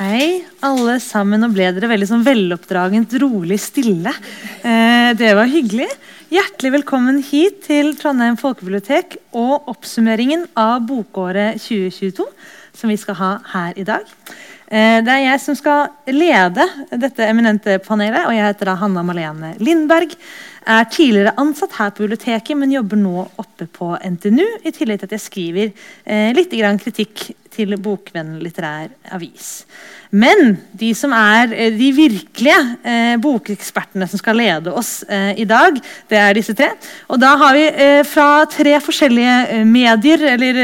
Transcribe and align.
Hei, 0.00 0.46
alle 0.64 0.94
sammen. 1.04 1.42
Nå 1.42 1.50
ble 1.52 1.66
dere 1.76 1.90
veldig 1.90 2.06
sånn 2.08 2.22
veloppdragent, 2.24 3.12
rolig 3.20 3.58
stille. 3.60 4.14
Eh, 4.64 5.10
det 5.12 5.34
var 5.36 5.50
hyggelig. 5.52 5.90
Hjertelig 6.32 6.70
velkommen 6.78 7.18
hit 7.20 7.58
til 7.66 7.92
Trondheim 8.00 8.38
folkebibliotek 8.40 9.18
og 9.36 9.68
oppsummeringen 9.68 10.46
av 10.56 10.86
bokåret 10.88 11.60
2022, 11.60 12.24
som 12.80 12.88
vi 12.88 12.96
skal 13.02 13.18
ha 13.18 13.30
her 13.52 13.76
i 13.76 13.84
dag. 13.84 14.08
Eh, 14.72 15.02
det 15.04 15.12
er 15.12 15.26
jeg 15.26 15.42
som 15.44 15.58
skal 15.58 15.92
lede 16.08 16.64
dette 16.96 17.28
eminente 17.28 17.76
panelet, 17.84 18.24
og 18.24 18.32
jeg 18.32 18.46
heter 18.46 18.70
da 18.70 18.78
Hanna 18.80 19.04
Malene 19.04 19.52
Lindberg. 19.60 20.16
Er 20.64 20.88
tidligere 20.88 21.36
ansatt 21.40 21.76
her 21.76 21.92
på 21.92 22.06
biblioteket, 22.06 22.56
men 22.56 22.72
jobber 22.72 22.96
nå 23.04 23.26
oppe 23.36 23.68
på 23.68 23.92
NTNU. 24.00 24.46
I 24.64 24.72
tillegg 24.72 25.02
til 25.02 25.10
at 25.10 25.14
jeg 25.18 25.26
skriver 25.28 25.72
eh, 26.08 26.32
litt 26.32 26.56
kritikk 26.56 27.34
til 27.50 27.76
Bokvenn 27.82 28.38
litterær 28.44 28.92
avis. 29.16 29.50
Men 30.10 30.56
de 30.74 30.88
som 30.98 31.12
er 31.14 31.52
eh, 31.54 31.70
de 31.74 31.90
virkelige 31.94 32.58
eh, 32.82 33.14
bokekspertene 33.22 34.08
som 34.10 34.18
skal 34.18 34.40
lede 34.40 34.72
oss 34.74 35.04
eh, 35.06 35.38
i 35.38 35.46
dag, 35.46 35.78
det 36.10 36.18
er 36.18 36.34
disse 36.34 36.54
tre. 36.58 36.72
Og 37.06 37.20
da 37.22 37.36
har 37.38 37.54
vi 37.54 37.66
fra 38.10 38.42
tre 38.50 38.74
forskjellige 38.82 39.62
medier, 39.68 40.24
eller 40.34 40.58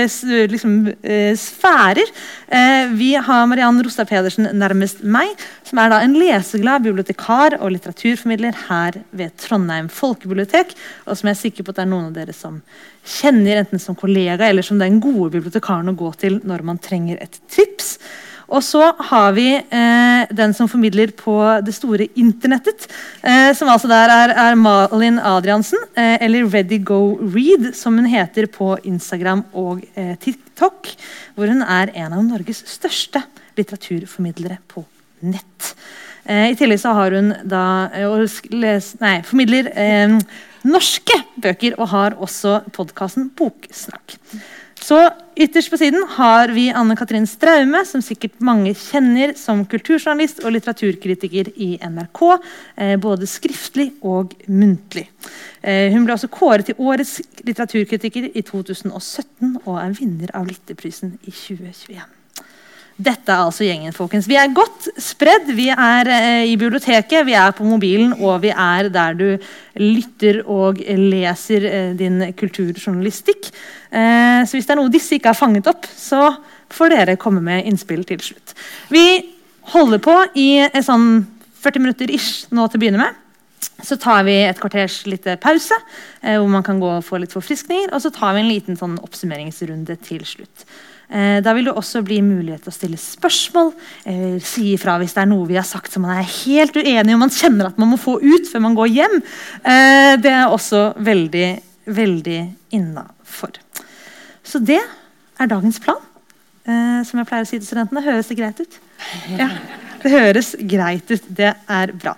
liksom, 0.50 0.74
sfærer. 1.38 2.10
vi 2.98 3.12
har 3.14 3.46
Mariann 3.46 3.78
Rostad 3.84 4.08
Pedersen 4.10 4.48
nærmest 4.58 5.02
meg, 5.02 5.30
som 5.66 5.80
er 5.82 5.92
da 5.92 6.00
en 6.02 6.16
leseglad 6.18 6.84
bibliotekar 6.84 7.58
og 7.60 7.72
litteraturformidler 7.74 8.58
her 8.66 9.00
ved 9.10 9.34
Trondheim 9.42 9.88
folkebibliotek, 9.92 10.74
og 11.06 11.18
som 11.18 11.30
jeg 11.30 11.36
er 11.36 11.42
sikker 11.42 11.66
på 11.66 11.74
at 11.74 11.80
det 11.80 11.86
er 11.86 11.92
noen 11.92 12.10
av 12.10 12.18
dere 12.18 12.36
som 12.36 12.60
kjenner 13.06 13.62
enten 13.62 13.82
som 13.82 13.98
kollega 13.98 14.48
eller 14.48 14.66
som 14.66 14.80
den 14.82 14.98
gode 15.02 15.36
bibliotekaren 15.38 15.92
å 15.92 15.98
gå 15.98 16.12
til 16.18 16.40
når 16.46 16.66
man 16.66 16.82
trenger 16.82 17.20
et 17.22 17.38
tips. 17.52 17.96
Og 18.46 18.62
så 18.62 18.82
har 19.10 19.32
vi 19.34 19.48
eh, 19.58 20.34
den 20.38 20.54
som 20.54 20.68
formidler 20.70 21.10
på 21.18 21.34
det 21.66 21.74
store 21.74 22.06
internettet. 22.18 22.86
Eh, 23.22 23.50
som 23.58 23.70
altså 23.72 23.90
der 23.90 24.12
er, 24.12 24.34
er 24.38 24.58
Malin 24.58 25.18
Adriansen, 25.18 25.82
eh, 25.98 26.16
eller 26.22 26.46
Ready 26.52 26.78
Go 26.84 27.18
Read, 27.20 27.72
som 27.74 27.98
hun 27.98 28.06
heter 28.10 28.46
på 28.46 28.76
Instagram 28.86 29.44
og 29.52 29.82
eh, 29.94 30.14
TikTok. 30.22 30.92
Hvor 31.34 31.50
hun 31.50 31.62
er 31.62 31.90
en 31.94 32.14
av 32.14 32.22
Norges 32.26 32.62
største 32.70 33.24
litteraturformidlere 33.58 34.60
på 34.70 34.84
nett. 35.26 35.72
Eh, 36.24 36.52
I 36.52 36.58
tillegg 36.58 36.82
så 36.82 36.94
har 36.94 37.16
hun 37.18 37.34
da 37.42 37.64
eh, 37.94 38.92
nei, 39.02 39.16
formidler 39.26 39.72
norske 40.66 41.18
bøker 41.42 41.76
og 41.80 41.90
har 41.92 42.16
også 42.22 42.60
podkasten 42.74 43.30
Boksnakk. 43.38 44.16
Så 44.80 44.98
Ytterst 45.36 45.68
på 45.70 45.76
siden 45.76 46.00
har 46.08 46.48
vi 46.48 46.70
Anne 46.72 46.94
Katrin 46.96 47.26
Straume, 47.28 47.82
som 47.84 48.00
sikkert 48.00 48.38
mange 48.40 48.70
kjenner 48.72 49.34
som 49.36 49.66
kulturjournalist 49.68 50.40
og 50.40 50.54
litteraturkritiker 50.54 51.50
i 51.60 51.74
NRK. 51.84 52.22
Eh, 52.80 52.94
både 52.96 53.28
skriftlig 53.28 53.90
og 54.00 54.32
muntlig. 54.48 55.04
Eh, 55.60 55.92
hun 55.92 56.08
ble 56.08 56.16
også 56.16 56.32
kåret 56.32 56.70
til 56.70 56.80
årets 56.80 57.18
litteraturkritiker 57.44 58.30
i 58.32 58.46
2017 58.48 59.58
og 59.66 59.74
er 59.82 59.92
vinner 60.00 60.32
av 60.32 60.48
Lytterprisen 60.48 61.18
i 61.20 61.36
2021. 61.36 62.00
Dette 62.96 63.28
er 63.28 63.44
altså 63.44 63.66
gjengen, 63.66 63.92
folkens. 63.92 64.24
Vi 64.28 64.38
er 64.40 64.54
godt 64.56 64.86
spredd. 65.02 65.50
Vi 65.52 65.66
er 65.68 66.08
eh, 66.08 66.46
i 66.48 66.54
biblioteket, 66.56 67.26
vi 67.28 67.34
er 67.36 67.52
på 67.52 67.66
mobilen, 67.68 68.14
og 68.16 68.40
vi 68.46 68.54
er 68.54 68.88
der 68.92 69.18
du 69.18 69.26
lytter 69.76 70.40
og 70.48 70.80
leser 70.80 71.66
eh, 71.68 71.90
din 71.98 72.22
kulturjournalistikk. 72.40 73.50
Eh, 73.92 74.40
så 74.48 74.56
hvis 74.56 74.64
det 74.64 74.76
er 74.76 74.80
noe 74.80 74.92
disse 74.92 75.18
ikke 75.18 75.34
har 75.34 75.38
fanget 75.38 75.68
opp, 75.68 75.84
så 75.92 76.30
får 76.72 76.94
dere 76.94 77.18
komme 77.20 77.44
med 77.44 77.68
innspill 77.68 78.00
til 78.08 78.22
slutt. 78.30 78.56
Vi 78.88 79.04
holder 79.74 80.00
på 80.00 80.16
i 80.40 80.48
sånn 80.80 81.26
40 81.66 81.84
minutter 81.84 82.16
ish 82.16 82.46
nå 82.54 82.64
til 82.64 82.80
å 82.80 82.84
begynne 82.86 83.02
med. 83.02 83.22
Så 83.84 83.98
tar 84.00 84.24
vi 84.24 84.38
et 84.46 84.58
kvarters 84.60 85.02
lite 85.04 85.36
pause, 85.42 85.76
eh, 86.22 86.40
hvor 86.40 86.48
man 86.48 86.64
kan 86.64 86.80
gå 86.80 86.96
og 86.96 87.04
få 87.04 87.20
litt 87.20 87.36
forfriskninger. 87.36 87.92
Og 87.92 88.00
så 88.00 88.12
tar 88.14 88.36
vi 88.36 88.44
en 88.44 88.52
liten 88.52 88.80
sånn 88.80 88.96
oppsummeringsrunde 89.04 90.00
til 90.06 90.24
slutt. 90.24 90.64
Eh, 91.08 91.38
da 91.44 91.52
vil 91.54 91.68
det 91.68 91.74
også 91.78 92.02
bli 92.06 92.18
mulighet 92.24 92.64
til 92.64 92.72
å 92.72 92.74
stille 92.74 92.98
spørsmål. 92.98 93.72
eller 94.04 94.40
si 94.40 94.72
ifra 94.74 94.96
hvis 94.98 95.14
det 95.14 95.22
er 95.22 95.30
noe 95.30 95.46
vi 95.46 95.58
har 95.58 95.66
sagt 95.66 95.92
som 95.92 96.02
man 96.02 96.18
er 96.18 96.26
helt 96.26 96.74
uenig 96.74 97.12
i 97.12 97.14
og 97.14 97.22
man 97.22 97.30
kjenner 97.30 97.70
at 97.70 97.78
man 97.78 97.92
må 97.92 97.98
få 98.00 98.18
ut 98.22 98.50
før 98.50 98.64
man 98.66 98.74
går 98.74 98.90
hjem. 98.90 99.16
Eh, 99.62 100.16
det 100.18 100.32
er 100.32 100.50
også 100.50 100.94
veldig, 100.98 101.48
veldig 101.86 102.40
innafor. 102.74 103.60
Så 104.46 104.58
det 104.58 104.82
er 104.82 105.50
dagens 105.50 105.78
plan. 105.82 106.02
Eh, 106.66 107.02
som 107.06 107.20
jeg 107.20 107.28
pleier 107.28 107.46
å 107.46 107.48
si 107.48 107.58
til 107.60 107.68
studentene. 107.68 108.02
Høres 108.02 108.30
det 108.30 108.38
greit 108.40 108.60
ut? 108.60 108.78
Ja, 109.40 109.50
det 110.02 110.10
høres 110.10 110.54
greit 110.58 111.10
ut. 111.10 111.26
Det 111.28 111.52
er 111.54 111.92
bra. 111.94 112.16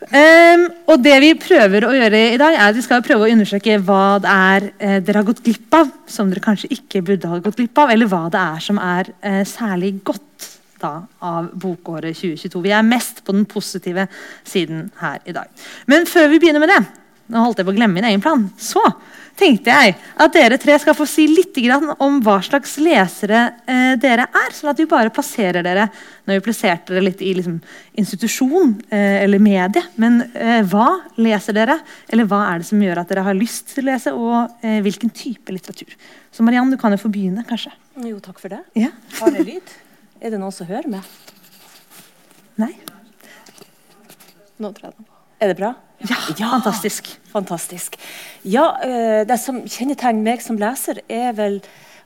Um, 0.00 0.62
og 0.88 1.02
det 1.04 1.16
vi 1.20 1.34
prøver 1.36 1.84
å 1.84 1.90
gjøre 1.92 2.20
i 2.32 2.38
dag, 2.40 2.54
er 2.56 2.70
at 2.70 2.76
vi 2.78 2.84
skal 2.86 3.02
prøve 3.04 3.26
å 3.26 3.34
undersøke 3.34 3.76
hva 3.84 4.04
det 4.24 4.30
er 4.32 4.66
eh, 4.78 4.94
dere 5.04 5.20
har 5.20 5.26
gått 5.28 5.42
glipp 5.44 5.76
av, 5.76 5.90
som 6.08 6.30
dere 6.32 6.40
kanskje 6.44 6.70
ikke 6.72 7.02
burde 7.04 7.28
ha 7.28 7.40
gått 7.44 7.58
glipp 7.60 7.82
av, 7.82 7.92
eller 7.92 8.08
hva 8.08 8.22
det 8.32 8.40
er 8.40 8.64
som 8.64 8.80
er 8.80 9.12
eh, 9.20 9.42
særlig 9.44 9.98
godt 10.08 10.48
da, 10.80 10.94
av 11.20 11.50
bokåret 11.52 12.16
2022. 12.16 12.64
Vi 12.64 12.72
er 12.72 12.86
mest 12.88 13.20
på 13.26 13.36
den 13.36 13.44
positive 13.44 14.08
siden 14.48 14.88
her 15.02 15.20
i 15.28 15.36
dag. 15.36 15.52
Men 15.92 16.08
før 16.08 16.32
vi 16.32 16.40
begynner 16.40 16.64
med 16.64 16.72
det, 16.72 16.80
nå 17.30 17.44
holdt 17.44 17.60
jeg 17.60 17.68
på 17.68 17.74
å 17.74 17.76
glemme 17.76 18.00
min 18.00 18.08
egen 18.08 18.24
plan, 18.24 18.48
så 18.56 18.80
tenkte 19.38 19.72
jeg 19.72 19.94
at 20.20 20.34
dere 20.34 20.58
tre 20.60 20.76
skal 20.80 20.96
få 20.96 21.06
si 21.08 21.26
litt 21.30 21.58
om 21.98 22.20
hva 22.24 22.38
slags 22.44 22.76
lesere 22.82 23.40
eh, 23.66 23.94
dere 24.00 24.26
er. 24.26 24.54
Sånn 24.54 24.70
at 24.72 24.78
vi 24.80 24.88
bare 24.90 25.12
plasserer 25.14 25.64
dere 25.66 25.88
når 26.24 26.38
vi 26.38 26.44
plasserte 26.46 26.94
dere 26.94 27.04
litt 27.08 27.22
i 27.24 27.32
liksom, 27.38 27.58
institusjon 28.00 28.76
eh, 28.88 29.22
eller 29.24 29.42
medie. 29.42 29.82
Men 30.00 30.22
eh, 30.34 30.60
hva 30.70 30.88
leser 31.20 31.56
dere, 31.56 31.80
eller 32.08 32.28
hva 32.30 32.44
er 32.52 32.62
det 32.62 32.70
som 32.70 32.82
gjør 32.82 33.02
at 33.02 33.12
dere 33.12 33.26
har 33.26 33.38
lyst 33.38 33.74
til 33.74 33.84
å 33.84 33.90
lese, 33.90 34.14
og 34.14 34.64
eh, 34.66 34.78
hvilken 34.84 35.12
type 35.14 35.54
litteratur? 35.54 35.96
Så 36.30 36.46
Mariann, 36.46 36.70
du 36.70 36.78
kan 36.80 36.94
jo 36.94 37.02
få 37.02 37.12
begynne, 37.12 37.44
kanskje. 37.48 37.74
Jo, 38.06 38.20
takk 38.22 38.40
for 38.42 38.52
det. 38.52 38.62
Ja. 38.78 38.92
Har 39.18 39.34
jeg 39.34 39.48
lyd? 39.48 39.76
Er 40.20 40.34
det 40.34 40.40
noen 40.40 40.54
som 40.54 40.68
hører 40.70 40.88
meg? 40.92 41.06
Nei. 42.60 42.74
Nå 44.60 44.74
tror 44.76 44.90
jeg 44.90 44.98
det. 44.98 45.08
Er 45.40 45.54
det 45.54 45.56
bra? 45.56 45.74
Ja, 46.08 46.16
ja, 46.36 46.48
fantastisk. 46.50 47.18
Fantastisk. 47.32 47.98
Ja, 48.42 48.72
uh, 48.84 49.26
Det 49.26 49.36
som 49.38 49.60
kjennetegner 49.68 50.24
meg 50.24 50.42
som 50.44 50.58
leser, 50.60 51.02
er 51.08 51.34
vel 51.36 51.60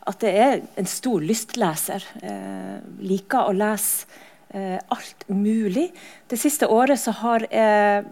at 0.04 0.20
det 0.20 0.32
er 0.36 0.62
en 0.76 0.88
stor 0.88 1.22
lystleser. 1.24 2.02
Eh, 2.20 2.74
liker 3.08 3.46
å 3.48 3.54
lese 3.56 4.04
eh, 4.52 4.76
alt 4.92 5.24
mulig. 5.32 5.86
Det 6.28 6.36
siste 6.36 6.68
året 6.68 7.00
så 7.00 7.14
har 7.22 7.46
jeg 7.48 8.04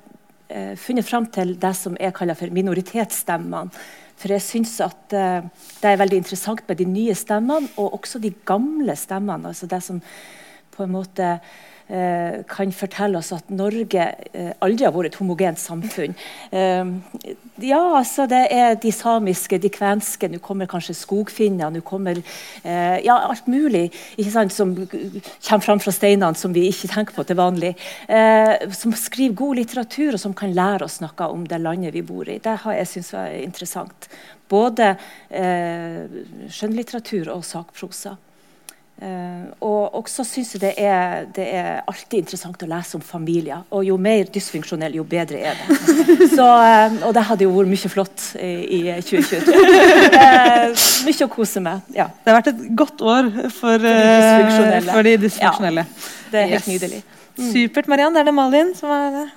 funnet 0.81 1.05
fram 1.05 1.27
til 1.33 1.53
det 1.61 1.75
som 1.77 1.93
jeg 2.01 2.15
kaller 2.17 2.37
for 2.37 2.53
minoritetsstemmene. 2.53 3.83
For 4.17 4.33
jeg 4.33 4.45
syns 4.45 4.73
at 4.85 5.13
det 5.13 5.91
er 5.91 6.01
veldig 6.01 6.23
interessant 6.23 6.65
med 6.69 6.81
de 6.81 6.87
nye 6.89 7.15
stemmene, 7.17 7.69
og 7.77 7.99
også 7.99 8.21
de 8.25 8.33
gamle 8.49 8.97
stemmene. 8.97 9.53
altså 9.53 9.69
det 9.69 9.83
som 9.85 10.01
på 10.73 10.85
en 10.85 10.97
måte 10.97 11.29
Eh, 11.33 11.72
kan 12.49 12.73
fortelle 12.73 13.19
oss 13.19 13.33
at 13.35 13.51
Norge 13.53 14.05
eh, 14.33 14.53
aldri 14.65 14.87
har 14.87 14.95
vært 14.95 15.13
et 15.13 15.19
homogent 15.21 15.59
samfunn. 15.61 16.15
Eh, 16.51 16.87
ja, 17.67 17.81
altså 17.99 18.27
det 18.31 18.47
er 18.55 18.77
de 18.81 18.93
samiske, 18.95 19.59
de 19.61 19.71
kvenske, 19.73 20.29
nå 20.31 20.39
kommer 20.45 20.67
kanskje 20.71 20.95
skogfinner, 20.97 21.71
nå 21.73 21.81
kommer 21.87 22.21
ja, 22.63 23.17
alt 23.29 23.47
mulig 23.51 23.91
ikke 24.17 24.31
sant, 24.33 24.53
som 24.55 24.75
kommer 24.75 25.65
fram 25.65 25.81
fra 25.83 25.93
steinene 25.95 26.35
som 26.39 26.53
vi 26.55 26.69
ikke 26.71 26.89
tenker 26.93 27.15
på 27.17 27.25
til 27.29 27.39
vanlig. 27.39 27.73
som 28.79 28.93
skriver 28.97 29.37
god 29.37 29.57
litteratur, 29.61 30.15
og 30.15 30.21
som 30.21 30.35
kan 30.35 30.55
lære 30.55 30.85
oss 30.87 31.01
noe 31.03 31.29
om 31.29 31.47
det 31.49 31.61
landet 31.61 31.95
vi 31.95 32.03
bor 32.07 32.29
i. 32.29 32.39
Det 32.43 32.57
har 32.65 32.73
jeg 32.79 32.91
syntes 32.91 33.15
var 33.15 33.27
interessant. 33.37 34.09
Både 34.51 34.97
skjønnlitteratur 35.31 37.29
og 37.37 37.45
sakprosa. 37.47 38.17
Uh, 39.03 39.49
og 39.67 39.97
også 39.99 40.23
syns 40.23 40.53
jeg 40.55 40.61
det 40.63 40.71
er, 40.79 41.25
det 41.35 41.47
er, 41.57 41.81
alltid 41.91 42.21
interessant 42.21 42.61
å 42.63 42.69
lese 42.71 42.95
om 42.99 43.03
familier. 43.03 43.65
Og 43.75 43.83
jo 43.89 43.97
mer 43.99 44.31
dysfunksjonell, 44.31 44.95
jo 45.01 45.07
bedre 45.09 45.41
er 45.43 45.59
det. 45.59 45.79
Så, 46.37 46.47
uh, 46.47 47.01
og 47.09 47.17
det 47.17 47.25
hadde 47.27 47.49
jo 47.49 47.55
vært 47.57 47.73
mye 47.73 47.91
flott 47.91 48.29
i, 48.39 48.53
i 48.79 48.83
2022. 49.03 49.59
Uh, 50.15 50.87
mye 51.09 51.27
å 51.27 51.31
kose 51.33 51.65
med. 51.65 51.91
Ja. 51.97 52.11
Det 52.23 52.31
har 52.31 52.41
vært 52.43 52.53
et 52.55 52.65
godt 52.79 53.03
år 53.03 53.33
for. 53.49 53.83
For 53.83 55.09
de 55.09 55.19
dysfunksjonelle. 55.27 55.87
Ja, 55.89 56.11
det 56.31 56.45
er 56.45 56.51
helt 56.55 56.63
yes. 56.63 56.71
nydelig. 56.71 57.05
Mm. 57.33 57.47
Supert, 57.51 57.91
Mariann. 57.91 58.15
Det 58.15 58.23
er 58.23 58.31
det 58.31 58.37
Malin 58.39 58.77
som 58.79 58.93
er 58.95 59.15
det. 59.17 59.29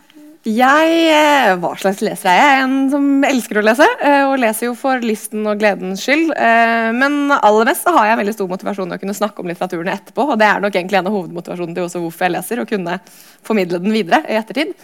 Jeg, 0.45 0.89
eh, 1.09 1.55
Hva 1.57 1.71
slags 1.73 2.03
leser 2.05 2.29
er 2.29 2.35
jeg? 2.37 2.57
En 2.61 2.89
som 2.91 3.05
elsker 3.25 3.57
å 3.57 3.63
lese, 3.65 3.85
eh, 4.05 4.27
og 4.29 4.37
leser 4.37 4.67
jo 4.67 4.75
for 4.77 5.01
listen 5.01 5.41
og 5.49 5.57
gledens 5.57 6.03
skyld. 6.05 6.29
Eh, 6.37 6.91
men 6.93 7.31
aller 7.33 7.65
mest 7.65 7.89
har 7.89 8.11
jeg 8.11 8.19
veldig 8.19 8.35
stor 8.35 8.51
motivasjon 8.51 8.91
til 8.91 8.97
å 8.99 9.01
kunne 9.01 9.17
snakke 9.17 9.41
om 9.41 9.49
litteraturen 9.49 9.89
etterpå. 9.89 10.27
Og 10.29 10.37
det 10.37 10.45
er 10.45 10.61
nok 10.61 10.77
egentlig 10.77 10.99
en 10.99 11.09
av 11.09 11.17
hovedmotivasjonene 11.17 11.73
til 11.73 11.87
også 11.87 12.03
hvorfor 12.03 12.27
jeg 12.27 12.35
leser, 12.37 12.61
å 12.61 12.69
kunne 12.69 12.99
formidle 13.41 13.81
den 13.81 13.91
videre 13.91 14.21
i 14.29 14.37
ettertid. 14.37 14.77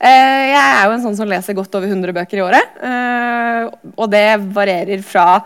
Jeg 0.00 0.56
er 0.56 0.88
jo 0.88 0.96
en 0.96 1.04
sånn 1.04 1.16
som 1.16 1.28
leser 1.28 1.54
godt 1.54 1.74
over 1.76 1.86
100 1.86 2.12
bøker 2.12 2.40
i 2.40 2.44
året, 2.44 2.74
og 3.96 4.10
det 4.10 4.40
varierer 4.52 5.00
fra 5.04 5.44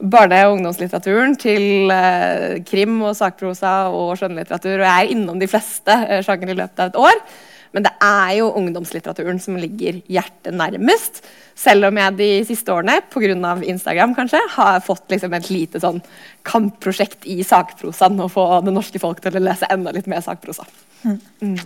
barne- 0.00 0.46
og 0.46 0.56
ungdomslitteraturen 0.56 1.36
til 1.38 1.92
krim 2.64 3.02
og 3.02 3.14
sakprosa 3.14 3.92
og 3.92 4.16
skjønnlitteratur. 4.18 4.80
Og 4.80 4.86
jeg 4.86 5.06
er 5.06 5.12
innom 5.12 5.38
de 5.38 5.46
fleste 5.46 6.22
sjangere 6.24 6.56
i 6.56 6.60
løpet 6.62 6.80
av 6.80 6.90
et 6.90 6.98
år. 6.98 7.20
Men 7.72 7.86
det 7.86 7.92
er 8.04 8.34
jo 8.38 8.50
ungdomslitteraturen 8.58 9.40
som 9.40 9.56
ligger 9.60 10.02
hjertet 10.12 10.54
nærmest. 10.56 11.22
Selv 11.58 11.88
om 11.88 11.98
jeg 12.00 12.18
de 12.18 12.28
siste 12.48 12.72
årene 12.74 12.98
pga. 13.12 13.56
Instagram 13.72 14.14
kanskje, 14.16 14.40
har 14.56 14.80
fått 14.84 15.12
liksom 15.12 15.34
et 15.36 15.50
lite 15.52 15.80
sånn 15.80 16.02
kampprosjekt 16.48 17.26
i 17.28 17.40
sakprosaen. 17.46 18.20
Å 18.20 18.30
få 18.32 18.46
det 18.66 18.76
norske 18.76 19.00
folk 19.02 19.22
til 19.24 19.40
å 19.40 19.44
lese 19.44 19.68
enda 19.72 19.92
litt 19.94 20.08
mer 20.10 20.24
sakprosa. 20.24 20.66
Mm. 21.04 21.56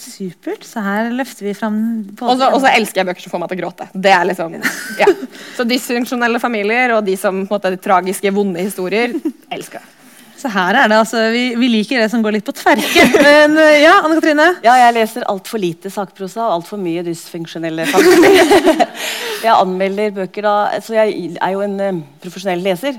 Supert. 0.00 0.64
Så 0.64 0.80
her 0.80 1.10
løfter 1.12 1.44
vi 1.44 1.54
fram 1.56 1.76
Og 2.24 2.40
så 2.40 2.70
elsker 2.70 3.02
jeg 3.02 3.08
bøker 3.10 3.24
som 3.24 3.34
får 3.34 3.42
meg 3.42 3.52
til 3.52 3.58
å 3.58 3.62
gråte. 3.64 3.88
Det 3.92 4.12
er 4.16 4.28
liksom, 4.30 4.56
ja. 5.00 5.08
Så 5.56 5.66
dysfunksjonelle 5.68 6.40
familier 6.42 6.96
og 6.96 7.04
de 7.08 7.16
som 7.20 7.42
på 7.44 7.56
en 7.56 7.58
måte, 7.58 7.74
tragiske, 7.84 8.32
vonde 8.34 8.64
historier 8.64 9.16
elsker 9.56 9.80
jeg. 9.80 9.96
Så 10.40 10.48
her 10.48 10.76
er 10.78 10.88
det 10.88 10.96
altså, 10.96 11.22
vi, 11.34 11.42
vi 11.60 11.68
liker 11.68 12.00
det 12.00 12.08
som 12.12 12.22
går 12.24 12.38
litt 12.38 12.46
på 12.46 12.54
tverke. 12.56 13.06
Men 13.26 13.58
eh, 13.60 13.82
ja, 13.82 13.98
Anne 14.00 14.16
Katrine? 14.16 14.46
Ja, 14.64 14.76
jeg 14.86 14.96
leser 14.96 15.26
altfor 15.28 15.60
lite 15.60 15.92
sakprosa 15.92 16.46
og 16.46 16.60
altfor 16.60 16.80
mye 16.80 17.04
dysfunksjonelle 17.04 17.84
familier. 17.90 18.86
jeg 19.46 19.52
anmelder 19.52 20.14
bøker 20.22 20.48
da, 20.48 20.54
så 20.84 20.96
jeg 20.96 21.34
er 21.36 21.52
jo 21.56 21.64
en 21.66 21.76
eh, 21.84 22.00
profesjonell 22.24 22.64
leser. 22.64 22.96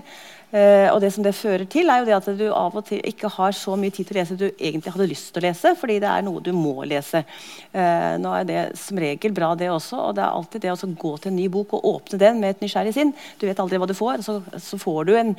Eh, 0.52 0.90
og 0.92 1.00
det 1.00 1.14
som 1.16 1.24
det 1.24 1.32
fører 1.38 1.64
til, 1.72 1.88
er 1.88 2.02
jo 2.02 2.08
det 2.10 2.16
at 2.18 2.28
du 2.36 2.46
av 2.52 2.76
og 2.76 2.84
til 2.90 3.00
ikke 3.08 3.32
har 3.38 3.56
så 3.56 3.78
mye 3.80 3.94
tid 3.96 4.10
til 4.10 4.18
å 4.18 4.20
lese 4.20 4.38
du 4.40 4.48
egentlig 4.50 4.92
hadde 4.92 5.08
lyst 5.08 5.32
til 5.32 5.40
å 5.42 5.46
lese, 5.48 5.74
fordi 5.80 6.00
det 6.04 6.12
er 6.12 6.26
noe 6.28 6.44
du 6.44 6.52
må 6.56 6.84
lese. 6.88 7.24
Eh, 7.72 8.20
nå 8.20 8.36
er 8.36 8.48
det 8.50 8.62
som 8.80 9.00
regel 9.00 9.36
bra, 9.36 9.54
det 9.56 9.72
også. 9.72 10.10
Og 10.10 10.16
det 10.18 10.26
er 10.26 10.36
alltid 10.36 10.66
det 10.66 10.74
å 10.76 10.94
gå 11.06 11.16
til 11.18 11.32
en 11.32 11.40
ny 11.40 11.48
bok 11.52 11.78
og 11.80 11.88
åpne 11.96 12.20
den 12.22 12.42
med 12.44 12.58
et 12.58 12.66
nysgjerrig 12.66 12.96
sinn. 12.98 13.16
Du 13.40 13.48
vet 13.48 13.60
aldri 13.64 13.80
hva 13.80 13.88
du 13.88 13.96
får, 13.96 14.26
så, 14.28 14.42
så 14.60 14.80
får 14.82 15.08
du 15.08 15.14
en, 15.20 15.36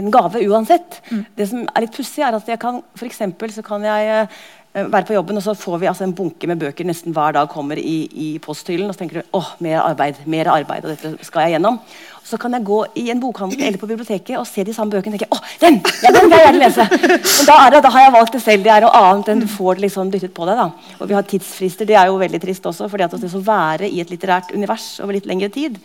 en 0.00 0.12
gave 0.14 0.44
uansett. 0.46 1.00
Mm. 1.10 1.24
Det 1.34 1.50
som 1.50 1.64
er 1.66 1.86
litt 1.86 1.96
pussig, 1.96 2.22
er 2.22 2.38
at 2.38 2.54
jeg 2.54 2.62
kan, 2.62 2.84
for 2.94 3.10
eksempel, 3.10 3.50
så 3.50 3.66
kan 3.66 3.82
jeg 3.90 4.14
eh, 4.14 4.44
være 4.74 5.06
på 5.06 5.14
jobben, 5.14 5.38
og 5.38 5.44
så 5.44 5.54
får 5.58 5.78
vi 5.82 5.90
altså 5.90 6.06
en 6.06 6.14
bunke 6.14 6.48
med 6.50 6.58
bøker 6.62 6.86
nesten 6.86 7.14
hver 7.14 7.34
dag 7.36 7.50
kommer 7.50 7.78
i, 7.78 7.98
i 8.10 8.28
posthyllen. 8.42 8.88
Og 8.88 8.94
så 8.96 9.02
tenker 9.02 9.20
du 9.20 9.36
åh, 9.38 9.54
mer 9.62 9.82
arbeid, 9.84 10.22
mer 10.30 10.50
arbeid, 10.50 10.86
og 10.86 10.94
dette 10.94 11.26
skal 11.26 11.46
jeg 11.46 11.56
gjennom. 11.56 11.78
Så 12.24 12.38
kan 12.40 12.56
jeg 12.56 12.64
gå 12.64 12.78
i 12.96 13.02
en 13.12 13.20
bokhandel 13.20 13.60
eller 13.66 13.80
på 13.80 13.88
biblioteket 13.88 14.38
og 14.40 14.46
se 14.48 14.64
de 14.64 14.72
samme 14.72 14.94
bøkene 14.94 15.18
og 15.18 15.20
tenke 15.20 15.36
åh, 15.36 15.50
den, 15.60 15.76
ja, 16.00 16.12
den 16.14 16.30
vil 16.30 16.38
jeg 16.38 16.46
gjerne 16.46 16.62
lese. 16.62 16.86
Men 16.88 17.48
da, 17.50 17.56
det, 17.74 17.82
da, 17.84 17.90
har 17.92 18.06
jeg 18.06 18.14
valgt 18.14 18.36
det 18.36 18.40
selv. 18.40 18.64
Det 18.64 18.72
er 18.72 18.86
noe 18.86 19.00
annet 19.00 19.28
enn 19.28 19.42
du 19.44 19.48
får 19.50 19.76
det 19.76 19.84
liksom 19.84 20.12
dyttet 20.14 20.32
på 20.36 20.48
deg. 20.48 20.62
da. 20.62 20.94
Og 20.98 21.10
vi 21.10 21.18
har 21.18 21.26
tidsfrister. 21.28 21.88
Det 21.88 21.98
er 22.00 22.08
jo 22.08 22.16
veldig 22.22 22.40
trist 22.40 22.70
også. 22.70 22.88
fordi 22.88 23.04
at 23.04 23.18
det 23.20 23.28
å 23.28 23.42
være 23.44 23.90
i 23.90 24.00
et 24.00 24.12
litterært 24.14 24.54
univers 24.56 24.88
over 25.04 25.18
litt 25.18 25.28
lengre 25.28 25.50
tid, 25.52 25.76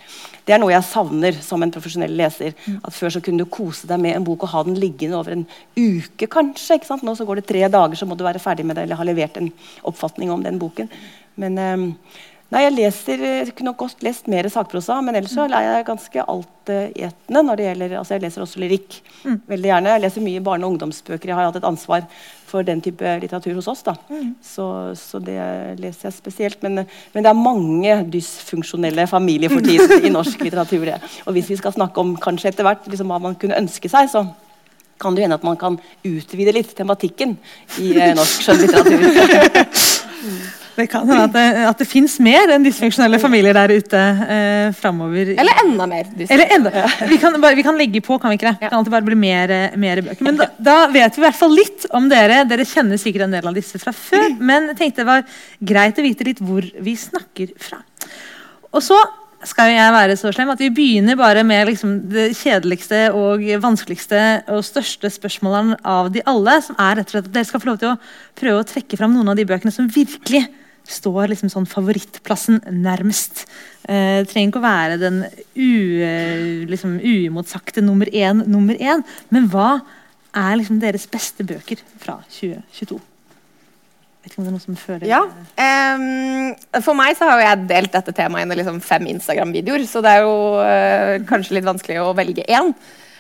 det 0.47 0.55
er 0.55 0.63
noe 0.63 0.71
jeg 0.71 0.87
savner 0.87 1.43
som 1.43 1.61
en 1.61 1.75
profesjonell 1.75 2.15
leser. 2.21 2.55
At 2.79 2.95
Før 2.95 3.17
så 3.17 3.23
kunne 3.25 3.43
du 3.43 3.51
kose 3.51 3.91
deg 3.91 3.99
med 3.99 4.15
en 4.15 4.27
bok 4.31 4.47
og 4.47 4.53
ha 4.55 4.63
den 4.69 4.79
liggende 4.79 5.19
over 5.19 5.35
en 5.35 5.45
uke, 5.75 6.31
kanskje. 6.31 6.79
ikke 6.79 6.93
sant? 6.93 7.03
Nå 7.03 7.19
så 7.19 7.27
går 7.27 7.41
det 7.41 7.49
tre 7.51 7.67
dager, 7.67 7.99
så 7.99 8.07
må 8.07 8.15
du 8.15 8.23
være 8.23 8.39
ferdig 8.39 8.65
med 8.65 8.79
det 8.79 8.87
eller 8.87 8.99
ha 8.99 9.11
levert 9.11 9.37
en 9.37 9.51
oppfatning 9.91 10.31
om 10.31 10.47
den 10.47 10.61
boken. 10.61 10.91
Men... 11.35 11.59
Um, 11.59 11.87
Nei, 12.49 12.63
Jeg 12.63 12.73
leser, 12.73 13.21
jeg 13.21 13.51
kunne 13.57 13.75
godt 13.77 14.01
lest 14.01 14.27
mer 14.31 14.47
sakprosa, 14.49 14.97
men 15.05 15.19
ellers 15.19 15.35
så 15.37 15.45
er 15.45 15.65
jeg 15.67 15.85
ganske 15.85 16.23
altetende 16.33 17.43
når 17.45 17.59
det 17.59 17.67
gjelder 17.67 17.93
altså 17.99 18.15
Jeg 18.15 18.23
leser 18.23 18.45
også 18.45 18.61
lyrikk. 18.63 18.97
Mm. 19.23 19.37
veldig 19.51 19.69
gjerne. 19.69 19.93
Jeg 19.93 20.01
leser 20.01 20.25
mye 20.25 20.41
barne- 20.41 20.65
og 20.65 20.73
ungdomsbøker. 20.73 21.29
Jeg 21.29 21.35
har 21.35 21.45
hatt 21.45 21.59
et 21.59 21.69
ansvar 21.69 22.07
for 22.49 22.65
den 22.65 22.81
type 22.81 23.05
litteratur 23.21 23.53
hos 23.53 23.67
oss. 23.67 23.83
da. 23.83 23.93
Mm. 24.09 24.33
Så, 24.41 24.65
så, 24.97 25.21
det 25.21 25.37
leser 25.77 26.09
jeg 26.09 26.17
spesielt. 26.17 26.63
Men, 26.63 26.85
men, 27.13 27.23
det 27.23 27.29
er 27.29 27.37
mange 27.37 27.99
dysfunksjonelle 28.17 29.05
familier 29.07 29.53
for 29.53 29.61
tiden 29.61 30.05
i 30.05 30.13
norsk 30.17 30.41
litteratur. 30.41 30.85
Det. 30.89 30.97
Og 31.27 31.37
hvis 31.37 31.53
vi 31.53 31.61
skal 31.61 31.77
snakke 31.77 32.01
om 32.01 32.17
kanskje 32.17 32.49
etter 32.49 32.65
hvert 32.65 32.89
liksom, 32.89 33.13
hva 33.13 33.21
man 33.29 33.37
kunne 33.37 33.61
ønske 33.61 33.91
seg, 33.91 34.09
så 34.09 34.25
kan 34.99 35.15
det 35.15 35.23
hende 35.23 35.37
at 35.37 35.45
man 35.47 35.57
kan 35.59 35.77
utvide 36.03 36.51
litt 36.51 36.73
tematikken 36.75 37.37
i 37.79 37.93
eh, 37.93 38.15
norsk 38.17 38.49
skjønnlitteratur. 38.49 39.05
Det 40.79 40.85
kan 40.87 41.07
hende 41.09 41.25
at 41.25 41.33
det, 41.35 41.63
at 41.67 41.81
det 41.81 41.87
fins 41.89 42.13
mer 42.23 42.53
enn 42.53 42.63
dysfunksjonelle 42.63 43.19
familier 43.19 43.57
der 43.57 43.73
ute 43.75 43.99
eh, 43.99 44.69
framover. 44.77 45.33
Eller 45.35 45.59
enda 45.65 45.87
mer. 45.91 46.07
Eller 46.23 46.53
enda, 46.55 46.85
vi, 47.09 47.17
kan 47.19 47.35
bare, 47.41 47.57
vi 47.57 47.65
kan 47.67 47.79
legge 47.79 48.01
på, 48.05 48.15
kan 48.21 48.31
vi 48.31 48.39
ikke 48.39 48.53
det? 48.53 48.69
Kan 48.69 48.77
alltid 48.79 48.95
bare 48.95 49.07
bli 49.09 49.17
mer, 49.19 49.53
mer 49.81 50.03
bøker. 50.05 50.23
Men 50.27 50.39
da, 50.39 50.47
da, 50.55 50.77
vet 50.93 51.17
vi 51.17 51.23
i 51.23 51.27
hvert 51.27 51.39
fall 51.39 51.55
litt 51.57 51.87
om 51.99 52.07
dere. 52.11 52.45
Dere 52.47 52.67
kjenner 52.67 53.01
sikkert 53.01 53.27
en 53.27 53.35
del 53.35 53.51
av 53.51 53.57
disse 53.57 53.81
fra 53.81 53.93
før. 53.95 54.29
Men 54.39 54.71
jeg 54.71 54.79
tenkte 54.83 55.03
det 55.03 55.09
var 55.11 55.39
greit 55.73 55.99
å 55.99 56.05
vite 56.05 56.27
litt 56.27 56.43
hvor 56.43 56.63
vi 56.63 56.95
snakker 56.99 57.51
fra. 57.59 57.81
Og 58.69 58.85
så 58.85 58.97
skal 59.47 59.71
jeg 59.71 59.91
være 59.95 60.15
så 60.19 60.31
slem 60.35 60.49
at 60.51 60.59
vi 60.59 60.71
begynner 60.73 61.15
bare 61.19 61.45
med 61.47 61.69
liksom 61.69 61.93
det 62.11 62.33
kjedeligste 62.35 63.05
og 63.15 63.43
vanskeligste 63.63 64.21
og 64.51 64.65
største 64.67 65.11
spørsmålene 65.15 65.77
av 65.87 66.09
de 66.11 66.23
alle. 66.27 66.57
Som 66.65 66.79
er 66.81 66.99
rett 66.99 67.11
og 67.11 67.15
slett 67.15 67.29
at 67.29 67.35
dere 67.37 67.47
skal 67.47 67.63
få 67.63 67.69
lov 67.71 67.79
til 67.79 67.93
å 67.93 67.99
prøve 68.39 68.63
å 68.63 68.67
trekke 68.67 68.99
fram 68.99 69.15
noen 69.15 69.31
av 69.31 69.39
de 69.39 69.47
bøkene 69.47 69.71
som 69.71 69.87
virkelig 69.87 70.43
står 70.89 71.31
liksom 71.31 71.51
sånn 71.53 71.69
favorittplassen 71.69 72.59
nærmest. 72.81 73.45
Eh, 73.83 74.21
det 74.23 74.31
trenger 74.31 74.51
ikke 74.51 74.61
å 74.61 74.65
være 74.65 74.99
den 75.01 75.21
liksom, 76.69 76.97
uimotsagte 76.99 77.83
nummer 77.85 78.09
én, 78.11 78.43
nummer 78.49 78.75
én. 78.75 79.05
Men 79.31 79.47
hva 79.53 79.77
er 80.35 80.59
liksom 80.59 80.81
deres 80.81 81.07
beste 81.09 81.45
bøker 81.47 81.81
fra 82.01 82.19
2022? 82.27 82.99
Vet 84.29 84.35
ikke 84.35 84.43
om 84.43 84.45
det 84.45 84.51
er 84.51 84.57
noe 84.59 84.61
som 84.61 84.75
føler 84.77 85.09
Ja. 85.09 85.23
Um, 85.57 86.81
for 86.85 86.93
meg 86.93 87.15
så 87.17 87.25
har 87.25 87.39
jeg 87.41 87.63
delt 87.71 87.95
dette 87.95 88.13
temaet 88.13 88.45
inn 88.45 88.53
i 88.53 88.57
liksom 88.59 88.77
fem 88.85 89.07
Instagram-videoer, 89.09 89.85
så 89.89 90.03
det 90.05 90.11
er 90.13 90.21
jo 90.21 90.35
uh, 90.61 91.15
kanskje 91.25 91.55
litt 91.57 91.65
vanskelig 91.65 91.97
å 92.03 92.11
velge 92.13 92.45
én. 92.45 92.69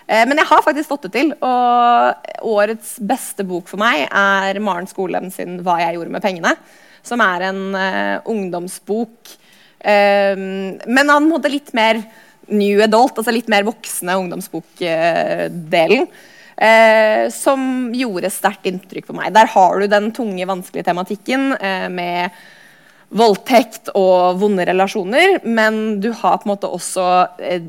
Uh, 0.05 0.21
men 0.29 0.37
jeg 0.37 0.45
har 0.51 0.61
faktisk 0.61 0.91
fått 0.91 1.07
det 1.07 1.13
til. 1.15 1.33
Og 1.33 2.45
årets 2.53 2.99
beste 3.01 3.41
bok 3.49 3.65
for 3.71 3.81
meg 3.81 4.05
er 4.05 4.61
Maren 4.61 4.85
Skolem 4.91 5.31
sin 5.33 5.57
'Hva 5.65 5.79
jeg 5.81 5.97
gjorde 5.97 6.13
med 6.13 6.21
pengene' 6.21 6.53
som 7.01 7.21
er 7.25 7.49
en 7.49 7.61
uh, 7.73 8.21
ungdomsbok. 8.29 9.33
Um, 9.81 10.77
men 10.85 11.09
han 11.09 11.25
måtte 11.25 11.49
litt 11.49 11.73
mer 11.73 12.03
new 12.53 12.81
adult, 12.85 13.17
altså 13.17 13.33
litt 13.33 13.49
mer 13.49 13.65
voksne 13.65 14.13
ungdomsbokdelen. 14.21 16.05
Uh, 16.59 17.29
som 17.31 17.89
gjorde 17.95 18.31
sterkt 18.33 18.67
inntrykk 18.67 19.05
på 19.07 19.13
meg. 19.15 19.31
Der 19.31 19.47
har 19.47 19.79
du 19.79 19.85
den 19.87 20.09
tunge, 20.11 20.47
vanskelige 20.49 20.89
tematikken 20.89 21.53
eh, 21.55 21.85
med 21.87 22.35
voldtekt 23.09 23.89
og 23.97 24.37
vonde 24.41 24.65
relasjoner, 24.67 25.39
men 25.47 25.97
du 26.01 26.11
har 26.13 26.37
på 26.37 26.45
en 26.45 26.51
måte 26.51 26.69
også 26.69 27.05
eh, 27.41 27.63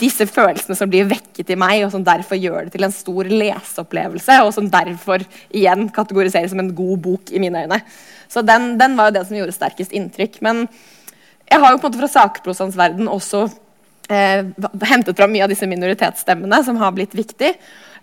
disse 0.00 0.26
følelsene 0.26 0.74
som 0.78 0.90
blir 0.90 1.06
vekket 1.10 1.52
i 1.54 1.58
meg, 1.58 1.84
og 1.86 1.92
som 1.94 2.04
derfor 2.06 2.40
gjør 2.40 2.66
det 2.66 2.74
til 2.74 2.86
en 2.88 2.94
stor 2.94 3.30
leseopplevelse, 3.30 4.40
og 4.42 4.50
som 4.56 4.70
derfor 4.72 5.22
igjen 5.54 5.86
kategoriseres 5.94 6.50
som 6.54 6.64
en 6.64 6.74
god 6.74 7.04
bok 7.04 7.30
i 7.30 7.42
mine 7.42 7.66
øyne. 7.66 7.80
Så 8.32 8.42
den, 8.42 8.74
den 8.80 8.96
var 8.98 9.10
jo 9.10 9.18
det 9.18 9.26
som 9.28 9.38
gjorde 9.38 9.54
sterkest 9.54 9.94
inntrykk. 9.94 10.40
Men 10.42 10.64
jeg 11.46 11.62
har 11.62 11.70
jo 11.70 11.78
på 11.78 11.86
en 11.86 11.92
måte 11.92 12.02
fra 12.02 12.10
sakprosaens 12.10 12.78
verden 12.78 13.12
også 13.12 13.46
eh, 13.46 13.60
hentet 14.06 15.16
fram 15.18 15.32
mye 15.32 15.44
av 15.46 15.50
disse 15.50 15.66
minoritetsstemmene 15.66 16.62
som 16.66 16.78
har 16.80 16.94
blitt 16.94 17.16
viktig. 17.16 17.54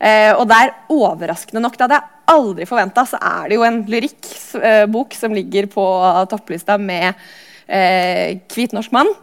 Eh, 0.03 0.31
og 0.36 0.48
der, 0.50 0.74
overraskende 0.91 1.62
nok, 1.63 1.77
det 1.77 1.86
hadde 1.86 2.00
jeg 2.01 2.33
aldri 2.33 2.67
forventa, 2.67 3.05
så 3.07 3.19
er 3.24 3.48
det 3.48 3.60
jo 3.60 3.65
en 3.67 3.79
lyrikkbok 3.88 5.15
eh, 5.15 5.19
som 5.19 5.36
ligger 5.36 5.69
på 5.72 5.86
topplista 6.31 6.77
med 6.81 7.13
eh, 7.67 8.39
'Hvit 8.51 8.75
norsk 8.75 8.91
mann'. 8.91 9.13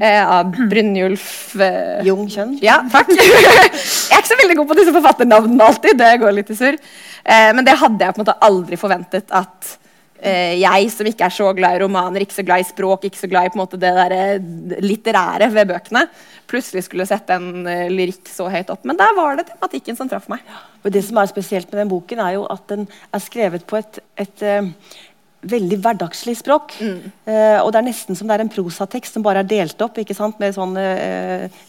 Eh, 0.00 0.24
av 0.24 0.54
Brynjulf 0.70 1.52
eh, 1.60 2.00
Jung 2.06 2.24
Kjønn. 2.30 2.56
Ja, 2.64 2.78
takk. 2.92 3.10
jeg 3.12 3.28
er 3.28 4.22
ikke 4.22 4.30
så 4.30 4.38
veldig 4.40 4.56
god 4.62 4.70
på 4.70 4.78
disse 4.78 4.94
forfatternavnene 4.94 5.68
alltid. 5.68 5.98
Det 6.00 6.14
går 6.22 6.32
litt 6.38 6.52
i 6.52 6.56
surr. 6.56 6.78
Eh, 7.24 7.50
men 7.52 7.66
det 7.66 7.76
hadde 7.76 8.00
jeg 8.00 8.14
på 8.14 8.22
en 8.22 8.24
måte 8.24 8.38
aldri 8.48 8.78
forventet 8.80 9.28
at 9.28 9.74
eh, 9.74 9.81
jeg 10.22 10.90
som 10.94 11.08
ikke 11.08 11.26
er 11.26 11.34
så 11.34 11.48
glad 11.56 11.76
i 11.76 11.82
romaner, 11.82 12.22
ikke 12.22 12.36
så 12.36 12.44
glad 12.46 12.62
i 12.62 12.68
språk, 12.68 13.06
ikke 13.08 13.18
så 13.18 13.30
glad 13.30 13.50
i 13.50 13.58
måte 13.58 13.78
det 13.80 13.90
der, 13.96 14.14
eh, 14.14 14.80
litterære 14.82 15.48
ved 15.52 15.70
bøkene, 15.72 16.04
plutselig 16.50 16.84
skulle 16.86 17.06
sette 17.08 17.34
en 17.34 17.66
uh, 17.66 17.88
lyrikk 17.90 18.28
så 18.30 18.48
høyt 18.52 18.70
opp. 18.72 18.84
Men 18.88 18.98
der 19.00 19.14
var 19.16 19.38
det 19.38 19.48
tematikken 19.50 19.98
som 19.98 20.10
traff 20.10 20.28
meg. 20.30 20.44
Og 20.84 20.92
det 20.92 21.04
som 21.06 21.18
er 21.18 21.30
spesielt 21.30 21.70
med 21.72 21.82
den 21.82 21.90
boken, 21.92 22.20
er 22.20 22.36
jo 22.36 22.46
at 22.52 22.66
den 22.70 22.86
er 22.86 23.24
skrevet 23.24 23.66
på 23.66 23.80
et, 23.80 24.00
et 24.20 24.44
uh, 24.46 24.70
veldig 25.48 25.80
hverdagslig 25.82 26.36
språk. 26.38 26.76
Mm. 26.78 27.12
Uh, 27.26 27.58
og 27.64 27.72
det 27.72 27.82
er 27.82 27.88
nesten 27.90 28.18
som 28.18 28.30
det 28.30 28.38
er 28.38 28.46
en 28.46 28.52
prosatekst 28.52 29.18
som 29.18 29.26
bare 29.26 29.42
er 29.42 29.50
delt 29.50 29.80
opp 29.82 29.98
ikke 30.02 30.16
sant, 30.18 30.38
med 30.42 30.54
sånn 30.54 30.76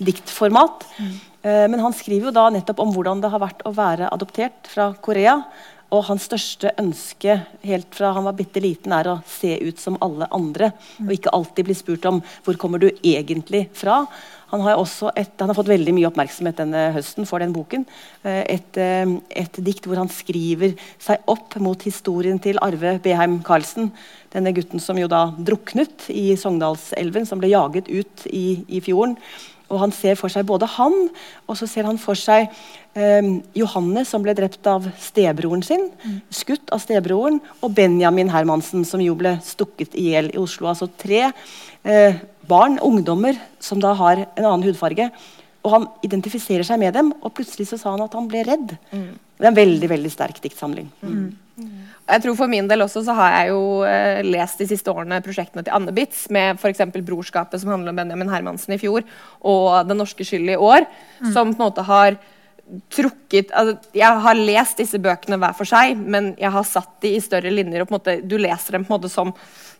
diktformat. 0.03 0.89
Mm. 0.99 1.13
men 1.43 1.81
han 1.83 1.91
skriver 1.91 2.29
jo 2.29 2.31
da 2.31 2.45
nettopp 2.55 2.77
om 2.79 2.93
hvordan 2.95 3.19
det 3.19 3.27
har 3.33 3.41
vært 3.41 3.65
å 3.67 3.73
være 3.75 4.07
adoptert 4.15 4.69
fra 4.71 4.93
Korea. 5.03 5.41
Og 5.93 6.07
hans 6.07 6.25
største 6.25 6.71
ønske 6.81 7.35
helt 7.61 7.93
fra 7.93 8.13
han 8.15 8.25
var 8.25 8.37
bitte 8.37 8.61
liten, 8.63 8.93
er 8.95 9.11
å 9.11 9.19
se 9.29 9.53
ut 9.61 9.81
som 9.81 9.99
alle 10.01 10.25
andre. 10.33 10.71
Og 11.03 11.11
ikke 11.13 11.33
alltid 11.35 11.67
bli 11.67 11.75
spurt 11.77 12.07
om 12.09 12.23
hvor 12.45 12.57
kommer 12.57 12.81
du 12.81 12.89
egentlig 12.89 13.67
fra. 13.77 14.03
Han 14.53 14.61
har, 14.61 14.77
et, 15.17 15.31
han 15.39 15.49
har 15.49 15.57
fått 15.57 15.69
veldig 15.69 15.93
mye 15.97 16.09
oppmerksomhet 16.11 16.59
denne 16.61 16.81
høsten 16.93 17.25
for 17.29 17.41
den 17.41 17.53
boken. 17.55 17.85
Eh, 18.21 18.41
et, 18.55 18.77
eh, 18.77 19.15
et, 19.43 19.61
dikt 19.65 19.87
hvor 19.89 19.97
han 19.97 20.11
skriver 20.13 20.75
seg 21.01 21.25
opp 21.29 21.57
mot 21.61 21.85
historien 21.85 22.37
til 22.41 22.61
Arve 22.61 22.99
Beheim 23.01 23.39
Karlsen. 23.45 23.89
Denne 24.33 24.53
gutten 24.53 24.81
som 24.81 24.97
jo 25.01 25.09
da 25.09 25.27
druknet 25.37 26.05
i 26.13 26.35
Sogndalselven, 26.37 27.25
som 27.29 27.41
ble 27.41 27.49
jaget 27.53 27.89
ut 27.89 28.27
i, 28.29 28.61
i 28.69 28.81
fjorden. 28.85 29.17
Og 29.73 29.81
han 29.81 29.93
ser 29.95 30.17
for 30.19 30.29
seg 30.29 30.45
både 30.45 30.69
han, 30.75 30.95
og 31.49 31.57
så 31.57 31.65
ser 31.69 31.87
han 31.89 31.97
for 32.01 32.19
seg 32.19 32.51
eh, 32.93 33.29
Johanne, 33.57 34.05
som 34.07 34.23
ble 34.25 34.35
drept 34.37 34.67
av 34.69 34.87
stebroren 35.01 35.63
sin. 35.65 35.89
Skutt 36.33 36.73
av 36.73 36.81
stebroren. 36.83 37.41
Og 37.61 37.73
Benjamin 37.75 38.31
Hermansen, 38.33 38.85
som 38.87 39.03
jo 39.03 39.15
ble 39.19 39.37
stukket 39.45 39.95
i 39.99 40.11
hjel 40.11 40.31
i 40.33 40.41
Oslo. 40.41 40.69
Altså 40.71 40.89
tre 40.89 41.27
eh, 41.29 42.21
barn, 42.49 42.79
ungdommer, 42.83 43.39
som 43.63 43.81
da 43.83 43.93
har 43.99 44.25
en 44.25 44.45
annen 44.45 44.67
hudfarge. 44.67 45.09
Og 45.63 45.71
han 45.71 45.87
identifiserer 46.03 46.65
seg 46.67 46.81
med 46.81 46.93
dem, 46.95 47.13
og 47.23 47.31
plutselig 47.37 47.69
så 47.69 47.79
sa 47.79 47.93
han 47.93 48.03
at 48.03 48.15
han 48.17 48.27
ble 48.27 48.43
redd. 48.47 48.75
Det 48.91 49.47
er 49.47 49.51
en 49.51 49.57
veldig 49.57 49.89
veldig 49.89 50.11
sterk 50.11 50.41
diktsamling. 50.43 50.89
Jeg 52.03 52.23
tror 52.23 52.35
For 52.35 52.51
min 52.51 52.67
del 52.67 52.83
også 52.83 53.03
så 53.05 53.13
har 53.15 53.35
jeg 53.37 53.53
jo 53.53 53.61
eh, 53.87 54.21
lest 54.25 54.59
de 54.59 54.67
siste 54.67 54.91
årene 54.91 55.21
prosjektene 55.23 55.63
til 55.63 55.75
Anne 55.75 55.93
Bitz, 55.95 56.25
med 56.33 56.59
f.eks. 56.59 56.81
'Brorskapet', 56.95 57.61
som 57.61 57.71
handler 57.71 57.93
om 57.93 58.01
Benjamin 58.01 58.31
Hermansen 58.31 58.75
i 58.75 58.81
fjor, 58.81 59.05
og 59.39 59.87
'Den 59.87 60.01
norske 60.01 60.25
skyld' 60.25 60.51
i 60.51 60.59
år, 60.59 60.87
som 61.31 61.53
på 61.53 61.61
en 61.61 61.69
måte 61.69 61.85
har 61.87 62.17
trukket 62.93 63.51
altså, 63.51 63.75
Jeg 63.93 64.23
har 64.25 64.39
lest 64.39 64.79
disse 64.79 64.99
bøkene 65.01 65.37
hver 65.41 65.55
for 65.57 65.67
seg, 65.69 65.97
men 65.99 66.31
jeg 66.39 66.51
har 66.53 66.65
satt 66.67 66.95
de 67.03 67.15
i 67.17 67.21
større 67.23 67.51
linjer. 67.51 67.83
og 67.83 67.89
på 67.89 67.95
en 67.95 67.99
måte, 67.99 68.17
Du 68.27 68.37
leser 68.39 68.77
dem 68.77 68.85
på 68.85 68.93
en 68.93 68.99
måte 68.99 69.11
som 69.11 69.33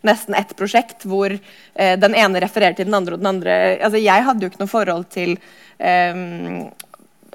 nesten 0.03 0.35
ett 0.35 0.51
prosjekt, 0.59 1.05
hvor 1.07 1.31
eh, 1.31 1.93
den 1.99 2.15
ene 2.19 2.41
refererer 2.43 2.75
til 2.75 2.89
den 2.89 2.97
andre. 2.97 3.15
og 3.15 3.23
den 3.23 3.31
andre, 3.35 3.59
altså 3.79 4.01
Jeg 4.03 4.27
hadde 4.27 4.43
jo 4.43 4.51
ikke 4.51 4.63
noe 4.65 4.73
forhold 4.73 5.05
til 5.15 5.37
eh, 5.79 6.19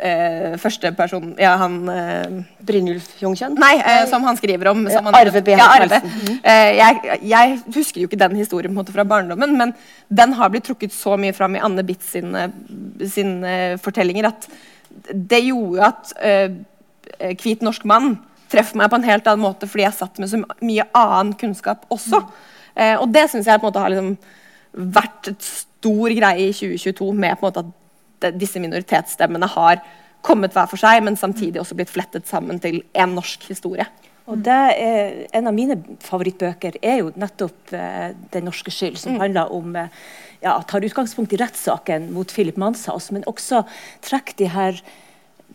eh, 0.05 0.57
første 0.61 0.93
person 0.99 1.33
Ja, 1.41 1.57
han 1.61 1.81
eh, 1.93 2.39
Brynjulf 2.69 3.09
Jungkjønn? 3.23 3.57
Nei, 3.59 3.75
eh, 3.81 4.05
som 4.11 4.25
han 4.29 4.37
skriver 4.37 4.73
om. 4.75 4.85
Som 4.93 5.09
han, 5.09 5.17
Arve 5.17 5.43
B. 5.43 5.57
Ja, 5.57 5.73
Arve. 5.79 6.03
Karlsen. 6.05 6.41
Eh, 6.43 6.77
jeg, 6.79 7.21
jeg 7.33 7.59
husker 7.75 8.03
jo 8.03 8.11
ikke 8.11 8.21
den 8.21 8.37
historien 8.39 8.73
på 8.73 8.77
en 8.77 8.83
måte 8.83 8.95
fra 8.95 9.09
barndommen, 9.09 9.57
men 9.59 9.75
den 10.09 10.37
har 10.39 10.53
blitt 10.53 10.69
trukket 10.69 10.95
så 10.95 11.17
mye 11.21 11.33
fram 11.37 11.57
i 11.57 11.63
Anne 11.65 11.85
Bitz 11.89 12.13
sine, 12.15 12.51
sine 13.09 13.79
fortellinger 13.83 14.29
at 14.35 14.51
det 15.13 15.43
gjorde 15.47 15.87
at 15.93 16.13
eh, 16.21 16.59
Hvit 17.41 17.63
norsk 17.65 17.85
mann 17.89 18.19
treffer 18.53 18.77
meg 18.79 18.91
på 18.93 18.99
en 18.99 19.07
helt 19.09 19.27
annen 19.27 19.43
måte 19.45 19.67
fordi 19.69 19.85
jeg 19.87 19.97
satt 19.97 20.19
med 20.21 20.31
så 20.31 20.39
mye 20.65 20.85
annen 20.97 21.33
kunnskap 21.41 21.87
også. 21.93 22.21
Eh, 22.77 22.95
og 23.01 23.11
det 23.13 23.27
syns 23.33 23.49
jeg 23.49 23.61
på 23.61 23.67
en 23.67 23.71
måte 23.73 23.83
har 23.83 23.93
liksom 23.93 24.13
vært 24.99 25.31
et 25.33 25.43
stor 25.49 26.15
greie 26.15 26.49
i 26.51 26.53
2022 26.55 27.09
med 27.17 27.39
på 27.41 27.47
en 27.47 27.49
måte 27.49 27.65
at 27.65 27.73
de- 28.23 28.39
disse 28.39 28.61
minoritetsstemmene 28.63 29.49
har 29.55 29.81
kommet 30.23 30.53
hver 30.53 30.67
for 30.69 30.81
seg, 30.81 31.03
men 31.07 31.17
samtidig 31.17 31.61
også 31.63 31.77
blitt 31.79 31.93
flettet 31.93 32.27
sammen 32.29 32.59
til 32.61 32.81
én 32.95 33.15
norsk 33.15 33.45
historie. 33.49 33.87
Og 34.29 34.45
det 34.45 34.61
er, 34.77 35.27
En 35.33 35.49
av 35.49 35.57
mine 35.57 35.79
favorittbøker 36.05 36.79
er 36.83 37.01
jo 37.01 37.13
nettopp 37.17 37.73
eh, 37.73 38.13
'Den 38.33 38.49
norske 38.51 38.71
skyld', 38.71 38.99
som 39.01 39.21
handler 39.21 39.53
om 39.53 39.77
eh, 39.77 39.89
ja, 40.43 40.61
tar 40.63 40.85
utgangspunkt 40.85 41.33
i 41.33 41.41
rettssaken 41.41 42.13
mot 42.13 42.31
Philip 42.33 42.57
Manshaus, 42.57 43.11
men 43.11 43.25
også 43.27 43.65
trekker 44.05 44.37
de 44.39 44.49
her, 44.53 44.81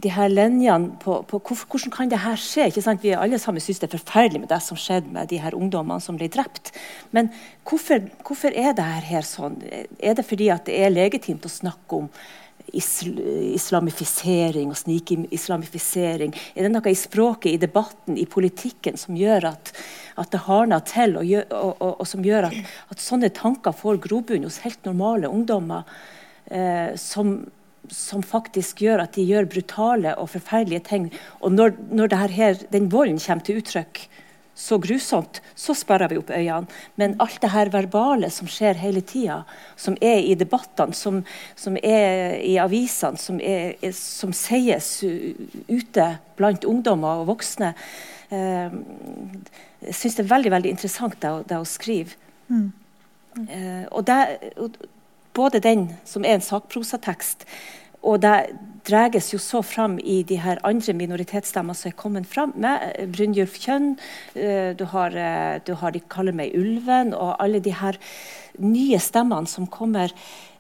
de 0.03 0.10
her 0.10 0.27
linjene 0.27 0.98
på, 1.00 1.22
på 1.30 1.39
hvor, 1.39 1.65
hvordan 1.70 1.94
kan 1.94 2.10
det 2.10 2.20
her 2.20 2.36
skje. 2.36 2.68
ikke 2.68 2.82
sant? 2.82 3.03
Vi 3.03 3.13
alle 3.15 3.39
sammen 3.39 3.62
syns 3.62 3.80
det 3.80 3.92
er 3.92 3.98
forferdelig 3.98 4.42
med 4.42 4.50
det 4.50 4.62
som 4.65 4.77
skjedde 4.77 5.13
med 5.13 5.30
de 5.30 5.39
her 5.39 5.56
ungdommene 5.56 6.01
som 6.01 6.18
ble 6.18 6.27
drept. 6.27 6.74
Men 7.12 7.32
hvorfor, 7.63 8.10
hvorfor 8.25 8.51
er 8.51 8.74
det 8.74 8.84
her 8.84 9.22
sånn? 9.22 9.62
Er 10.00 10.18
det 10.18 10.25
fordi 10.25 10.50
at 10.50 10.65
det 10.65 10.82
er 10.82 10.89
legitimt 10.89 11.46
å 11.46 11.53
snakke 11.62 12.01
om 12.03 12.10
isl 12.72 13.17
islamifisering 13.53 14.72
og 14.72 14.79
snikislamifisering? 14.79 16.34
Er 16.55 16.65
det 16.65 16.72
noe 16.74 16.93
i 16.93 16.98
språket, 16.98 17.51
i 17.53 17.62
debatten, 17.62 18.17
i 18.17 18.25
politikken 18.29 18.98
som 19.00 19.17
gjør 19.17 19.50
at, 19.51 19.74
at 20.22 20.32
det 20.34 20.43
hardner 20.48 20.84
til, 20.88 21.17
og, 21.20 21.27
gjør, 21.27 21.48
og, 21.51 21.74
og, 21.79 21.93
og 22.00 22.10
som 22.10 22.25
gjør 22.25 22.50
at, 22.50 22.74
at 22.93 23.03
sånne 23.03 23.32
tanker 23.36 23.75
får 23.75 24.01
grobunn 24.08 24.48
hos 24.48 24.62
helt 24.65 24.86
normale 24.88 25.32
ungdommer, 25.32 25.84
eh, 26.48 26.96
som, 27.00 27.36
som 27.91 28.24
faktisk 28.25 28.86
gjør 28.86 29.05
at 29.05 29.17
de 29.17 29.27
gjør 29.27 29.50
brutale 29.51 30.15
og 30.20 30.32
forferdelige 30.34 30.86
ting. 30.88 31.10
Og 31.41 31.55
når, 31.55 31.75
når 31.91 32.15
her, 32.34 32.62
den 32.72 32.91
volden 32.91 33.20
kommer 33.22 33.46
til 33.46 33.60
uttrykk 33.62 34.08
så 34.55 34.77
grusomt, 34.77 35.41
så 35.55 35.74
sperrer 35.74 36.12
vi 36.12 36.19
opp 36.22 36.29
øynene. 36.33 36.69
Men 37.00 37.15
alt 37.24 37.39
det 37.41 37.51
her 37.53 37.72
verbale 37.74 38.29
som 38.33 38.50
skjer 38.50 38.77
hele 38.81 39.01
tida, 39.01 39.41
som 39.75 39.98
er 40.01 40.22
i 40.22 40.36
debattene, 40.38 40.93
som, 40.93 41.24
som 41.55 41.77
er 41.81 42.38
i 42.45 42.55
avisene, 42.62 43.17
som, 43.17 43.41
er, 43.41 43.75
som 43.98 44.33
sies 44.38 44.95
ute 45.03 46.07
blant 46.38 46.67
ungdommer 46.69 47.24
og 47.24 47.31
voksne, 47.33 47.74
eh, 48.29 48.77
syns 49.89 50.19
det 50.19 50.25
er 50.25 50.33
veldig 50.36 50.53
veldig 50.53 50.74
interessant 50.77 51.19
det, 51.22 51.33
det 51.50 51.60
å 51.60 51.67
skrive. 51.67 52.17
Eh, 53.50 53.86
og 53.89 54.05
det, 54.05 54.19
både 55.33 55.63
den 55.63 55.88
som 56.05 56.25
er 56.25 56.38
en 56.38 56.45
sakprosatekst, 56.45 57.48
og 58.03 58.19
det 58.24 58.38
dreges 58.83 59.29
jo 59.31 59.39
så 59.39 59.62
fram 59.63 59.95
i 60.00 60.22
de 60.27 60.38
her 60.43 60.60
andre 60.67 60.93
minoritetsstemmer 60.98 61.77
som 61.77 61.91
er 61.91 61.98
kommet 62.00 62.27
fram 62.27 62.53
med. 62.55 62.81
eh, 62.95 63.07
Brynjulf 63.07 63.57
Kjønn, 63.63 63.98
eh, 64.36 64.75
du 64.75 64.86
har, 64.86 65.15
eh, 65.15 65.60
du 65.65 65.74
har 65.75 65.91
De 65.91 66.00
kaller 66.00 66.33
meg 66.33 66.53
ulven, 66.53 67.13
og 67.13 67.36
alle 67.39 67.60
de 67.60 67.72
her 67.72 67.98
nye 68.60 69.00
stemmene 69.00 69.48
som 69.48 69.67
kommer, 69.67 70.12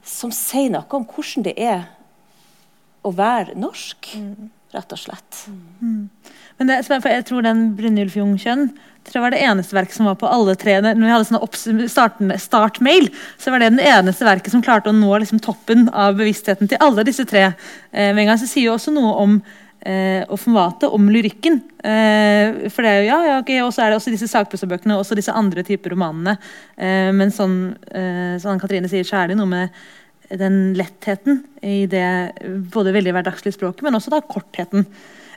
som 0.03 0.31
sier 0.31 0.69
noe 0.69 0.85
om 0.89 1.05
hvordan 1.05 1.43
det 1.43 1.53
er 1.57 1.89
å 3.03 3.11
være 3.11 3.55
norsk, 3.55 4.15
rett 4.73 4.91
og 4.91 4.97
slett. 4.97 5.47
Men 6.59 6.69
det, 6.69 6.81
jeg 6.87 7.25
tror 7.27 7.45
den 7.45 7.71
Brynjulf 7.77 8.17
Jungkjønn 8.17 8.67
tror 9.03 9.17
jeg 9.17 9.23
var 9.25 9.33
det 9.35 9.41
eneste 9.43 9.75
verket 9.75 9.97
som 9.97 10.07
var 10.07 10.15
på 10.19 10.29
alle 10.31 10.55
tre. 10.59 10.77
Når 10.83 11.01
vi 11.01 11.11
hadde 11.11 11.27
sånne 11.27 12.37
startmail, 12.39 13.09
så 13.41 13.51
var 13.51 13.59
det 13.59 13.73
den 13.73 13.83
eneste 13.83 14.27
verket 14.27 14.53
som 14.53 14.63
klarte 14.63 14.91
å 14.91 14.95
nå 14.95 15.11
liksom 15.19 15.41
toppen 15.43 15.89
av 15.89 16.15
bevisstheten 16.19 16.69
til 16.71 16.79
alle 16.83 17.03
disse 17.07 17.25
tre. 17.27 17.49
Eh, 17.91 18.13
med 18.13 18.23
en 18.23 18.31
gang 18.31 18.39
så 18.39 18.47
sier 18.47 18.69
jo 18.69 18.77
også 18.77 18.93
noe 18.95 19.11
om 19.25 19.35
eh, 19.83 20.23
offenvatet, 20.31 20.87
om 20.87 21.09
lyrikken. 21.11 21.59
Eh, 21.83 22.69
for 22.71 22.85
det 22.85 22.93
er 22.93 23.01
jo, 23.01 23.09
ja, 23.09 23.17
ja, 23.27 23.39
ok, 23.41 23.51
Og 23.65 23.73
så 23.75 23.83
er 23.83 23.91
det 23.91 23.99
også 23.99 24.13
disse 24.13 24.29
sakprosabøkene 24.31 24.97
og 24.99 25.19
disse 25.19 25.35
andre 25.35 25.65
typer 25.67 25.95
romanene. 25.95 26.37
Eh, 26.77 27.11
men 27.15 27.33
sånn, 27.33 27.57
eh, 27.91 28.37
som 28.43 28.61
Katrine 28.61 28.91
sier, 28.91 29.07
så 29.07 29.19
er 29.19 29.33
det 29.33 29.39
noe 29.39 29.51
med 29.51 29.83
den 30.39 30.73
lettheten 30.79 31.43
i 31.61 31.83
det 31.91 32.07
både 32.73 32.95
veldig 32.95 33.11
hverdagslige 33.13 33.57
språket, 33.57 33.83
men 33.85 33.99
også 33.99 34.13
da 34.13 34.23
kortheten. 34.23 34.87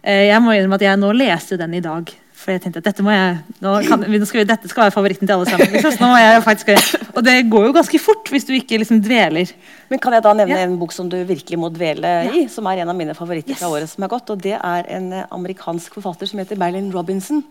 Eh, 0.06 0.28
Jeg 0.30 0.38
må 0.42 0.54
innrømme 0.54 0.78
at 0.78 0.86
jeg 0.86 1.00
nå 1.02 1.10
leste 1.16 1.58
den 1.58 1.74
i 1.74 1.82
dag. 1.84 2.12
For 2.36 2.52
jeg 2.52 2.60
tenkte 2.62 2.78
at 2.78 2.86
dette 2.86 3.02
må 3.02 3.10
jeg 3.10 3.38
kan, 3.88 4.02
skal 4.28 4.38
vi, 4.38 4.44
dette 4.46 4.68
skal 4.70 4.84
være 4.84 4.92
favoritten 4.94 5.26
til 5.26 5.34
alle 5.34 5.46
sammen. 5.48 5.72
Liksom. 5.72 6.42
Faktisk, 6.44 6.92
og 7.16 7.24
det 7.26 7.34
går 7.50 7.64
jo 7.66 7.72
ganske 7.74 7.98
fort 7.98 8.28
hvis 8.30 8.44
du 8.46 8.52
ikke 8.54 8.78
liksom 8.82 9.00
dveler. 9.02 9.50
Men 9.90 9.98
kan 10.04 10.14
jeg 10.14 10.22
da 10.22 10.34
nevne 10.36 10.58
Ja. 10.60 10.66
en 10.68 10.76
bok 10.78 10.92
som 10.94 11.08
du 11.10 11.16
virkelig 11.26 11.58
må 11.58 11.72
dvele 11.74 12.12
i? 12.36 12.44
Som 12.52 12.68
er 12.70 12.84
en 12.84 12.92
av 12.92 12.94
mine 12.94 13.16
favoritter 13.18 13.56
fra 13.58 13.72
året 13.72 13.88
som 13.90 14.04
er 14.04 14.12
gått. 14.12 14.30
Og 14.30 14.38
det 14.44 14.52
er 14.60 14.86
en 14.98 15.12
eh, 15.12 15.24
amerikansk 15.32 15.96
forfatter 15.96 16.28
som 16.30 16.38
heter 16.38 16.60
Marilyn 16.60 16.92
Robinson. 16.94 17.42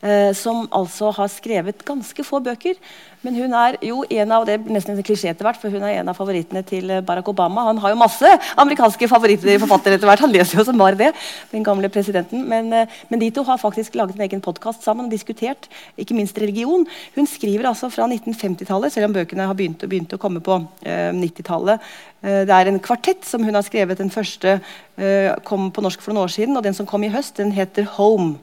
Eh, 0.00 0.32
som 0.32 0.62
altså 0.72 1.10
har 1.12 1.28
skrevet 1.28 1.82
ganske 1.84 2.24
få 2.24 2.38
bøker. 2.40 2.78
Men 3.20 3.34
hun 3.36 3.52
er 3.52 3.76
jo 3.84 3.98
en 4.08 4.30
av 4.32 4.46
det 4.48 4.54
er 4.54 4.70
nesten 4.72 4.94
en 4.96 5.04
klisjé 5.04 5.28
etter 5.28 5.44
hvert, 5.44 5.58
for 5.60 5.68
hun 5.68 5.82
er 5.84 5.98
en 5.98 6.08
av 6.08 6.16
favorittene 6.16 6.62
til 6.64 6.88
eh, 6.88 7.02
Barack 7.04 7.28
Obama. 7.28 7.66
Han 7.66 7.82
har 7.82 7.92
jo 7.92 7.98
masse 8.00 8.30
amerikanske 8.62 9.08
favoritter 9.10 9.60
forfattere 9.60 9.98
etter 9.98 10.08
hvert. 10.08 10.22
Han 10.24 10.32
leser 10.32 10.56
jo 10.56 10.64
som 10.64 10.80
bare 10.80 10.96
det, 10.96 11.10
den 11.50 11.66
gamle 11.66 11.90
presidenten. 11.92 12.46
Men, 12.48 12.72
eh, 12.72 12.96
men 13.12 13.20
de 13.20 13.28
to 13.36 13.44
har 13.44 13.60
faktisk 13.60 13.98
laget 14.00 14.16
en 14.16 14.24
egen 14.24 14.40
podkast 14.40 14.88
sammen 14.88 15.10
og 15.10 15.12
diskutert 15.12 15.68
ikke 16.00 16.16
minst 16.16 16.40
religion. 16.40 16.88
Hun 17.18 17.28
skriver 17.28 17.68
altså 17.68 17.92
fra 17.92 18.08
1950-tallet, 18.08 18.96
selv 18.96 19.10
om 19.10 19.20
bøkene 19.20 19.52
har 19.52 19.58
begynt, 19.58 19.84
begynt 19.84 20.16
å 20.16 20.22
komme 20.22 20.40
på 20.40 20.62
eh, 20.80 21.12
90-tallet. 21.12 21.92
Eh, 22.24 22.42
det 22.48 22.56
er 22.56 22.72
en 22.72 22.80
kvartett 22.80 23.28
som 23.28 23.44
hun 23.44 23.60
har 23.60 23.68
skrevet. 23.68 24.00
Den 24.00 24.16
første 24.16 24.62
eh, 24.96 25.28
kom 25.44 25.68
på 25.68 25.84
norsk 25.84 26.00
for 26.00 26.16
noen 26.16 26.24
år 26.24 26.36
siden, 26.40 26.56
og 26.56 26.64
den 26.64 26.78
som 26.78 26.88
kom 26.88 27.04
i 27.04 27.12
høst, 27.12 27.36
den 27.36 27.52
heter 27.52 27.84
Home. 28.00 28.38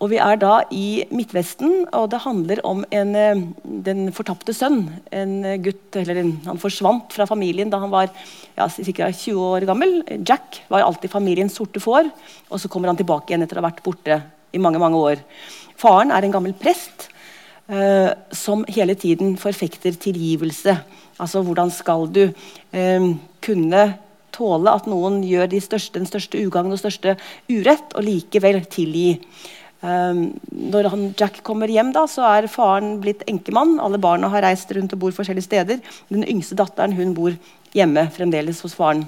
Og 0.00 0.08
Vi 0.08 0.16
er 0.16 0.38
da 0.40 0.62
i 0.72 1.04
Midtvesten, 1.12 1.84
og 1.92 2.06
det 2.12 2.22
handler 2.24 2.62
om 2.64 2.84
en, 2.90 3.14
eh, 3.14 3.42
den 3.84 4.10
fortapte 4.16 4.54
sønn. 4.56 4.88
En 5.12 5.42
gutt, 5.60 5.94
eller 5.94 6.16
en, 6.16 6.40
Han 6.46 6.58
forsvant 6.58 7.12
fra 7.12 7.26
familien 7.26 7.68
da 7.68 7.78
han 7.78 7.90
var 7.90 8.08
ja, 8.56 8.66
ca. 8.66 9.12
20 9.12 9.36
år 9.36 9.66
gammel. 9.66 10.02
Jack 10.24 10.62
var 10.70 10.82
alltid 10.82 11.10
familiens 11.10 11.54
sorte 11.54 11.80
får, 11.80 12.10
og 12.50 12.58
så 12.58 12.68
kommer 12.68 12.88
han 12.88 12.96
tilbake 12.96 13.28
igjen 13.28 13.42
etter 13.42 13.58
å 13.58 13.62
ha 13.62 13.68
vært 13.68 13.82
borte 13.84 14.22
i 14.52 14.58
mange 14.58 14.78
mange 14.78 14.96
år. 14.96 15.20
Faren 15.76 16.10
er 16.10 16.24
en 16.24 16.32
gammel 16.32 16.54
prest 16.54 17.10
eh, 17.68 18.10
som 18.32 18.64
hele 18.68 18.94
tiden 18.94 19.36
forfekter 19.36 19.92
tilgivelse. 19.92 20.80
Altså 21.20 21.44
hvordan 21.44 21.70
skal 21.70 22.08
du 22.08 22.22
eh, 22.72 23.12
kunne 23.44 23.98
tåle 24.32 24.72
at 24.72 24.88
noen 24.88 25.20
gjør 25.26 25.48
de 25.50 25.60
største, 25.60 25.98
den 25.98 26.08
største 26.08 26.40
ugagn 26.40 26.72
og 26.72 26.80
største 26.80 27.16
urett, 27.50 27.92
og 27.94 28.06
likevel 28.06 28.62
tilgi. 28.70 29.18
Um, 29.80 30.26
når 30.52 30.90
han, 30.92 31.04
Jack 31.16 31.38
kommer 31.46 31.70
hjem, 31.72 31.94
da, 31.96 32.04
så 32.10 32.26
er 32.28 32.50
faren 32.52 32.98
blitt 33.00 33.24
enkemann. 33.30 33.78
Alle 33.80 34.00
barna 34.02 34.28
har 34.32 34.44
reist 34.44 34.72
rundt 34.76 34.92
og 34.96 35.00
bor 35.06 35.14
forskjellige 35.16 35.48
steder. 35.48 35.80
Den 36.12 36.26
yngste 36.28 36.58
datteren 36.58 36.96
hun 36.98 37.14
bor 37.16 37.36
hjemme 37.76 38.08
fremdeles 38.12 38.60
hos 38.64 38.76
faren. 38.76 39.06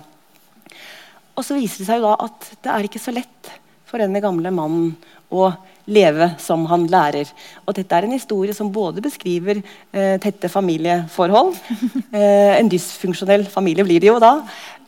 Og 1.37 1.45
så 1.45 1.57
viser 1.57 1.83
det 1.83 1.91
seg 1.91 2.01
jo 2.01 2.09
da 2.09 2.17
at 2.29 2.49
det 2.65 2.73
er 2.73 2.89
ikke 2.89 3.03
så 3.03 3.15
lett 3.15 3.53
for 3.89 4.01
denne 4.01 4.23
gamle 4.25 4.53
mannen 4.55 4.95
å 5.33 5.51
leve 5.93 6.29
som 6.41 6.65
han 6.71 6.87
lærer. 6.91 7.29
Og 7.67 7.77
dette 7.77 7.97
er 7.97 8.07
en 8.07 8.15
historie 8.15 8.55
som 8.57 8.71
både 8.73 9.03
beskriver 9.05 9.61
eh, 9.61 10.17
tette 10.23 10.51
familieforhold 10.53 11.55
eh, 12.17 12.59
En 12.59 12.71
dysfunksjonell 12.71 13.49
familie 13.51 13.85
blir 13.87 14.01
det 14.01 14.13
jo 14.13 14.21
da. 14.23 14.35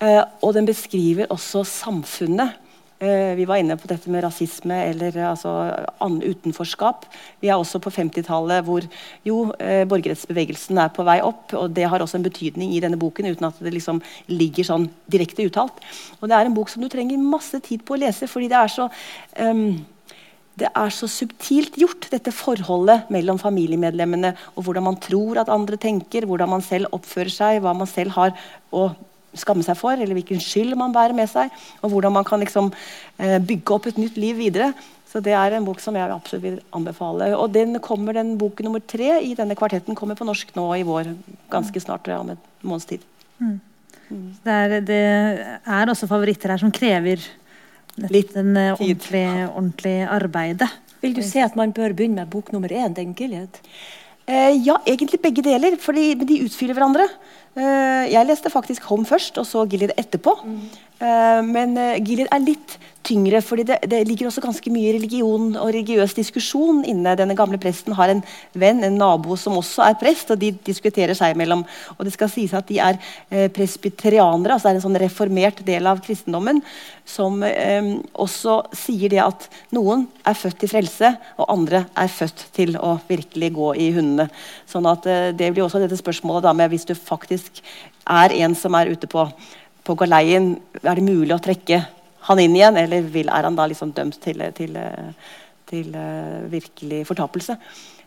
Eh, 0.00 0.20
og 0.44 0.54
den 0.56 0.68
beskriver 0.68 1.32
også 1.34 1.64
samfunnet. 1.68 2.60
Eh, 3.04 3.34
vi 3.36 3.44
var 3.44 3.60
inne 3.60 3.76
på 3.76 3.88
dette 3.90 4.08
med 4.12 4.22
rasisme 4.24 4.76
eller 4.88 5.16
altså, 5.28 5.52
utenforskap. 6.00 7.04
Vi 7.42 7.50
er 7.50 7.58
også 7.58 7.80
på 7.82 7.92
50-tallet 7.92 8.64
hvor 8.64 8.86
jo 9.26 9.40
eh, 9.58 9.82
borgerrettsbevegelsen 9.90 10.78
er 10.80 10.92
på 10.94 11.04
vei 11.04 11.18
opp. 11.26 11.52
og 11.58 11.74
Det 11.76 11.84
har 11.90 12.00
også 12.00 12.20
en 12.20 12.26
betydning 12.26 12.72
i 12.72 12.80
denne 12.80 13.00
boken, 13.00 13.28
uten 13.28 13.50
at 13.50 13.60
det 13.60 13.74
liksom 13.74 14.00
ligger 14.32 14.68
sånn 14.70 14.88
direkte 15.10 15.44
uttalt. 15.44 15.82
Og 16.20 16.30
Det 16.30 16.38
er 16.38 16.48
en 16.48 16.56
bok 16.56 16.72
som 16.72 16.84
du 16.84 16.88
trenger 16.92 17.20
masse 17.20 17.60
tid 17.66 17.84
på 17.84 17.96
å 17.96 18.00
lese, 18.06 18.30
fordi 18.30 18.48
det 18.52 18.62
er 18.62 18.72
så 18.72 18.88
um, 19.40 19.66
det 20.54 20.68
er 20.70 20.92
så 20.94 21.08
subtilt 21.10 21.74
gjort, 21.80 22.06
dette 22.12 22.30
forholdet 22.30 23.10
mellom 23.10 23.40
familiemedlemmene. 23.42 24.30
Og 24.54 24.68
hvordan 24.68 24.86
man 24.86 25.00
tror 25.02 25.40
at 25.42 25.50
andre 25.50 25.76
tenker, 25.82 26.28
hvordan 26.30 26.52
man 26.52 26.62
selv 26.62 26.94
oppfører 26.94 27.34
seg, 27.34 27.58
hva 27.64 27.74
man 27.74 27.90
selv 27.90 28.14
har 28.14 28.36
å 28.70 28.92
skamme 29.38 29.64
seg 29.66 29.78
for, 29.78 29.98
eller 29.98 30.16
hvilken 30.16 30.42
skyld 30.42 30.76
man 30.78 30.94
bærer 30.94 31.16
med 31.16 31.30
seg. 31.30 31.52
Og 31.82 31.92
hvordan 31.92 32.14
man 32.14 32.26
kan 32.26 32.42
liksom, 32.42 32.72
eh, 33.18 33.38
bygge 33.38 33.74
opp 33.74 33.88
et 33.90 34.00
nytt 34.00 34.16
liv 34.20 34.36
videre. 34.38 34.72
Så 35.10 35.22
det 35.22 35.34
er 35.38 35.54
en 35.54 35.64
bok 35.64 35.78
som 35.78 35.94
jeg 35.94 36.10
absolutt 36.10 36.42
vil 36.42 36.56
anbefale. 36.74 37.30
Og 37.38 37.52
den 37.54 37.78
kommer, 37.78 38.16
den 38.16 38.36
bok 38.38 38.58
nummer 38.66 38.82
tre 38.82 39.20
i 39.22 39.34
denne 39.38 39.54
kvartetten 39.54 39.94
kommer 39.94 40.18
på 40.18 40.26
norsk 40.26 40.50
nå 40.56 40.66
i 40.74 40.82
vår. 40.82 41.14
Ganske 41.52 41.80
snart, 41.80 42.08
om 42.08 42.34
en 42.34 42.40
måneds 42.62 42.88
tid. 42.90 43.04
Mm. 43.38 43.60
Mm. 44.10 44.28
Det, 44.44 44.52
er, 44.52 44.80
det, 44.80 45.02
er, 45.64 45.90
også 45.90 46.08
favoritter 46.10 46.50
her 46.50 46.60
som 46.60 46.72
krever 46.74 47.22
litt 48.10 48.34
en 48.34 48.56
ordentlige, 48.56 48.80
ordentlig, 48.82 49.46
ordentlig 49.54 49.94
arbeidet. 50.16 50.70
Vil 51.04 51.14
du 51.14 51.22
si 51.22 51.38
at 51.44 51.56
man 51.56 51.72
bør 51.76 51.92
begynne 51.92 52.22
med 52.22 52.32
bok 52.32 52.50
nummer 52.52 52.72
én, 52.72 52.94
den 52.96 53.14
Gilead? 53.14 53.60
Eh, 54.24 54.56
ja, 54.64 54.78
egentlig 54.88 55.20
begge 55.20 55.44
deler, 55.44 55.76
for 55.80 55.92
de 55.92 56.40
utfyller 56.46 56.76
hverandre. 56.76 57.04
Eh, 57.54 58.10
jeg 58.10 58.26
leste 58.26 58.50
faktisk 58.50 58.88
Home 58.90 59.06
først, 59.06 59.38
og 59.38 59.46
så 59.46 59.64
Gilead 59.70 59.94
etterpå. 59.98 60.34
Mm. 60.44 60.60
Eh, 61.06 61.40
men 61.46 61.78
uh, 61.78 61.94
Gilead 62.02 62.30
er 62.32 62.42
litt 62.42 62.78
tyngre, 63.04 63.40
fordi 63.44 63.64
det, 63.68 63.78
det, 63.90 64.00
ligger 64.08 64.28
også 64.28 64.42
ganske 64.44 64.70
mye 64.72 64.94
religion 64.96 65.52
og 65.60 65.70
religiøs 65.70 66.14
diskusjon 66.16 66.82
inne. 66.88 67.14
Denne 67.18 67.36
gamle 67.38 67.58
presten 67.60 67.94
har 67.96 68.12
en 68.12 68.22
venn, 68.58 68.82
en 68.84 68.98
nabo, 69.00 69.36
som 69.40 69.58
også 69.60 69.84
er 69.86 69.98
prest, 70.00 70.32
og 70.34 70.40
de 70.40 70.50
diskuterer 70.66 71.16
seg 71.16 71.34
imellom. 71.34 71.64
Og 71.96 72.04
det 72.06 72.14
skal 72.16 72.30
sies 72.32 72.54
at 72.56 72.68
de 72.70 72.80
er 72.82 72.98
eh, 73.30 73.48
presbyterianere, 73.54 74.56
altså 74.56 74.68
det 74.68 74.74
er 74.74 74.80
en 74.80 74.86
sånn 74.86 75.00
reformert 75.04 75.64
del 75.66 75.88
av 75.90 76.02
kristendommen, 76.04 76.62
som 77.08 77.42
eh, 77.46 77.90
også 78.12 78.60
sier 78.84 79.12
det 79.12 79.22
at 79.24 79.48
noen 79.76 80.06
er 80.24 80.38
født 80.38 80.62
til 80.62 80.72
frelse, 80.72 81.14
og 81.38 81.50
andre 81.52 81.84
er 82.00 82.12
født 82.12 82.46
til 82.56 82.78
å 82.80 82.96
virkelig 83.08 83.52
gå 83.58 83.74
i 83.86 83.90
hundene. 83.96 84.30
Sånn 84.70 84.88
at 84.90 85.10
eh, 85.10 85.32
det 85.36 85.52
blir 85.52 85.66
også 85.66 85.82
dette 85.84 86.00
spørsmålet 86.00 86.48
da 86.48 86.56
med 86.56 86.72
hvis 86.72 86.88
du 86.88 86.96
faktisk 86.96 87.60
er 88.10 88.32
en 88.44 88.56
som 88.58 88.74
er 88.76 88.92
ute 88.92 89.10
på 89.10 89.28
på 89.84 89.92
galeien, 90.00 90.54
er 90.80 90.96
det 90.96 91.04
mulig 91.04 91.34
å 91.34 91.42
trekke 91.44 91.82
han 92.28 92.40
inn 92.40 92.54
igjen, 92.56 92.78
eller 92.80 93.08
vil, 93.12 93.28
er 93.28 93.48
han 93.48 93.58
da 93.58 93.66
liksom 93.68 93.92
dømt 93.96 94.16
til, 94.24 94.40
til, 94.56 94.78
til 95.70 95.90
uh, 95.92 96.46
virkelig 96.52 97.02
fortapelse? 97.10 97.56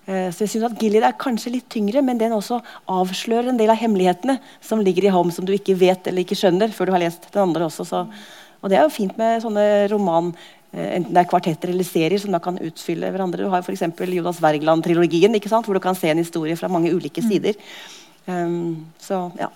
Uh, 0.07 0.29
så 0.33 0.45
jeg 0.45 0.53
synes 0.55 0.69
at 0.71 0.77
Gilead 0.81 1.05
er 1.05 1.19
kanskje 1.21 1.53
litt 1.53 1.69
tyngre, 1.73 2.01
men 2.05 2.19
den 2.21 2.35
også 2.35 2.59
avslører 2.89 3.51
en 3.51 3.59
del 3.59 3.73
av 3.73 3.79
hemmelighetene 3.81 4.39
som 4.63 4.81
ligger 4.81 5.07
i 5.07 5.13
Home, 5.13 5.33
som 5.35 5.45
du 5.45 5.53
ikke 5.55 5.77
vet 5.77 6.09
eller 6.09 6.25
ikke 6.25 6.39
skjønner 6.39 6.73
før 6.73 6.89
du 6.89 6.95
har 6.97 7.05
lest 7.05 7.29
den 7.33 7.43
andre 7.45 7.69
også. 7.69 7.85
Så, 7.87 8.03
og 8.61 8.73
det 8.73 8.79
er 8.79 8.87
jo 8.87 8.95
fint 8.95 9.17
med 9.21 9.43
sånne 9.45 9.67
roman 9.93 10.33
uh, 10.33 10.87
enten 10.87 11.13
det 11.13 11.23
er 11.23 11.29
kvartetter 11.29 11.75
eller 11.75 11.87
serier 11.87 12.21
som 12.21 12.33
da 12.33 12.41
kan 12.43 12.57
utfylle 12.57 13.13
hverandre. 13.13 13.45
Du 13.45 13.53
har 13.53 13.65
f.eks. 13.65 13.85
Jonas 14.17 14.41
Wergeland-trilogien, 14.43 15.37
hvor 15.37 15.77
du 15.77 15.83
kan 15.83 15.97
se 15.97 16.09
en 16.09 16.25
historie 16.25 16.57
fra 16.57 16.71
mange 16.71 16.93
ulike 16.93 17.21
mm. 17.21 17.29
sider. 17.29 17.65
Um, 18.27 18.87
så 18.99 19.27
ja, 19.39 19.53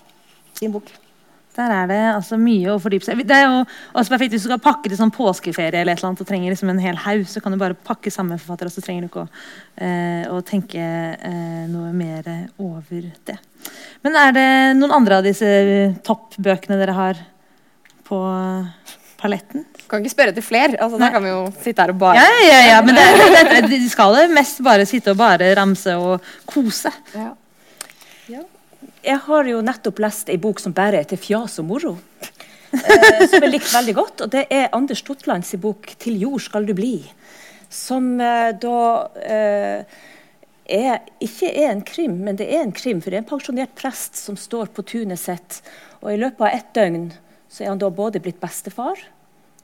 fin 0.54 0.72
bok. 0.72 1.01
Der 1.56 1.72
er 1.74 1.88
det 1.90 2.00
altså 2.14 2.38
mye 2.40 2.72
å 2.72 2.78
fordype 2.80 3.04
seg 3.04 3.20
Det 3.28 3.36
er 3.36 3.44
jo 3.44 3.56
også 3.60 4.14
perfekt 4.14 4.32
Hvis 4.32 4.46
du 4.46 4.48
skal 4.48 4.62
pakke 4.62 4.88
til 4.88 4.96
sånn 4.96 5.12
påskeferie 5.12 5.82
eller 5.82 5.92
et 5.92 6.00
eller 6.00 6.12
annet, 6.12 6.22
og 6.24 6.28
trenger 6.28 6.54
liksom 6.54 6.72
en 6.72 6.80
hel 6.80 7.00
haug, 7.04 7.26
så 7.28 7.42
kan 7.44 7.52
du 7.52 7.60
bare 7.60 7.76
pakke 7.76 8.12
samme 8.12 8.38
forfatter, 8.40 8.70
og 8.70 8.74
så 8.74 8.84
trenger 8.84 9.04
du 9.04 9.10
ikke 9.10 9.24
å, 9.26 9.42
eh, 9.84 10.24
å 10.32 10.38
tenke 10.46 10.80
eh, 10.80 11.66
noe 11.68 11.92
mer 11.96 12.30
over 12.62 13.10
det. 13.28 13.36
Men 14.02 14.16
er 14.18 14.32
det 14.36 14.48
noen 14.78 14.96
andre 14.96 15.20
av 15.20 15.26
disse 15.26 15.50
toppbøkene 16.06 16.80
dere 16.80 16.96
har 16.96 17.20
på 18.08 18.22
paletten? 19.20 19.66
Kan 19.90 20.02
ikke 20.02 20.14
spørre 20.14 20.34
til 20.36 20.44
flere. 20.46 20.80
altså 20.80 20.98
Da 21.00 21.12
kan 21.12 21.22
vi 21.24 21.30
jo 21.30 21.44
sitte 21.60 21.84
her 21.84 21.92
og 21.92 22.00
bare 22.00 22.22
Ja, 22.22 22.48
ja, 22.48 22.60
ja, 22.70 22.80
men 22.84 22.96
det, 22.96 23.06
det, 23.52 23.62
de 23.70 23.92
skal 23.92 24.16
mest 24.32 24.62
bare 24.64 24.88
sitte 24.88 25.12
og 25.12 25.20
bare 25.20 25.52
ramse 25.58 25.94
og 26.00 26.32
kose. 26.48 26.92
Ja. 27.14 27.32
Jeg 29.02 29.18
har 29.24 29.48
jo 29.50 29.62
nettopp 29.66 29.98
lest 29.98 30.28
ei 30.30 30.38
bok 30.38 30.60
som 30.62 30.74
bare 30.74 31.00
er 31.00 31.08
til 31.10 31.18
'Fjas 31.18 31.58
og 31.58 31.66
moro'. 31.70 31.98
Eh, 32.72 33.26
som 33.28 33.42
jeg 33.42 33.50
likte 33.52 33.74
veldig 33.74 33.94
godt. 33.94 34.20
og 34.24 34.30
Det 34.32 34.46
er 34.48 34.70
Anders 34.72 35.02
Totlands 35.02 35.54
bok 35.60 35.92
'Til 35.98 36.20
jord 36.20 36.40
skal 36.40 36.64
du 36.64 36.72
bli'. 36.72 37.04
Som 37.68 38.20
eh, 38.20 38.52
da 38.56 39.08
eh, 39.20 39.84
er, 40.64 41.02
ikke 41.20 41.50
er 41.52 41.70
en 41.70 41.82
krim, 41.82 42.16
men 42.24 42.36
det 42.36 42.48
er 42.48 42.62
en 42.62 42.72
krim. 42.72 43.02
For 43.02 43.10
det 43.10 43.18
er 43.18 43.24
en 43.24 43.28
pensjonert 43.28 43.74
prest 43.74 44.16
som 44.16 44.36
står 44.36 44.72
på 44.72 44.82
tunet 44.82 45.20
sitt. 45.20 45.60
Og 46.00 46.14
i 46.14 46.16
løpet 46.16 46.40
av 46.40 46.54
ett 46.54 46.72
døgn 46.72 47.12
så 47.50 47.64
er 47.64 47.68
han 47.74 47.78
da 47.78 47.90
både 47.90 48.20
blitt 48.20 48.40
bestefar, 48.40 48.96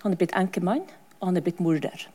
han 0.02 0.12
er 0.12 0.20
blitt 0.20 0.36
enkemann, 0.36 0.84
og 1.20 1.30
han 1.30 1.36
er 1.36 1.40
blitt 1.40 1.60
morder. 1.60 2.08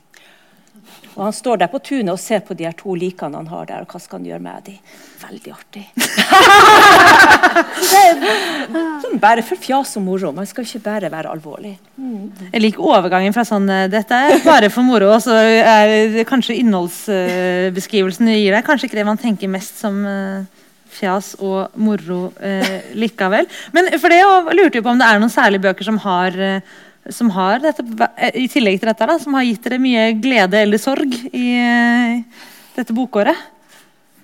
Og 1.16 1.24
Han 1.28 1.36
står 1.36 1.56
der 1.62 1.70
på 1.72 1.80
tunet 1.84 2.14
og 2.14 2.22
ser 2.22 2.42
på 2.46 2.54
de 2.58 2.66
her 2.68 2.76
to 2.78 2.92
likene 2.98 3.38
han 3.38 3.50
har 3.52 3.64
der. 3.70 3.80
og 3.84 3.88
Hva 3.94 4.00
skal 4.02 4.20
han 4.20 4.30
gjøre 4.30 4.44
med 4.44 4.58
dem? 4.68 4.78
Veldig 5.24 5.52
artig. 5.54 5.84
det 7.92 8.02
er 8.02 8.14
sånn 9.06 9.22
bare 9.22 9.44
for 9.46 9.58
fjas 9.62 9.92
og 10.00 10.04
moro. 10.08 10.28
Man 10.36 10.48
skal 10.50 10.64
ikke 10.68 10.84
bare 10.84 11.12
være 11.14 11.32
alvorlig. 11.32 11.76
Mm. 11.96 12.26
Jeg 12.50 12.64
liker 12.66 12.90
overgangen 12.90 13.36
fra 13.36 13.46
sånn 13.48 13.68
eh, 13.72 13.90
Dette 13.92 14.14
er 14.18 14.44
bare 14.44 14.70
for 14.74 14.84
moro, 14.86 15.08
og 15.16 15.22
så 15.24 15.34
er 15.38 16.24
kanskje 16.28 16.60
innholdsbeskrivelsen 16.64 18.28
du 18.28 18.34
gir 18.36 18.54
deg. 18.56 18.68
Kanskje 18.68 18.86
ikke 18.90 19.00
det 19.00 19.08
man 19.08 19.22
tenker 19.22 19.48
mest 19.52 19.76
som 19.80 19.96
eh, 20.10 20.42
fjas 20.94 21.34
og 21.42 21.74
moro 21.82 22.28
eh, 22.44 22.94
likevel. 22.98 23.48
Men 23.76 23.92
for 24.02 24.14
det 24.14 24.22
lurte 24.58 24.80
jo 24.80 24.86
på 24.86 24.94
om 24.94 25.02
det 25.02 25.08
er 25.08 25.22
noen 25.22 25.34
særlige 25.34 25.66
bøker 25.68 25.88
som 25.88 26.00
har 26.04 26.38
eh, 26.38 26.76
som 27.12 27.32
har 27.36 27.60
dette, 27.64 27.84
i 28.40 28.48
tillegg 28.52 28.80
til 28.80 28.92
dette, 28.92 29.08
da, 29.10 29.18
som 29.20 29.36
har 29.36 29.44
gitt 29.48 29.66
dere 29.66 29.82
mye 29.84 30.12
glede 30.24 30.62
eller 30.64 30.80
sorg 30.80 31.18
i 31.34 31.48
uh, 31.60 32.46
dette 32.78 32.96
bokåret? 32.96 33.50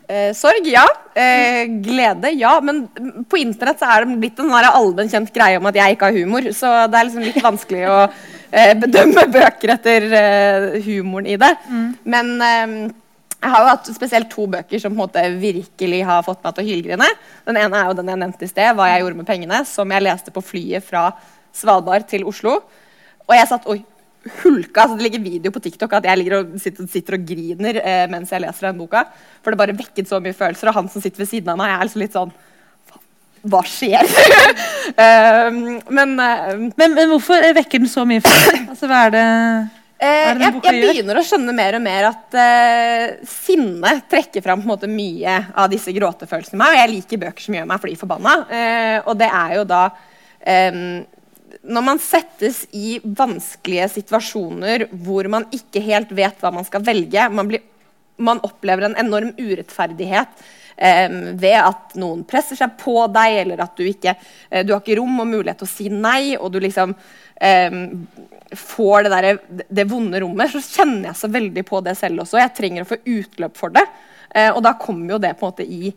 Eh, 0.09 0.31
sorg, 0.33 0.65
ja. 0.65 0.87
Eh, 1.13 1.67
glede, 1.85 2.31
ja. 2.33 2.55
Men 2.61 2.87
på 3.29 3.37
internett 3.37 3.77
så 3.79 3.91
er 3.93 4.05
det 4.05 4.15
blitt 4.17 4.39
en 4.41 4.55
allmenn 4.57 5.11
kjent 5.11 5.29
greie 5.35 5.59
om 5.59 5.67
at 5.69 5.77
jeg 5.77 5.93
ikke 5.93 6.09
har 6.09 6.17
humor. 6.17 6.47
Så 6.55 6.71
det 6.89 6.97
er 6.97 7.05
liksom 7.05 7.27
litt 7.27 7.43
vanskelig 7.45 7.83
å 7.85 7.99
eh, 8.07 8.73
bedømme 8.79 9.27
bøker 9.29 9.75
etter 9.75 10.07
eh, 10.09 10.79
humoren 10.87 11.29
i 11.29 11.37
det. 11.37 11.51
Mm. 11.69 11.85
Men 12.09 12.33
eh, 12.41 12.73
jeg 13.39 13.53
har 13.53 13.61
jo 13.61 13.69
hatt 13.69 13.91
spesielt 13.93 14.31
to 14.33 14.47
bøker 14.49 14.81
som 14.81 14.95
på 14.95 14.97
en 14.97 15.03
måte 15.03 15.27
virkelig 15.39 16.01
har 16.09 16.25
fått 16.25 16.41
meg 16.41 16.57
til 16.57 16.65
å 16.65 16.69
hylgrine. 16.71 17.11
Den 17.45 17.61
ene 17.61 17.77
er 17.77 17.91
jo 17.91 17.99
den 18.01 18.09
jeg 18.09 18.23
nevnte 18.23 18.47
i 18.47 18.49
sted, 18.49 18.73
'Hva 18.73 18.89
jeg 18.89 19.03
gjorde 19.03 19.21
med 19.21 19.29
pengene', 19.29 19.61
som 19.69 19.93
jeg 19.93 20.07
leste 20.09 20.33
på 20.33 20.43
flyet 20.43 20.89
fra 20.89 21.11
Svalbard 21.55 22.07
til 22.09 22.25
Oslo. 22.29 22.59
Og 23.29 23.37
jeg 23.37 23.49
satt 23.49 23.67
og 23.69 23.81
hulka. 24.43 24.83
altså 24.83 24.97
Det 24.97 25.07
ligger 25.07 25.23
video 25.23 25.51
på 25.51 25.61
TikTok 25.63 25.93
at 25.99 26.09
jeg 26.09 26.19
ligger 26.19 26.39
og 26.41 26.59
sitter, 26.61 26.87
sitter 26.91 27.17
og 27.17 27.25
griner 27.27 27.79
eh, 27.81 28.05
mens 28.11 28.31
jeg 28.33 28.43
leser 28.43 28.69
den 28.69 28.81
boka. 28.81 29.05
For 29.43 29.53
det 29.53 29.61
bare 29.61 29.77
vekket 29.77 30.09
så 30.09 30.21
mye 30.23 30.35
følelser. 30.35 30.71
Og 30.71 30.79
han 30.81 30.91
som 30.91 31.03
sitter 31.03 31.23
ved 31.23 31.31
siden 31.31 31.51
av 31.53 31.59
meg, 31.59 31.73
er 31.73 31.87
liksom 31.87 32.03
litt 32.03 32.17
sånn 32.17 32.33
Hva 33.49 33.63
skjer? 33.63 34.03
uh, 34.99 35.49
men, 35.97 36.15
uh, 36.19 36.55
men, 36.75 36.95
men, 36.95 37.05
hvorfor 37.13 37.51
vekker 37.55 37.83
den 37.83 37.91
så 37.91 38.07
mye 38.07 38.23
følelser? 38.25 38.65
Altså, 38.69 38.89
hva 38.89 39.05
er 39.07 39.13
det 39.15 39.21
uh, 39.27 39.77
jeg, 39.99 40.51
jeg, 40.63 40.81
begynner 40.83 41.19
å 41.19 41.23
skjønne 41.27 41.53
mer 41.55 41.75
og 41.75 41.81
mer 41.83 42.09
at 42.11 42.35
uh, 42.39 43.23
sinne 43.27 43.93
trekker 44.11 44.43
fram 44.45 44.61
på 44.61 44.67
en 44.67 44.73
måte 44.73 44.91
mye 44.91 45.37
av 45.51 45.71
disse 45.71 45.91
gråtefølelsene 45.95 46.55
i 46.55 46.61
meg. 46.61 46.75
Og 46.75 46.81
jeg 46.81 46.91
liker 46.93 47.23
bøker 47.23 47.45
som 47.45 47.57
gjør 47.57 47.71
meg 47.71 47.81
fly 47.83 47.95
forbanna. 47.99 48.35
og 49.05 49.17
det 49.19 49.31
er 49.39 49.55
jo 49.57 49.65
da 49.67 49.81
um, 49.89 50.83
når 51.69 51.85
man 51.85 51.99
settes 52.01 52.63
i 52.75 52.97
vanskelige 53.03 53.89
situasjoner 53.99 54.87
hvor 55.05 55.29
man 55.31 55.47
ikke 55.55 55.83
helt 55.85 56.13
vet 56.15 56.39
hva 56.41 56.51
man 56.53 56.67
skal 56.67 56.83
velge 56.85 57.27
Man, 57.33 57.49
blir, 57.51 57.61
man 58.17 58.41
opplever 58.45 58.87
en 58.87 58.97
enorm 58.99 59.31
urettferdighet 59.37 60.41
eh, 60.75 61.07
ved 61.39 61.57
at 61.61 61.95
noen 62.01 62.25
presser 62.27 62.59
seg 62.59 62.75
på 62.81 62.95
deg, 63.13 63.41
eller 63.43 63.63
at 63.65 63.77
du 63.77 63.85
ikke 63.85 64.15
eh, 64.15 64.65
du 64.65 64.73
har 64.73 64.81
ikke 64.81 64.99
rom 64.99 65.21
og 65.21 65.29
mulighet 65.29 65.61
til 65.61 65.69
å 65.69 65.73
si 65.75 65.89
nei, 65.93 66.35
og 66.39 66.51
du 66.53 66.59
liksom 66.63 66.95
eh, 67.37 67.79
får 68.57 69.05
det, 69.05 69.11
der, 69.13 69.65
det 69.69 69.89
vonde 69.89 70.21
rommet, 70.23 70.53
så 70.53 70.61
kjenner 70.63 71.11
jeg 71.11 71.21
så 71.21 71.29
veldig 71.31 71.65
på 71.67 71.81
det 71.85 71.95
selv 71.99 72.23
også. 72.25 72.41
Jeg 72.41 72.55
trenger 72.57 72.85
å 72.85 72.89
få 72.89 73.01
utløp 73.05 73.59
for 73.59 73.75
det. 73.75 73.85
Eh, 74.29 74.49
og 74.53 74.61
da 74.65 74.75
kommer 74.79 75.15
jo 75.15 75.21
det 75.21 75.35
på 75.37 75.45
en 75.45 75.53
måte 75.53 75.65
i 75.65 75.93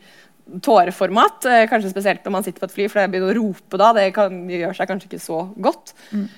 tåreformat. 0.61 1.45
eh, 1.45 1.65
kanskje 1.71 1.91
spesielt 1.91 2.25
når 2.25 2.35
man 2.35 2.45
sitter 2.45 2.61
på 2.61 2.69
et 2.69 2.75
fly, 2.77 2.89
for 2.91 3.01
jeg 3.01 3.13
begynner 3.13 3.33
å 3.33 3.39
rope 3.41 3.81
da. 3.81 3.93
Det 3.97 4.07
kan, 4.17 4.37
gjør 4.51 4.77
seg 4.77 4.91
kanskje 4.91 5.09
ikke 5.09 5.23
så 5.23 5.41
godt. 5.57 5.95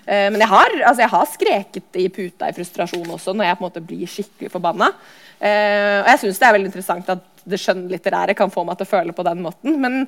Eh, 0.06 0.30
men 0.30 0.40
jeg 0.40 0.50
har, 0.52 0.76
altså, 0.80 1.02
jeg 1.02 1.14
har 1.14 1.30
skreket 1.32 2.00
i 2.00 2.08
puta 2.08 2.48
i 2.48 2.56
frustrasjon 2.56 3.10
også, 3.16 3.34
når 3.34 3.48
jeg 3.48 3.58
på 3.58 3.64
en 3.64 3.68
måte 3.68 3.84
blir 3.84 4.10
skikkelig 4.10 4.52
forbanna. 4.52 4.92
Eh, 5.40 6.00
og 6.02 6.10
jeg 6.12 6.22
syns 6.22 6.40
det 6.40 6.48
er 6.48 6.56
veldig 6.58 6.70
interessant 6.70 7.14
at 7.16 7.24
det 7.44 7.60
skjønnlitterære 7.60 8.36
kan 8.38 8.52
få 8.52 8.64
meg 8.64 8.78
til 8.78 8.86
å 8.86 8.92
føle 8.94 9.16
på 9.16 9.26
den 9.26 9.42
måten. 9.44 9.80
Men 9.82 10.06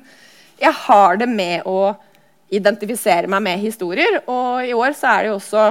jeg 0.57 0.73
har 0.87 1.19
det 1.19 1.29
med 1.29 1.67
å 1.69 1.93
identifisere 2.53 3.27
meg 3.27 3.43
med 3.43 3.59
historier, 3.59 4.21
og 4.25 4.63
i 4.63 4.73
år 4.73 4.95
så 4.95 5.11
er 5.11 5.25
det 5.25 5.31
jo 5.33 5.37
også 5.41 5.67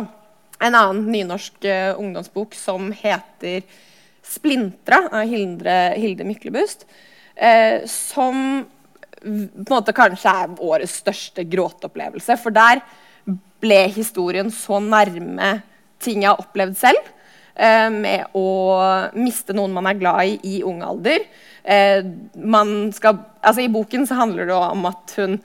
en 0.66 0.77
annen 0.77 1.07
nynorsk 1.12 1.64
uh, 1.64 1.99
ungdomsbok 2.01 2.55
som 2.57 2.90
heter 2.92 3.64
'Splintra' 4.27 5.07
av 5.12 5.29
Hilde, 5.29 5.77
Hilde 5.96 6.25
Myklebust. 6.25 6.87
Eh, 7.37 7.85
som 7.90 8.64
på 9.27 9.29
en 9.29 9.72
måte 9.72 9.94
kanskje 9.96 10.31
er 10.31 10.62
årets 10.62 11.01
største 11.03 11.44
gråteopplevelse. 11.51 12.37
For 12.40 12.55
der 12.55 12.83
ble 13.62 13.87
historien 13.92 14.53
så 14.55 14.79
nærme 14.83 15.57
ting 16.03 16.22
jeg 16.22 16.31
har 16.31 16.42
opplevd 16.42 16.77
selv. 16.79 17.12
Eh, 17.57 17.88
med 17.92 18.37
å 18.37 18.49
miste 19.16 19.57
noen 19.57 19.75
man 19.75 19.88
er 19.90 20.01
glad 20.01 20.29
i 20.29 20.57
i 20.57 20.62
ung 20.66 20.83
alder. 20.85 21.25
Eh, 21.64 22.05
skal, 22.94 23.22
altså 23.40 23.64
I 23.64 23.72
boken 23.72 24.07
så 24.07 24.20
handler 24.20 24.51
det 24.51 24.59
om 24.59 24.85
at 24.92 25.16
hun 25.18 25.40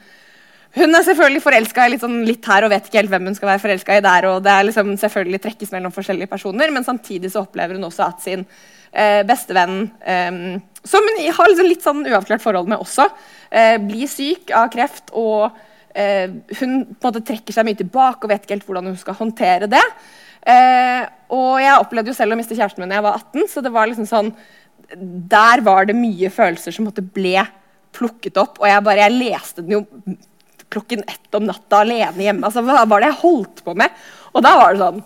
hun 0.77 0.95
er 0.95 1.03
selvfølgelig 1.03 1.43
forelska 1.43 1.88
litt, 1.91 2.03
sånn 2.03 2.21
litt 2.27 2.47
her 2.47 2.65
og 2.65 2.71
vet 2.71 2.86
ikke 2.88 3.01
helt 3.01 3.12
hvem 3.12 3.25
hun 3.27 3.36
skal 3.36 3.51
være 3.51 3.63
forelska 3.65 3.97
i 3.97 4.03
der. 4.05 4.27
og 4.29 4.43
det 4.45 4.51
er 4.53 4.67
liksom 4.69 4.93
selvfølgelig 5.01 5.41
trekkes 5.43 5.73
mellom 5.73 5.91
forskjellige 5.95 6.31
personer, 6.31 6.71
Men 6.71 6.88
samtidig 6.88 7.31
så 7.34 7.43
opplever 7.43 7.75
hun 7.75 7.89
også 7.89 8.05
at 8.07 8.21
sin 8.23 8.45
eh, 8.93 9.23
bestevenn, 9.27 9.91
eh, 10.05 10.31
som 10.84 11.10
hun 11.10 11.19
har 11.27 11.51
liksom 11.51 11.67
litt 11.67 11.84
sånn 11.84 12.05
uavklart 12.07 12.41
forhold 12.43 12.71
med 12.71 12.79
også, 12.79 13.10
eh, 13.51 13.77
blir 13.77 14.07
syk 14.07 14.51
av 14.55 14.71
kreft. 14.71 15.12
Og 15.12 15.51
eh, 15.93 16.31
hun 16.60 16.86
på 16.95 17.03
en 17.03 17.10
måte 17.10 17.25
trekker 17.27 17.53
seg 17.53 17.67
mye 17.67 17.79
tilbake 17.79 18.23
og 18.23 18.31
vet 18.31 18.45
ikke 18.45 18.55
helt 18.55 18.67
hvordan 18.69 18.91
hun 18.91 18.99
skal 18.99 19.19
håndtere 19.19 19.67
det. 19.71 19.86
Eh, 20.41 21.03
og 21.36 21.60
jeg 21.62 21.77
opplevde 21.84 22.10
jo 22.13 22.17
selv 22.17 22.34
å 22.34 22.39
miste 22.39 22.55
kjæresten 22.55 22.81
min 22.81 22.89
da 22.89 22.97
jeg 22.97 23.05
var 23.05 23.19
18, 23.19 23.47
så 23.51 23.62
det 23.62 23.73
var 23.75 23.89
liksom 23.91 24.07
sånn 24.10 24.31
Der 25.29 25.62
var 25.62 25.86
det 25.86 25.93
mye 25.95 26.31
følelser 26.34 26.73
som 26.73 26.88
måtte 26.88 27.03
ble 27.05 27.45
plukket 27.95 28.39
opp, 28.41 28.57
og 28.60 28.67
jeg 28.67 28.84
bare 28.84 29.05
jeg 29.05 29.19
leste 29.19 29.63
den 29.63 29.75
jo 29.77 29.84
klokken 30.71 31.01
ett 31.07 31.36
om 31.38 31.43
natta 31.47 31.75
alene 31.86 32.23
hjemme. 32.25 32.45
Altså, 32.47 32.62
hva 32.65 32.86
var 32.89 32.99
det 33.03 33.10
jeg 33.12 33.23
holdt 33.23 33.57
på 33.65 33.71
med? 33.77 33.89
Og 34.31 34.39
da 34.45 34.51
var 34.60 34.69
det 34.73 34.81
sånn 34.86 35.01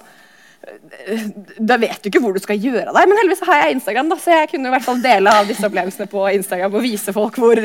Da 1.67 1.75
vet 1.81 1.99
du 2.01 2.05
ikke 2.09 2.21
hvor 2.23 2.33
du 2.33 2.39
skal 2.41 2.57
gjøre 2.61 2.89
av 2.89 2.95
deg. 2.97 3.05
Men 3.09 3.17
heldigvis 3.21 3.45
har 3.45 3.55
jeg 3.61 3.73
Instagram, 3.75 4.07
da, 4.09 4.15
så 4.21 4.29
jeg 4.33 4.49
kunne 4.53 4.67
i 4.69 4.73
hvert 4.73 4.87
fall 4.87 4.99
dele 5.03 5.27
av 5.29 5.43
disse 5.49 5.67
opplevelsene 5.67 6.07
på 6.09 6.19
Instagram 6.39 6.73
og 6.79 6.85
vise 6.85 7.11
folk 7.15 7.35
hvor 7.41 7.57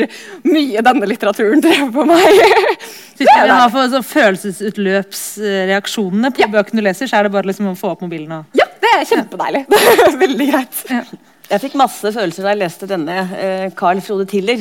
mye 0.48 0.80
denne 0.84 1.06
litteraturen 1.08 1.60
drev 1.64 1.86
på 1.94 2.02
meg. 2.08 2.30
Hvis 3.20 3.28
du 3.28 3.32
har 3.32 3.48
ha 3.52 3.72
for 3.72 3.84
så 3.92 4.00
følelsesutløpsreaksjonene 4.10 6.28
på 6.36 6.42
bøkene 6.52 6.78
du 6.80 6.84
leser, 6.88 7.06
så 7.08 7.14
er 7.18 7.22
det 7.28 7.36
bare 7.36 7.48
liksom 7.52 7.66
å 7.72 7.78
få 7.78 7.86
opp 7.94 8.02
mobilen 8.04 8.30
og 8.38 8.42
Ja, 8.58 8.66
det 8.80 8.90
er 8.96 9.00
kjempedeilig. 9.08 9.62
Veldig 10.24 10.46
greit. 10.52 10.74
Jeg 11.50 11.58
fikk 11.64 11.74
masse 11.80 12.06
følelser 12.14 12.42
da 12.44 12.48
jeg 12.52 12.62
leste 12.62 12.84
denne 12.90 13.16
eh, 13.36 13.66
Carl 13.76 13.98
Frode 14.04 14.26
Tiller. 14.30 14.60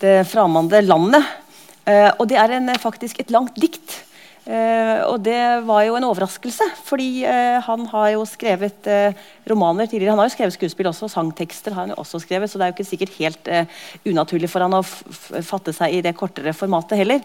'Det 0.00 0.28
framande 0.28 0.80
landet'. 0.82 1.24
Eh, 1.84 2.10
og 2.18 2.28
det 2.30 2.40
er 2.40 2.56
en, 2.56 2.68
eh, 2.72 2.80
faktisk 2.80 3.20
et 3.20 3.30
langt 3.30 3.56
dikt. 3.60 4.04
Eh, 4.44 5.00
og 5.08 5.22
det 5.24 5.64
var 5.64 5.84
jo 5.84 5.94
en 5.96 6.04
overraskelse, 6.04 6.64
fordi 6.84 7.24
han 7.24 7.86
har 7.86 8.10
jo 8.12 8.26
skrevet 8.28 9.16
romaner 9.48 9.86
tidligere. 9.88 10.10
Han 10.10 10.18
har 10.18 10.28
jo 10.28 10.36
skrevet 10.36 10.52
skuespill 10.52 10.86
også, 10.86 11.08
sangtekster 11.08 11.72
har 11.72 11.86
han 11.86 11.94
jo 11.96 12.02
også 12.02 12.20
skrevet, 12.20 12.50
så 12.50 12.58
det 12.58 12.66
er 12.66 12.72
jo 12.72 12.76
ikke 12.76 12.90
sikkert 12.90 13.16
helt 13.16 13.48
unaturlig 14.04 14.50
for 14.50 14.60
han 14.60 14.74
å 14.74 14.82
fatte 14.84 15.72
seg 15.72 15.94
i 15.94 16.02
det 16.02 16.14
kortere 16.14 16.52
formatet 16.52 16.98
heller. 16.98 17.22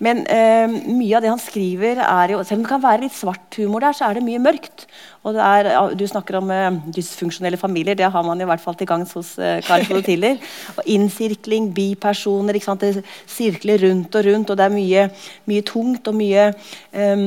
Men 0.00 0.26
mye 0.26 1.14
av 1.14 1.22
det 1.22 1.30
han 1.30 1.38
skriver, 1.38 2.02
er 2.02 2.34
jo 2.34 2.42
Selv 2.42 2.58
om 2.58 2.62
det 2.64 2.68
kan 2.68 2.82
være 2.82 3.02
litt 3.02 3.14
svart 3.14 3.54
humor 3.54 3.80
der, 3.80 3.92
så 3.92 4.10
er 4.10 4.14
det 4.14 4.24
mye 4.26 4.42
mørkt. 4.42 4.88
Og 5.26 5.38
er, 5.42 5.68
du 5.98 6.04
snakker 6.06 6.38
om 6.38 6.50
uh, 6.52 6.78
dysfunksjonelle 6.94 7.58
familier, 7.58 7.96
det 7.98 8.06
har 8.12 8.26
man 8.26 8.40
i 8.40 8.46
hvert 8.46 8.62
fall 8.62 8.76
til 8.78 8.86
gangs 8.86 9.14
hos 9.16 9.32
eh, 9.42 9.58
Carl 9.66 9.82
Frode 9.88 10.04
Tiller. 10.06 10.38
Og 10.78 10.90
innsirkling, 10.94 11.72
bipersoner, 11.74 12.54
ikke 12.54 12.68
sant? 12.68 12.84
det 12.86 13.02
sirkler 13.26 13.82
rundt 13.88 14.14
og 14.14 14.26
rundt, 14.28 14.52
og 14.52 14.58
det 14.60 14.66
er 14.66 14.74
mye, 14.74 15.06
mye 15.50 15.66
tungt 15.66 16.06
og 16.06 16.16
mye 16.18 16.48
um, 16.94 17.26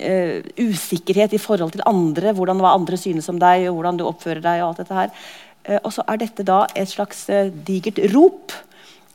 uh, 0.00 0.38
usikkerhet 0.58 1.36
i 1.36 1.42
forhold 1.42 1.76
til 1.76 1.86
andre, 1.86 2.34
hvordan 2.34 2.62
hva 2.62 2.74
andre 2.74 2.98
synes 3.00 3.30
om 3.30 3.38
deg, 3.42 3.68
og 3.70 3.78
hvordan 3.78 4.00
du 4.00 4.06
oppfører 4.08 4.42
deg. 4.42 4.62
Og 4.64 4.72
alt 4.72 4.82
dette 4.82 5.00
her. 5.00 5.12
Uh, 5.66 5.78
og 5.82 5.92
så 5.94 6.06
er 6.10 6.24
dette 6.24 6.46
da 6.46 6.64
et 6.74 6.90
slags 6.90 7.28
digert 7.68 8.02
rop. 8.16 8.56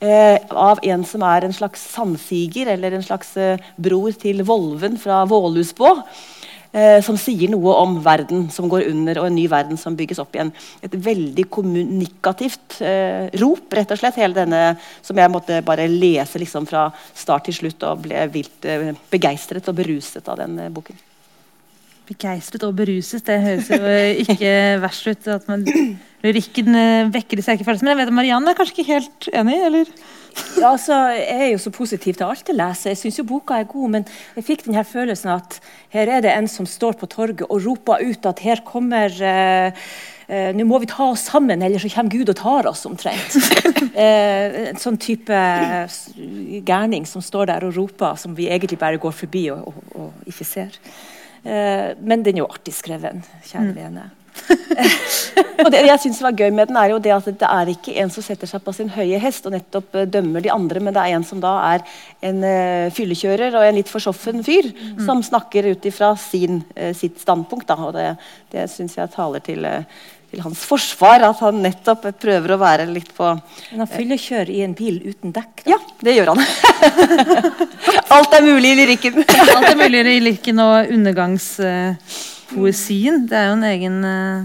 Eh, 0.02 0.40
av 0.50 0.80
en 0.82 1.04
som 1.06 1.22
er 1.22 1.46
en 1.46 1.54
slags 1.54 1.84
sandsiger, 1.94 2.72
eller 2.74 2.96
en 2.98 3.04
slags 3.06 3.36
eh, 3.38 3.62
bror 3.78 4.16
til 4.18 4.42
Volven 4.48 4.96
fra 4.98 5.20
Vålusbå. 5.30 5.92
Eh, 6.72 7.02
som 7.04 7.18
sier 7.20 7.52
noe 7.52 7.74
om 7.84 7.98
verden 8.00 8.46
som 8.54 8.70
går 8.72 8.86
under, 8.88 9.20
og 9.20 9.28
en 9.28 9.36
ny 9.36 9.44
verden 9.52 9.80
som 9.80 9.96
bygges 10.00 10.22
opp 10.24 10.38
igjen. 10.38 10.54
Et 10.80 10.96
veldig 10.96 11.46
kommunikativt 11.52 12.80
eh, 12.88 13.28
rop, 13.44 13.68
rett 13.76 13.92
og 13.92 14.00
slett. 14.00 14.20
hele 14.22 14.38
denne, 14.40 14.78
Som 15.04 15.20
jeg 15.20 15.32
måtte 15.32 15.62
bare 15.68 15.90
lese 15.92 16.40
liksom 16.40 16.66
fra 16.66 16.88
start 17.14 17.50
til 17.50 17.60
slutt, 17.60 17.84
og 17.84 18.06
ble 18.08 18.24
vilt 18.32 18.66
eh, 18.66 18.94
begeistret 19.12 19.68
og 19.68 19.76
beruset 19.84 20.28
av 20.32 20.40
den 20.40 20.60
eh, 20.60 20.72
boken. 20.72 21.11
Begeistret 22.10 22.64
og 22.68 22.76
beruset. 22.78 23.26
Det 23.28 23.42
høres 23.42 23.70
jo 23.72 23.82
ikke 24.26 24.56
verst 24.84 25.08
ut. 25.08 25.28
at 25.28 25.48
man 25.52 25.66
Lyrikken 26.22 26.76
eh, 26.78 27.10
vekker 27.14 27.40
de 27.40 27.46
sterke 27.46 27.66
følelsene. 27.66 27.90
Men 27.90 27.96
jeg 27.96 28.02
vet 28.02 28.12
at 28.12 28.18
Marianne 28.20 28.52
er 28.52 28.58
kanskje 28.58 28.78
ikke 28.78 28.92
helt 28.92 29.30
enig? 29.34 29.58
eller? 29.66 29.94
Ja, 30.60 30.72
altså, 30.72 30.96
jeg 31.18 31.48
er 31.48 31.50
jo 31.52 31.60
så 31.60 31.72
positiv 31.74 32.16
til 32.16 32.28
alt 32.28 32.48
jeg 32.48 32.56
leser. 32.56 32.94
Jeg 32.94 33.00
syns 33.02 33.20
jo 33.20 33.28
boka 33.28 33.58
er 33.58 33.68
god, 33.70 33.90
men 33.98 34.06
jeg 34.38 34.46
fikk 34.48 34.66
den 34.68 34.78
her 34.78 34.88
følelsen 34.88 35.34
at 35.34 35.58
her 35.92 36.12
er 36.18 36.24
det 36.24 36.32
en 36.32 36.48
som 36.48 36.68
står 36.70 36.96
på 37.00 37.10
torget 37.12 37.44
og 37.50 37.66
roper 37.66 38.04
ut 38.06 38.30
at 38.30 38.44
her 38.46 38.62
kommer 38.68 39.12
uh, 39.12 39.84
eh, 40.32 40.52
Nå 40.56 40.64
må 40.70 40.80
vi 40.80 40.88
ta 40.88 41.10
oss 41.12 41.26
sammen, 41.28 41.62
eller 41.66 41.82
så 41.82 41.92
kommer 41.92 42.14
Gud 42.14 42.32
og 42.32 42.38
tar 42.40 42.70
oss, 42.70 42.86
omtrent. 42.88 43.36
eh, 43.92 44.70
en 44.72 44.80
sånn 44.80 45.00
type 45.02 45.42
gærning 46.70 47.10
som 47.10 47.24
står 47.26 47.52
der 47.52 47.66
og 47.68 47.76
roper, 47.76 48.16
som 48.22 48.38
vi 48.38 48.48
egentlig 48.48 48.80
bare 48.80 49.02
går 49.02 49.18
forbi 49.24 49.50
og, 49.52 49.68
og, 49.68 49.98
og 49.98 50.32
ikke 50.32 50.48
ser. 50.48 50.80
Eh, 51.44 51.92
men 52.02 52.26
den 52.26 52.38
er 52.38 52.44
jo 52.46 52.50
artig 52.52 52.74
skrevet, 52.78 53.30
kjære 53.48 53.76
vene. 53.76 54.10
Og 55.64 55.70
det 55.74 55.82
jeg 55.84 56.00
synes 56.06 56.22
var 56.24 56.36
gøy 56.38 56.50
med 56.56 56.70
den 56.70 56.78
er 56.80 56.94
jo 56.94 57.00
det 57.04 57.12
at 57.14 57.28
det 57.28 57.48
er 57.48 57.72
ikke 57.74 57.96
en 58.02 58.12
som 58.14 58.24
setter 58.26 58.50
seg 58.50 58.64
på 58.64 58.74
sin 58.76 58.90
høye 58.94 59.20
hest 59.22 59.46
og 59.48 59.54
nettopp 59.56 59.98
eh, 59.98 60.08
dømmer 60.10 60.44
de 60.44 60.54
andre, 60.54 60.82
men 60.84 60.96
det 60.96 61.04
er 61.04 61.18
en 61.18 61.26
som 61.28 61.42
da 61.44 61.52
er 61.74 61.84
en 62.30 62.42
uh, 62.46 62.94
fyllekjører 62.96 63.58
og 63.58 63.66
en 63.66 63.78
litt 63.78 63.92
forsoffen 63.92 64.42
fyr 64.46 64.72
som 65.04 65.22
snakker 65.26 65.72
ut 65.74 65.86
ifra 65.90 66.14
sin, 66.20 66.62
eh, 66.76 66.96
sitt 66.98 67.20
standpunkt. 67.22 67.68
Da. 67.70 67.78
Og 67.90 67.94
det, 67.98 68.08
det 68.54 68.68
syns 68.72 68.98
jeg 68.98 69.14
taler 69.14 69.44
til, 69.46 69.66
eh, 69.68 70.08
til 70.32 70.40
hans 70.46 70.62
forsvar, 70.64 71.26
at 71.28 71.42
han 71.44 71.58
nettopp 71.64 72.06
prøver 72.22 72.54
å 72.56 72.58
være 72.62 72.86
litt 72.88 73.10
på 73.18 73.26
Men 73.34 73.80
han 73.84 73.90
fyllekjører 73.92 74.52
i 74.54 74.62
en 74.64 74.76
bil 74.78 75.02
uten 75.04 75.32
dekk. 75.36 75.64
da. 75.66 75.72
Ja, 75.74 75.80
det 76.08 76.14
gjør 76.16 76.28
han. 76.32 76.40
Alt 78.16 78.32
er 78.38 78.44
mulig 78.46 78.70
i 78.72 78.78
lyrikken. 78.80 79.14
Alt 79.58 79.70
er 79.74 79.80
mulig 79.80 80.00
i 80.00 80.04
lyrikken 80.08 80.58
og 80.64 80.76
undergangspoesien. 80.96 83.16
det 83.28 83.38
er 83.38 83.46
jo 83.50 83.56
en 83.58 83.70
egen 83.74 83.98
eh, 84.08 84.42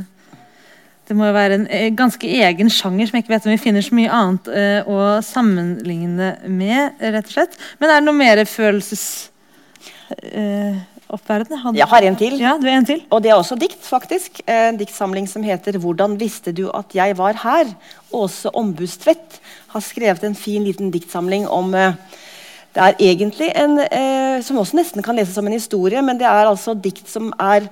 Det 1.07 1.14
må 1.14 1.22
jo 1.29 1.38
være 1.38 1.55
en 1.61 1.68
eh, 1.70 1.94
ganske 1.94 2.27
egen 2.27 2.68
sjanger 2.72 3.07
som 3.07 3.16
jeg 3.16 3.22
ikke 3.25 3.35
vet 3.37 3.46
om 3.46 3.55
vi 3.55 3.64
finner 3.68 3.83
så 3.87 3.94
mye 3.94 4.14
annet 4.18 4.44
eh, 4.51 4.81
å 4.90 5.22
sammenligne 5.22 6.29
med, 6.51 6.83
rett 6.99 7.27
og 7.31 7.35
slett. 7.38 7.55
Men 7.79 7.90
er 7.90 7.96
det 8.01 8.09
noe 8.09 8.18
mer 8.18 8.37
følelsesoppverden? 11.07 11.77
Jeg 11.77 11.87
har 11.87 12.03
en 12.03 12.16
til. 12.16 12.38
Ja, 12.40 12.57
du 12.61 12.66
en 12.66 12.87
til. 12.87 13.03
Og 13.11 13.23
det 13.23 13.31
er 13.31 13.35
også 13.35 13.57
dikt, 13.57 13.83
faktisk. 13.83 14.40
En 14.49 14.77
diktsamling 14.77 15.29
som 15.29 15.42
heter 15.42 15.79
'Hvordan 15.79 16.21
visste 16.21 16.53
du 16.53 16.71
at 16.71 16.95
jeg 16.95 17.19
var 17.19 17.33
her?' 17.33 17.75
Åse 18.12 18.51
Ombudstvedt 18.55 19.40
har 19.69 19.81
skrevet 19.81 20.25
en 20.25 20.35
fin 20.35 20.64
liten 20.64 20.90
diktsamling 20.90 21.49
om 21.49 21.75
eh, 21.75 21.92
Det 22.75 22.83
er 22.83 22.92
egentlig 23.01 23.53
en 23.57 23.79
eh, 23.79 24.42
som 24.42 24.59
også 24.59 24.77
nesten 24.77 25.03
kan 25.03 25.16
leses 25.16 25.35
som 25.35 25.47
en 25.47 25.53
historie, 25.53 26.03
men 26.03 26.19
det 26.19 26.27
er 26.27 26.47
altså 26.47 26.75
dikt 26.75 27.09
som 27.09 27.33
er 27.40 27.69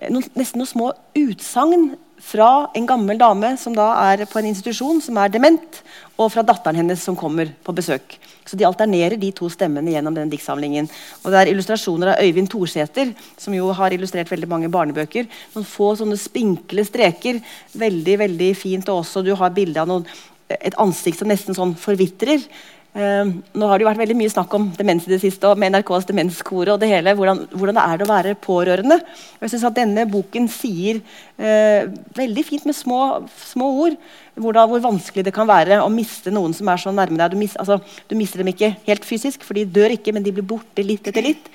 eh, 0.00 0.10
nesten 0.10 0.58
noen 0.58 0.66
små 0.66 0.92
utsagn 1.14 1.94
fra 2.20 2.70
en 2.76 2.86
gammel 2.86 3.18
dame 3.20 3.54
som 3.60 3.74
da 3.76 3.90
er 4.12 4.26
på 4.28 4.40
en 4.40 4.50
institusjon, 4.50 5.00
som 5.02 5.18
er 5.20 5.32
dement, 5.32 5.80
og 6.20 6.30
fra 6.34 6.44
datteren 6.46 6.78
hennes 6.82 7.02
som 7.02 7.16
kommer 7.18 7.50
på 7.64 7.74
besøk. 7.76 8.18
Så 8.46 8.58
de 8.58 8.66
alternerer 8.66 9.18
de 9.20 9.30
to 9.36 9.48
stemmene 9.52 9.92
gjennom 9.94 10.16
den 10.16 10.30
diktsamlingen. 10.32 10.88
Og 11.22 11.30
det 11.30 11.38
er 11.40 11.50
illustrasjoner 11.52 12.12
av 12.12 12.24
Øyvind 12.24 12.50
Thorsæter, 12.50 13.12
som 13.38 13.54
jo 13.54 13.70
har 13.76 13.94
illustrert 13.94 14.30
veldig 14.32 14.48
mange 14.50 14.72
barnebøker. 14.72 15.28
Noen 15.54 15.68
få 15.68 15.92
sånne 16.00 16.18
spinkle 16.18 16.84
streker. 16.88 17.38
Veldig, 17.78 18.18
veldig 18.24 18.50
fint. 18.58 18.90
Og 18.90 19.04
også 19.04 19.22
du 19.24 19.32
har 19.38 19.54
bilde 19.54 19.80
av 19.80 19.88
noen, 19.90 20.08
et 20.50 20.74
ansikt 20.82 21.20
som 21.20 21.30
nesten 21.30 21.54
sånn 21.54 21.76
forvitrer. 21.78 22.42
Eh, 22.90 23.28
nå 23.54 23.66
har 23.70 23.78
det 23.78 23.84
jo 23.84 23.86
vært 23.86 24.00
veldig 24.00 24.16
mye 24.18 24.30
snakk 24.32 24.54
om 24.56 24.64
demens 24.74 25.04
i 25.06 25.12
det 25.12 25.20
siste, 25.22 25.46
og 25.46 25.58
med 25.60 25.76
NRKs 25.76 26.08
demenskore 26.08 26.72
og 26.74 26.80
det 26.82 26.88
hele, 26.90 27.12
hvordan, 27.14 27.44
hvordan 27.54 27.78
det 27.78 27.84
er 27.86 28.02
å 28.02 28.08
være 28.10 28.32
pårørende. 28.42 28.98
Jeg 29.38 29.52
synes 29.52 29.66
at 29.68 29.76
Denne 29.78 30.06
boken 30.10 30.48
sier 30.50 30.98
eh, 31.38 31.86
veldig 32.18 32.44
fint 32.48 32.66
med 32.66 32.74
små, 32.74 33.22
små 33.46 33.70
ord 33.84 33.94
hvordan, 34.40 34.70
hvor 34.72 34.82
vanskelig 34.88 35.22
det 35.26 35.34
kan 35.36 35.46
være 35.46 35.78
å 35.84 35.92
miste 35.92 36.32
noen 36.34 36.54
som 36.56 36.66
er 36.72 36.78
så 36.82 36.90
nærme 36.94 37.18
deg. 37.20 37.30
Du, 37.30 37.38
mis, 37.38 37.54
altså, 37.62 37.78
du 38.10 38.16
mister 38.18 38.42
dem 38.42 38.50
ikke 38.50 38.74
helt 38.88 39.06
fysisk, 39.06 39.46
for 39.46 39.54
de 39.58 39.68
dør 39.70 39.94
ikke, 39.94 40.12
men 40.16 40.26
de 40.26 40.34
blir 40.34 40.50
borte 40.50 40.82
litt 40.82 41.06
etter 41.06 41.22
litt. 41.30 41.46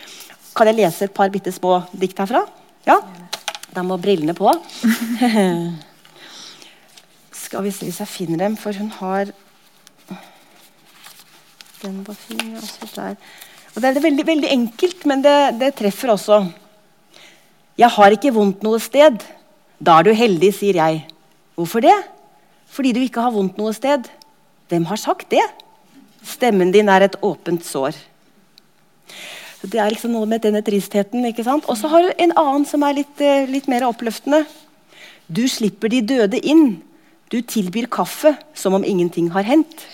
Kan 0.56 0.72
jeg 0.72 0.80
lese 0.80 1.10
et 1.10 1.16
par 1.16 1.28
bitte 1.34 1.52
små 1.52 1.82
dikt 1.92 2.20
herfra? 2.24 2.46
Ja? 2.88 3.02
Da 3.76 3.84
må 3.84 4.00
brillene 4.00 4.32
på. 4.38 4.48
Skal 7.46 7.66
vi 7.66 7.72
se 7.76 7.90
hvis 7.90 8.00
jeg 8.00 8.08
finner 8.08 8.40
dem, 8.46 8.56
for 8.56 8.72
hun 8.80 8.88
har 9.02 9.36
den 11.82 12.02
var 12.08 12.18
fin. 12.20 12.56
Også 12.58 12.90
der. 12.96 13.16
Og 13.76 13.82
det 13.82 13.90
er 13.90 14.02
veldig, 14.02 14.26
veldig 14.28 14.52
enkelt, 14.52 15.06
men 15.06 15.24
det, 15.24 15.36
det, 15.60 15.74
treffer 15.76 16.14
også. 16.14 16.40
Jeg 17.78 17.92
har 17.92 18.16
ikke 18.16 18.34
vondt 18.36 18.64
noe 18.64 18.80
sted. 18.80 19.20
Da 19.84 20.00
er 20.00 20.08
du 20.08 20.14
heldig, 20.16 20.54
sier 20.56 20.80
jeg. 20.80 21.02
Hvorfor 21.60 21.84
det? 21.84 21.96
Fordi 22.72 22.94
du 22.96 23.02
ikke 23.04 23.24
har 23.24 23.36
vondt 23.36 23.60
noe 23.60 23.74
sted. 23.76 24.08
Hvem 24.72 24.88
har 24.88 25.00
sagt 25.00 25.28
det? 25.32 25.44
Stemmen 26.26 26.72
din 26.72 26.90
er 26.90 27.06
et 27.06 27.18
åpent 27.22 27.66
sår. 27.68 27.98
Så 29.60 29.70
det 29.72 29.82
er 29.82 29.92
liksom 29.92 30.16
noe 30.16 30.30
med 30.30 30.44
denne 30.46 30.64
tristheten. 30.66 31.26
ikke 31.26 31.44
sant? 31.44 31.68
Og 31.68 31.78
så 31.78 31.92
har 31.92 32.06
du 32.06 32.12
en 32.16 32.34
annen 32.38 32.66
som 32.66 32.84
er 32.84 33.02
litt, 33.02 33.22
eh, 33.22 33.48
litt 33.50 33.68
mer 33.68 33.88
oppløftende. 33.88 34.46
Du 35.28 35.48
slipper 35.50 35.90
de 35.90 36.02
døde 36.02 36.40
inn. 36.40 36.82
Du 37.32 37.42
tilbyr 37.42 37.88
kaffe 37.90 38.38
som 38.54 38.74
om 38.74 38.84
ingenting 38.84 39.32
har 39.32 39.44
hendt. 39.44 39.86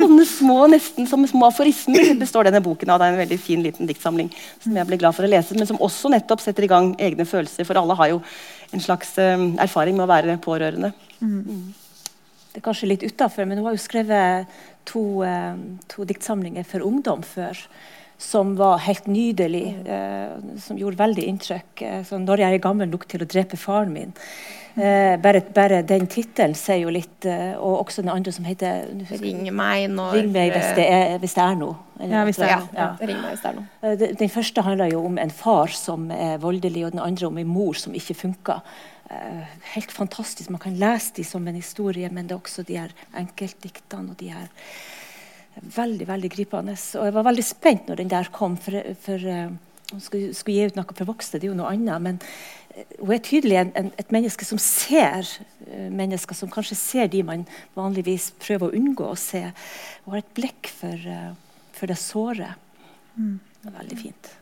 Sånne 0.00 0.24
små, 0.28 0.56
nesten 0.70 1.08
som 1.10 1.26
små 1.28 1.48
aforismer 1.48 2.14
består 2.20 2.48
denne 2.48 2.62
boken 2.64 2.92
av. 2.92 3.00
Det 3.00 3.08
er 3.08 3.14
en 3.14 3.22
veldig 3.22 3.38
fin 3.42 3.62
liten 3.64 3.88
diktsamling 3.90 4.30
som 4.62 4.76
jeg 4.76 4.88
ble 4.88 4.98
glad 5.00 5.16
for 5.16 5.26
å 5.26 5.30
lese, 5.30 5.56
men 5.58 5.68
som 5.68 5.80
også 5.82 6.12
nettopp 6.12 6.42
setter 6.44 6.66
i 6.66 6.70
gang 6.70 6.92
egne 7.02 7.26
følelser. 7.28 7.66
For 7.68 7.80
alle 7.80 7.96
har 7.98 8.12
jo 8.14 8.22
en 8.70 8.84
slags 8.84 9.12
um, 9.18 9.52
erfaring 9.60 9.98
med 9.98 10.06
å 10.06 10.10
være 10.10 10.38
pårørende. 10.42 10.92
Mm. 11.20 11.70
Det 12.50 12.60
er 12.60 12.66
kanskje 12.66 12.90
litt 12.90 13.06
utafor, 13.06 13.46
men 13.46 13.60
hun 13.60 13.70
har 13.70 13.76
jo 13.76 13.82
skrevet 13.82 14.60
to, 14.88 15.04
uh, 15.26 15.56
to 15.90 16.06
diktsamlinger 16.08 16.66
for 16.68 16.86
ungdom 16.86 17.26
før 17.26 17.58
som 18.20 18.56
var 18.56 18.82
helt 18.84 19.06
nydelig, 19.06 19.76
eh, 19.88 20.32
som 20.60 20.78
gjorde 20.78 21.00
veldig 21.00 21.22
inntrykk. 21.24 21.82
Eh, 21.82 22.04
'Når 22.04 22.38
jeg 22.38 22.54
er 22.54 22.58
gammel 22.58 22.88
nok 22.88 23.08
til 23.08 23.20
å 23.20 23.26
drepe 23.26 23.56
faren 23.56 23.92
min'. 23.92 24.12
Eh, 24.76 25.16
bare, 25.18 25.40
bare, 25.54 25.80
den 25.82 26.06
tittelen 26.06 26.52
sier 26.54 26.84
jo 26.84 26.92
litt 26.94 27.26
eh, 27.26 27.56
Og 27.58 27.80
også 27.80 28.04
den 28.04 28.12
andre 28.12 28.30
som 28.30 28.44
heter 28.46 28.84
'Ring 29.18 29.48
meg 29.50 29.88
når 29.90 30.12
Ring 30.14 30.28
meg 30.30 30.52
hvis 30.54 30.68
det 30.78 30.84
er, 30.86 31.16
hvis 31.18 31.34
det 31.34 31.42
er 31.42 31.56
noe'. 31.58 31.74
Ja, 31.98 32.22
hvis 32.24 32.38
det 32.38 32.46
er, 32.46 32.52
ja. 32.54 32.60
ja. 32.78 32.86
Ring 33.00 33.18
meg 33.18 33.34
hvis 33.34 33.42
det 33.42 33.50
er 33.50 33.56
noe. 33.58 33.66
Eh, 33.82 33.96
den, 33.98 34.14
den 34.20 34.30
første 34.30 34.62
handler 34.62 34.92
jo 34.92 35.02
om 35.08 35.18
en 35.18 35.30
far 35.34 35.74
som 35.74 36.06
er 36.14 36.38
voldelig, 36.38 36.84
og 36.86 36.92
den 36.92 37.02
andre 37.02 37.26
om 37.26 37.38
en 37.42 37.50
mor 37.50 37.74
som 37.74 37.94
ikke 37.98 38.14
funker. 38.14 38.62
Eh, 39.10 39.56
helt 39.74 39.92
fantastisk. 39.92 40.50
Man 40.50 40.62
kan 40.62 40.78
lese 40.78 41.16
dem 41.16 41.24
som 41.24 41.48
en 41.48 41.58
historie, 41.58 42.08
men 42.08 42.28
det 42.28 42.36
er 42.36 42.40
også 42.40 42.62
de 42.62 42.78
her 42.78 42.94
enkeltdiktene 43.18 44.14
og 44.14 44.20
de 44.20 44.30
her 44.30 44.46
veldig 45.60 46.06
veldig 46.08 46.30
gripende. 46.30 46.78
Og 46.94 47.10
jeg 47.10 47.14
var 47.18 47.26
veldig 47.26 47.44
spent 47.44 47.90
når 47.90 47.96
den 47.96 48.14
der 48.14 48.30
kom, 48.32 48.56
for, 48.56 48.94
for 49.02 49.26
hun 49.90 50.00
skulle, 50.00 50.34
skulle, 50.34 50.56
gi 50.56 50.70
ut 50.70 50.78
noe 50.78 50.94
for 50.94 51.10
voksne, 51.10 51.40
det 51.40 51.48
er 51.48 51.52
jo 51.52 51.58
noe 51.58 51.72
annet. 51.74 52.02
Men 52.02 52.20
hun 53.00 53.12
er 53.14 53.22
tydelig 53.26 53.58
en, 53.60 53.70
en, 53.76 53.92
et 54.00 54.12
menneske 54.14 54.46
som 54.46 54.60
ser 54.62 55.26
uh, 55.26 55.88
mennesker, 55.90 56.38
som 56.38 56.52
kanskje 56.52 56.78
ser 56.78 57.12
de 57.12 57.22
man 57.26 57.46
vanligvis 57.78 58.30
prøver 58.42 58.70
å 58.70 58.80
unngå 58.80 59.10
å 59.10 59.18
se. 59.18 59.42
Hun 60.04 60.14
har 60.14 60.22
et 60.22 60.34
blikk 60.36 60.70
for, 60.80 61.08
for 61.76 61.90
det 61.90 61.98
såre. 62.00 62.54
Mm. 63.16 63.38
Det 63.60 63.68
er 63.68 63.80
veldig 63.82 63.98
fint. 64.00 64.36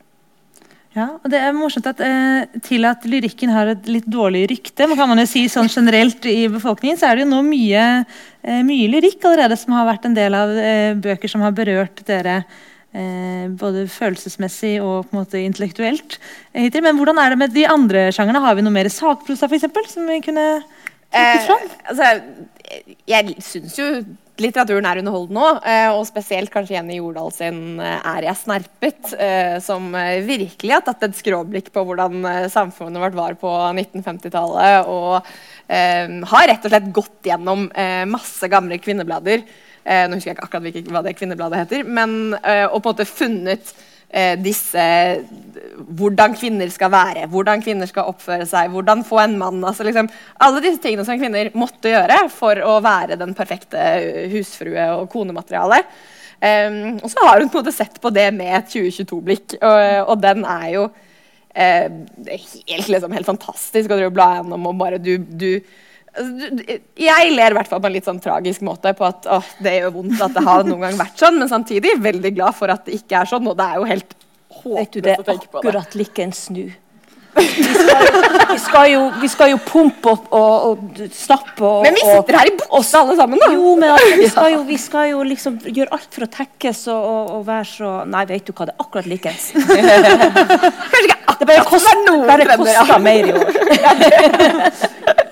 Ja, 0.97 1.09
og 1.21 1.29
det 1.31 1.39
er 1.43 1.53
morsomt 1.55 1.87
at 1.91 2.01
eh, 2.01 2.61
Til 2.65 2.87
at 2.89 3.05
lyrikken 3.09 3.53
har 3.53 3.75
et 3.75 3.91
litt 3.91 4.07
dårlig 4.09 4.47
rykte, 4.55 4.87
man 4.89 4.99
kan 4.99 5.11
man 5.11 5.21
jo 5.21 5.27
si 5.29 5.45
sånn 5.53 5.69
generelt 5.69 6.25
i 6.27 6.49
befolkningen, 6.51 6.99
så 6.99 7.11
er 7.11 7.19
det 7.19 7.27
jo 7.27 7.33
nå 7.35 7.43
mye, 7.47 7.85
eh, 8.43 8.63
mye 8.67 8.89
lyrikk 8.95 9.27
allerede 9.29 9.59
som 9.61 9.77
har 9.77 9.87
vært 9.91 10.09
en 10.09 10.17
del 10.17 10.37
av 10.39 10.55
eh, 10.57 10.97
bøker 10.99 11.31
som 11.31 11.45
har 11.45 11.55
berørt 11.57 12.03
dere 12.09 12.41
eh, 12.41 12.65
både 13.61 13.83
følelsesmessig 13.93 14.79
og 14.81 15.07
på 15.07 15.13
en 15.13 15.19
måte 15.21 15.43
intellektuelt. 15.45 16.17
hittil. 16.57 16.83
Men 16.83 16.97
hvordan 16.97 17.19
er 17.21 17.31
det 17.31 17.39
med 17.39 17.53
de 17.55 17.67
andre 17.69 18.07
sjangerne? 18.17 18.41
Har 18.41 18.57
vi 18.57 18.65
noe 18.65 18.73
mer 18.75 18.89
sakprosa 18.89 19.47
for 19.47 19.59
eksempel, 19.59 19.85
som 19.87 20.09
vi 20.09 20.23
kunne 20.25 20.47
trukket 21.13 21.45
fram? 21.47 21.69
Eh, 21.69 21.93
altså, 21.93 22.89
jeg 23.09 23.37
syns 23.45 23.77
jo 23.79 23.91
litteraturen 24.39 24.87
er 24.87 25.01
underholdende 25.01 25.43
òg, 25.43 25.61
eh, 25.67 25.89
og 25.91 26.07
spesielt 26.07 26.53
kanskje 26.53 26.77
Jenny 26.77 26.99
Jordal 26.99 27.33
sin 27.35 27.81
eh, 27.81 27.99
'Er 27.99 28.29
jeg 28.29 28.41
snerpet', 28.43 29.13
eh, 29.19 29.59
som 29.61 29.93
virkelig 29.93 30.73
har 30.73 30.85
tatt 30.87 31.03
et 31.03 31.19
skråblikk 31.19 31.73
på 31.75 31.85
hvordan 31.85 32.23
samfunnet 32.51 33.03
vårt 33.03 33.19
var 33.19 33.35
på 33.35 33.51
1950-tallet, 33.75 34.87
og 34.87 35.23
har 35.69 36.47
rett 36.49 36.65
og 36.65 36.71
slett 36.71 36.93
gått 36.93 37.29
gjennom 37.29 37.67
masse 38.09 38.49
gamle 38.49 38.79
kvinneblader. 38.81 39.43
Nå 39.89 40.19
husker 40.19 40.31
jeg 40.31 40.37
ikke 40.37 40.49
akkurat 40.49 40.91
hva 40.93 41.01
det 41.07 41.15
kvinnebladet 41.17 41.63
heter, 41.63 41.87
men 41.89 42.35
og 42.37 42.75
på 42.77 42.83
en 42.83 42.89
måte 42.91 43.07
funnet 43.09 43.73
eh, 44.11 44.37
disse 44.41 44.85
Hvordan 45.99 46.35
kvinner 46.39 46.71
skal 46.73 46.91
være, 46.93 47.27
hvordan 47.31 47.63
kvinner 47.63 47.89
skal 47.89 48.09
oppføre 48.11 48.47
seg, 48.49 48.71
hvordan 48.73 49.05
få 49.07 49.21
en 49.23 49.37
mann. 49.41 49.61
Altså 49.65 49.87
liksom, 49.87 50.09
alle 50.43 50.63
disse 50.65 50.83
tingene 50.83 51.05
som 51.07 51.19
kvinner 51.21 51.53
måtte 51.59 51.93
gjøre 51.93 52.25
for 52.35 52.59
å 52.67 52.79
være 52.85 53.19
den 53.21 53.35
perfekte 53.39 53.83
husfrue 54.33 54.89
og 54.97 55.07
konemateriale. 55.13 55.81
Um, 56.39 56.99
og 57.03 57.11
så 57.11 57.23
har 57.27 57.41
hun 57.41 57.51
på 57.51 57.59
en 57.59 57.65
måte 57.65 57.75
sett 57.75 57.99
på 58.03 58.11
det 58.15 58.29
med 58.35 58.53
et 58.61 58.69
2022-blikk, 58.71 59.57
og, 59.59 59.79
og, 60.05 60.17
den 60.23 60.45
er 60.47 60.67
jo 60.71 60.85
uh, 60.87 61.89
helt, 62.29 62.91
liksom, 62.95 63.15
helt 63.17 63.27
fantastisk 63.27 63.95
å 63.95 63.99
bla 64.15 64.29
gjennom 64.37 64.69
og 64.71 64.79
bare 64.79 65.01
du, 65.03 65.17
du 65.19 65.51
jeg 66.19 67.31
ler 67.35 67.55
i 67.55 67.57
hvert 67.59 67.71
fall 67.71 67.83
på 67.83 67.89
en 67.89 67.95
litt 67.95 68.09
sånn 68.09 68.21
tragisk 68.23 68.65
måte 68.67 68.93
på 68.97 69.07
at 69.07 69.29
åh, 69.31 69.53
det 69.65 69.77
gjør 69.79 69.95
vondt 69.99 70.25
at 70.25 70.35
det 70.37 70.45
har 70.47 70.67
noen 70.67 70.87
gang 70.87 70.99
vært 70.99 71.23
sånn, 71.23 71.39
men 71.41 71.51
samtidig 71.51 71.99
veldig 72.03 72.35
glad 72.37 72.57
for 72.59 72.73
at 72.75 72.89
det 72.89 72.99
ikke 72.99 73.23
er 73.23 73.31
sånn. 73.31 73.47
Og 73.51 73.57
det 73.59 73.69
er 73.69 73.81
jo 73.81 73.89
helt 73.93 74.19
håpløst 74.59 75.25
å 75.25 75.27
tenke 75.27 75.49
på 75.49 75.59
det. 75.59 75.63
Akkurat 75.63 75.99
like 75.99 76.27
en 76.27 76.37
snu. 76.37 76.69
Vi 77.39 77.45
skal, 77.63 78.07
vi, 78.51 78.59
skal 78.59 78.87
jo, 78.91 79.03
vi 79.21 79.29
skal 79.31 79.53
jo, 79.53 79.59
pumpe 79.63 80.11
opp 80.11 80.33
og, 80.35 80.55
og 80.73 81.03
stappe 81.15 81.63
og 81.63 81.85
Men 81.87 81.95
vi 81.95 82.03
sitter 82.03 82.39
her 82.41 82.51
i 82.51 82.55
buksa 82.59 83.03
alle 83.05 83.15
sammen, 83.21 83.39
da! 83.39 83.51
Jo, 83.55 83.77
men 83.79 83.93
altså, 83.95 84.17
vi, 84.19 84.29
skal 84.33 84.51
jo, 84.55 84.65
vi, 84.67 84.79
skal 84.83 85.11
jo, 85.13 85.23
liksom 85.29 85.61
gjøre 85.69 85.95
alt 85.95 86.19
for 86.19 86.27
å 86.27 86.31
tekkes 86.35 86.83
og, 86.91 87.07
og, 87.13 87.31
og 87.37 87.47
være 87.47 87.71
så 87.71 87.93
Nei, 88.11 88.25
vet 88.33 88.49
du 88.49 88.55
hva, 88.57 88.67
det 88.67 88.75
er 88.75 88.85
akkurat 88.87 89.11
likens. 89.13 89.53
Kanskje 89.55 91.05
ikke 91.05 91.21
akkurat 91.21 91.39
det 91.39 91.51
bare 91.53 91.65
koster, 91.69 92.13
bare 92.27 92.59
koster 92.59 93.03
mer 93.07 93.31
i 93.31 93.39
år. 93.39 95.25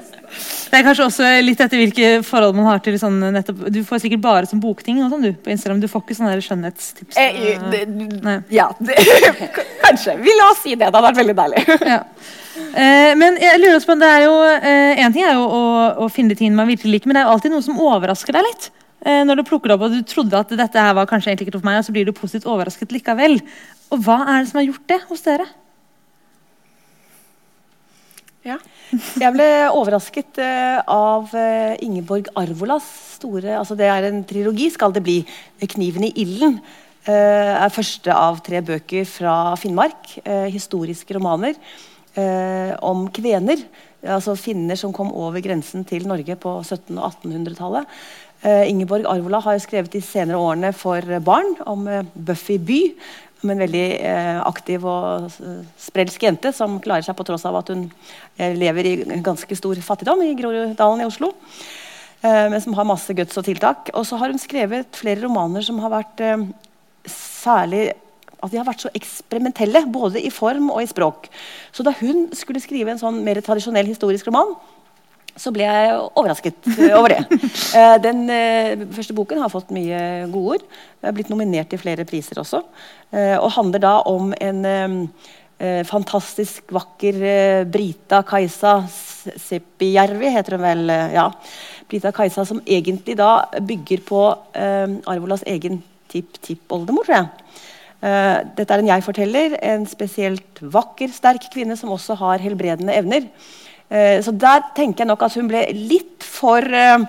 Det 0.76 0.82
er 0.82 0.88
kanskje 0.90 1.04
også 1.08 1.28
litt 1.40 1.60
etter 1.64 1.80
hvilke 1.80 2.08
forhold 2.20 2.52
man 2.58 2.66
har 2.68 2.80
til 2.84 2.98
sånn 3.00 3.14
nettopp, 3.32 3.62
Du 3.72 3.78
får 3.86 4.02
sikkert 4.02 4.20
bare 4.26 4.48
som 4.50 4.60
bokting 4.60 4.98
og 5.00 5.08
sånn, 5.08 5.22
du, 5.24 5.30
på 5.32 5.48
Instagram. 5.54 5.78
Du 5.80 5.88
får 5.88 6.02
ikke 6.04 6.16
sånne 6.18 6.34
skjønnhetstips. 6.44 7.16
Eh, 7.16 7.38
det, 7.72 8.34
ja, 8.52 8.66
det, 8.84 8.98
kanskje. 9.86 10.18
Vi 10.20 10.34
la 10.36 10.50
oss 10.50 10.60
si 10.66 10.74
det. 10.74 10.82
Det 10.84 10.90
hadde 10.90 11.02
vært 11.06 11.20
veldig 11.22 11.36
deilig. 11.38 11.64
ja. 11.94 12.02
eh, 12.76 13.14
men 13.16 13.40
jeg 13.40 13.62
lurer 13.62 13.78
også 13.78 13.94
på, 13.94 13.98
det 14.04 14.12
er 14.18 14.26
jo, 14.26 14.36
eh, 14.58 15.00
En 15.06 15.16
ting 15.16 15.24
er 15.24 15.38
jo 15.38 15.48
å, 15.48 15.64
å 16.04 16.12
finne 16.12 16.36
ting 16.36 16.52
man 16.58 16.68
virkelig 16.68 16.98
liker, 16.98 17.08
men 17.08 17.16
det 17.16 17.24
er 17.24 17.30
jo 17.30 17.38
alltid 17.38 17.56
noe 17.56 17.64
som 17.64 17.80
overrasker 17.88 18.36
deg 18.36 18.44
litt. 18.50 18.68
Eh, 19.00 19.22
når 19.24 19.40
du 19.40 19.48
plukker 19.48 19.72
det 19.72 19.78
opp 19.78 19.88
og 19.88 19.96
du 19.96 20.04
trodde 20.04 20.44
at 20.44 20.52
dette 20.60 20.88
her 20.90 20.96
var 21.00 21.08
kanskje 21.08 21.32
egentlig 21.32 21.48
ikke 21.48 21.62
for 21.62 21.70
meg, 21.70 21.80
og 21.80 21.88
så 21.88 21.96
blir 21.96 22.04
du 22.04 22.12
positivt 22.20 22.52
overrasket 22.52 22.92
likevel. 22.92 23.40
Og 23.96 24.04
Hva 24.04 24.26
er 24.26 24.42
det 24.42 24.52
som 24.52 24.60
har 24.60 24.68
gjort 24.68 24.92
det 24.92 25.06
hos 25.08 25.24
dere? 25.24 25.48
Ja. 28.46 28.56
Jeg 29.18 29.34
ble 29.34 29.46
overrasket 29.74 30.38
uh, 30.38 30.78
av 30.86 31.32
uh, 31.34 31.74
Ingeborg 31.82 32.28
Arvolas 32.38 32.86
store 33.16 33.56
altså 33.58 33.74
Det 33.78 33.88
er 33.90 34.06
en 34.06 34.20
trilogi, 34.28 34.68
skal 34.70 34.94
det 34.94 35.02
bli. 35.02 35.16
'Kniven 35.58 36.06
i 36.06 36.12
ilden' 36.22 36.60
uh, 36.60 37.10
er 37.10 37.74
første 37.74 38.14
av 38.14 38.38
tre 38.46 38.62
bøker 38.62 39.08
fra 39.08 39.56
Finnmark. 39.58 40.18
historiske 40.52 41.14
romaner 41.14 41.58
om 42.80 43.02
kvener. 43.12 43.60
Altså 44.00 44.32
finner 44.40 44.78
som 44.80 44.92
kom 44.92 45.10
over 45.12 45.42
grensen 45.44 45.82
til 45.84 46.06
Norge 46.08 46.36
på 46.40 46.52
1700- 46.62 46.96
og 46.96 47.12
1800-tallet. 47.12 47.90
Ingeborg 48.70 49.04
Arvola 49.10 49.42
har 49.44 49.58
skrevet 49.60 49.92
de 49.92 50.00
senere 50.00 50.40
årene 50.40 50.70
for 50.72 51.02
barn 51.20 51.52
om 51.68 51.84
Buffy 52.14 52.56
by 52.56 52.80
om 53.46 53.54
en 53.54 53.62
veldig 53.62 53.86
eh, 53.96 54.38
aktiv 54.42 54.84
og 54.86 55.30
sprelsk 55.80 56.26
jente 56.26 56.52
som 56.54 56.80
klarer 56.82 57.06
seg 57.06 57.16
på 57.16 57.26
tross 57.28 57.46
av 57.48 57.60
at 57.62 57.72
hun 57.72 57.86
eh, 58.36 58.52
lever 58.58 58.90
i 58.90 58.94
ganske 59.24 59.58
stor 59.58 59.78
fattigdom 59.86 60.24
i 60.26 60.34
Groruddalen 60.38 61.04
i 61.04 61.08
Oslo. 61.08 61.32
Eh, 62.26 62.46
men 62.50 62.60
som 62.62 62.74
har 62.76 62.88
masse 62.88 63.14
guts 63.16 63.38
og 63.38 63.46
tiltak. 63.46 63.92
Og 63.94 64.06
så 64.08 64.18
har 64.20 64.32
hun 64.32 64.42
skrevet 64.42 64.98
flere 64.98 65.22
romaner 65.24 65.64
som 65.64 65.78
har 65.84 65.94
vært 65.94 66.24
eh, 66.24 66.48
særlig 67.10 67.88
at 68.36 68.52
de 68.52 68.58
har 68.60 68.66
vært 68.68 68.84
så 68.84 68.92
eksperimentelle, 68.94 69.86
både 69.90 70.20
i 70.20 70.30
form 70.30 70.68
og 70.74 70.82
i 70.82 70.90
språk. 70.90 71.30
Så 71.74 71.86
da 71.86 71.94
hun 72.02 72.28
skulle 72.36 72.62
skrive 72.62 72.92
en 72.92 73.00
sånn 73.00 73.22
mer 73.24 73.40
tradisjonell 73.44 73.88
historisk 73.88 74.28
roman, 74.28 74.52
så 75.36 75.52
ble 75.54 75.66
jeg 75.66 75.96
overrasket 76.16 76.70
over 76.96 77.14
det. 77.14 77.22
Eh, 77.76 77.96
den 78.00 78.22
eh, 78.32 78.84
første 78.94 79.12
boken 79.16 79.40
har 79.42 79.50
fått 79.52 79.72
mye 79.74 79.98
godord. 80.32 80.62
Har 81.04 81.12
blitt 81.16 81.28
nominert 81.28 81.68
til 81.68 81.80
flere 81.80 82.06
priser 82.08 82.38
også. 82.40 82.62
Eh, 83.10 83.34
og 83.36 83.50
handler 83.56 83.82
da 83.82 83.96
om 84.08 84.32
en 84.40 85.10
fantastisk 85.88 86.68
vakker 86.76 87.16
Brita 87.72 88.18
Kajsa 88.28 88.74
Seppijärvi, 89.40 90.28
heter 90.34 90.58
hun 90.58 90.64
vel. 90.66 90.92
ja. 91.16 91.24
Brita 91.88 92.12
Kajsa 92.12 92.44
som 92.44 92.60
egentlig 92.60 93.16
da 93.16 93.46
bygger 93.64 94.02
på 94.04 94.20
Arvolas 95.08 95.46
egen 95.48 95.80
tipp-tippoldemor, 96.12 97.08
tror 97.08 97.16
jeg. 97.16 97.62
Dette 98.52 98.68
er 98.68 98.84
en 98.84 98.92
jeg-forteller, 98.92 99.56
en 99.72 99.88
spesielt 99.88 100.60
vakker, 100.60 101.08
sterk 101.08 101.48
kvinne 101.54 101.80
som 101.80 101.94
også 101.96 102.18
har 102.20 102.44
helbredende 102.44 102.92
evner. 103.00 103.30
Eh, 103.88 104.18
så 104.24 104.34
der 104.34 104.64
tenker 104.76 105.04
jeg 105.04 105.12
nok 105.12 105.26
at 105.26 105.36
hun 105.38 105.50
ble 105.50 105.62
litt 105.74 106.24
for 106.26 106.64
eh, 106.64 107.04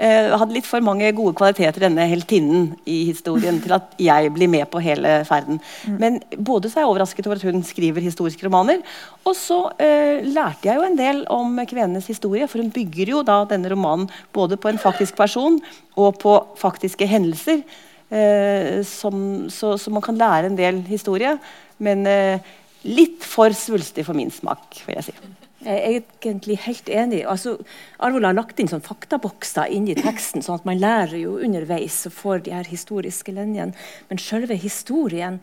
eh, 0.00 0.30
hadde 0.38 0.54
litt 0.54 0.68
for 0.68 0.82
mange 0.84 1.10
gode 1.16 1.34
kvaliteter, 1.38 1.84
denne 1.84 2.06
heltinnen 2.10 2.70
i 2.88 3.02
historien, 3.10 3.60
til 3.62 3.74
at 3.76 3.92
jeg 4.00 4.30
blir 4.34 4.50
med 4.50 4.68
på 4.72 4.82
hele 4.84 5.20
ferden. 5.28 5.60
Men 6.00 6.20
både 6.36 6.70
så 6.70 6.80
er 6.80 6.86
jeg 6.86 6.92
overrasket 6.92 7.28
over 7.28 7.40
at 7.40 7.46
hun 7.48 7.64
skriver 7.66 8.04
historiske 8.04 8.46
romaner, 8.46 8.80
og 9.24 9.36
så 9.38 9.60
eh, 9.82 10.24
lærte 10.26 10.70
jeg 10.70 10.80
jo 10.80 10.86
en 10.88 10.98
del 10.98 11.22
om 11.32 11.60
kvenenes 11.68 12.08
historie, 12.10 12.48
for 12.50 12.62
hun 12.62 12.72
bygger 12.74 13.14
jo 13.16 13.24
da 13.26 13.42
denne 13.50 13.72
romanen 13.72 14.08
både 14.36 14.58
på 14.60 14.72
en 14.72 14.80
faktisk 14.80 15.18
person 15.20 15.60
og 16.00 16.20
på 16.22 16.38
faktiske 16.60 17.08
hendelser. 17.10 17.64
Eh, 18.10 18.80
som, 18.86 19.46
så, 19.54 19.76
så 19.78 19.92
man 19.94 20.02
kan 20.02 20.18
lære 20.18 20.50
en 20.50 20.58
del 20.58 20.80
historie, 20.88 21.36
men 21.78 22.02
eh, 22.10 22.56
litt 22.88 23.22
for 23.26 23.54
svulstig 23.54 24.02
for 24.08 24.18
min 24.18 24.32
smak, 24.34 24.82
vil 24.86 24.98
jeg 24.98 25.12
si. 25.12 25.39
Jeg 25.60 25.76
er 25.76 26.02
egentlig 26.24 26.56
helt 26.64 26.88
enig. 26.88 27.20
Altså, 27.28 27.58
Arvola 28.00 28.30
har 28.30 28.38
lagt 28.38 28.60
inn 28.62 28.70
sånn 28.70 28.84
faktabokser 28.84 29.68
inn 29.68 29.90
i 29.92 29.96
teksten, 29.98 30.40
sånn 30.44 30.56
at 30.62 30.68
man 30.68 30.80
lærer 30.80 31.18
jo 31.20 31.34
underveis 31.36 31.98
og 32.08 32.14
får 32.16 32.46
de 32.46 32.54
her 32.56 32.70
historiske 32.70 33.34
linjene. 33.36 33.76
Men 34.08 34.22
selve 34.22 34.56
historien 34.56 35.40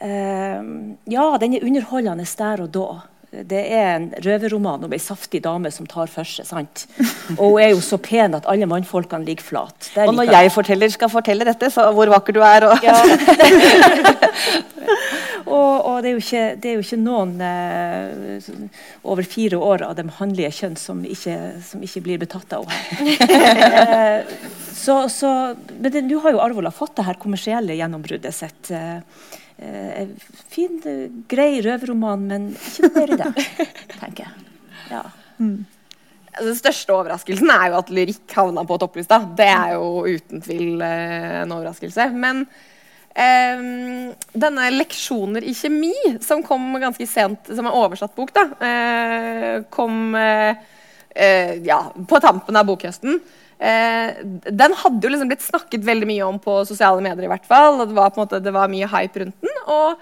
eh, 0.00 0.62
Ja, 1.12 1.26
den 1.42 1.58
er 1.58 1.66
underholdende 1.66 2.24
der 2.38 2.64
og 2.64 2.72
da. 2.72 2.88
Det 3.34 3.60
er 3.74 3.88
en 3.96 4.06
røverroman 4.22 4.84
om 4.86 4.92
ei 4.94 5.00
saftig 5.02 5.40
dame 5.42 5.70
som 5.74 5.88
tar 5.90 6.06
for 6.08 6.24
seg. 6.24 6.46
sant? 6.46 6.86
Og 7.34 7.56
hun 7.56 7.60
er 7.64 7.72
jo 7.74 7.80
så 7.82 7.98
pen 7.98 8.36
at 8.38 8.46
alle 8.48 8.68
mannfolkene 8.70 9.26
ligger 9.26 9.44
flat. 9.44 9.90
Og 10.06 10.14
når 10.14 10.30
jeg 10.30 10.52
forteller, 10.54 10.92
skal 10.94 11.10
fortelle 11.10 11.44
dette, 11.44 11.68
så 11.74 11.90
hvor 11.92 12.14
vakker 12.14 12.32
du 12.36 12.40
er 12.46 12.68
og 12.70 12.86
Ja. 12.86 12.94
og, 15.46 15.86
og 15.86 15.96
det, 16.04 16.08
er 16.10 16.14
jo 16.14 16.22
ikke, 16.22 16.44
det 16.62 16.70
er 16.70 16.76
jo 16.78 16.84
ikke 16.84 16.98
noen 17.02 17.32
eh, 17.44 18.48
over 19.10 19.26
fire 19.28 19.58
år 19.60 19.84
av 19.88 19.94
de 19.98 20.04
handlige 20.18 20.52
kjønn 20.60 20.76
som 20.80 21.02
ikke, 21.04 21.36
som 21.66 21.82
ikke 21.84 22.02
blir 22.06 22.22
betatt 22.22 22.54
av 22.56 22.66
henne. 22.70 23.16
Eh, 23.24 24.34
så, 24.74 24.98
så, 25.12 25.30
men 25.78 25.92
det- 25.94 26.04
nå 26.08 26.18
har 26.24 26.34
jo 26.36 26.42
Arvola 26.44 26.72
fått 26.74 26.96
det 26.98 27.06
her 27.08 27.20
kommersielle 27.20 27.76
gjennombruddet 27.78 28.34
sitt. 28.36 28.70
Eh, 28.74 28.98
eh, 29.58 30.08
fin, 30.52 30.80
grei 31.30 31.60
røverroman, 31.64 32.26
men 32.32 32.50
ikke 32.56 32.88
noe 32.88 32.98
mer 32.98 33.14
i 33.14 33.20
det, 33.22 33.46
tenker 34.00 34.26
jeg. 34.26 34.50
Ja. 34.90 35.04
Mm. 35.38 35.64
Den 36.34 36.56
største 36.58 36.90
overraskelsen 36.96 37.50
er 37.54 37.68
jo 37.70 37.76
at 37.78 37.90
lyrikk 37.94 38.32
havna 38.34 38.64
på 38.66 38.76
topplista. 38.82 39.20
Det 39.38 39.46
er 39.46 39.76
jo 39.76 40.02
uten 40.08 40.42
tvil 40.42 40.82
eh, 40.82 41.42
en 41.44 41.52
overraskelse. 41.54 42.08
Men 42.18 42.42
eh, 42.42 42.72
denne 43.14 44.70
leksjoner 44.74 45.44
i 45.46 45.54
kjemi, 45.54 45.94
som 46.24 46.42
kom 46.42 46.72
ganske 46.82 47.06
sent, 47.06 47.46
som 47.46 47.68
er 47.68 47.76
oversatt 47.78 48.14
bok, 48.16 48.32
da, 48.34 48.48
eh, 48.58 49.62
kom 49.70 50.16
eh, 50.18 50.56
eh, 51.14 51.54
ja, 51.62 51.78
på 51.94 52.20
tampen 52.20 52.58
av 52.58 52.66
bokhøsten. 52.66 53.20
Eh, 53.58 54.16
den 54.50 54.74
hadde 54.80 55.06
jo 55.06 55.12
liksom 55.12 55.30
blitt 55.30 55.44
snakket 55.46 55.86
veldig 55.86 56.08
mye 56.10 56.26
om 56.26 56.40
på 56.42 56.58
sosiale 56.68 57.04
medier, 57.04 57.26
i 57.28 57.30
hvert 57.30 57.46
fall. 57.48 57.80
Og 57.80 57.88
det 57.90 57.96
var 57.96 58.10
på 58.10 58.20
en 58.20 58.26
måte, 58.26 58.42
det 58.42 58.54
var 58.54 58.72
mye 58.72 58.90
hype 58.90 59.22
rundt 59.22 59.46
den. 59.46 59.60
Og 59.70 59.94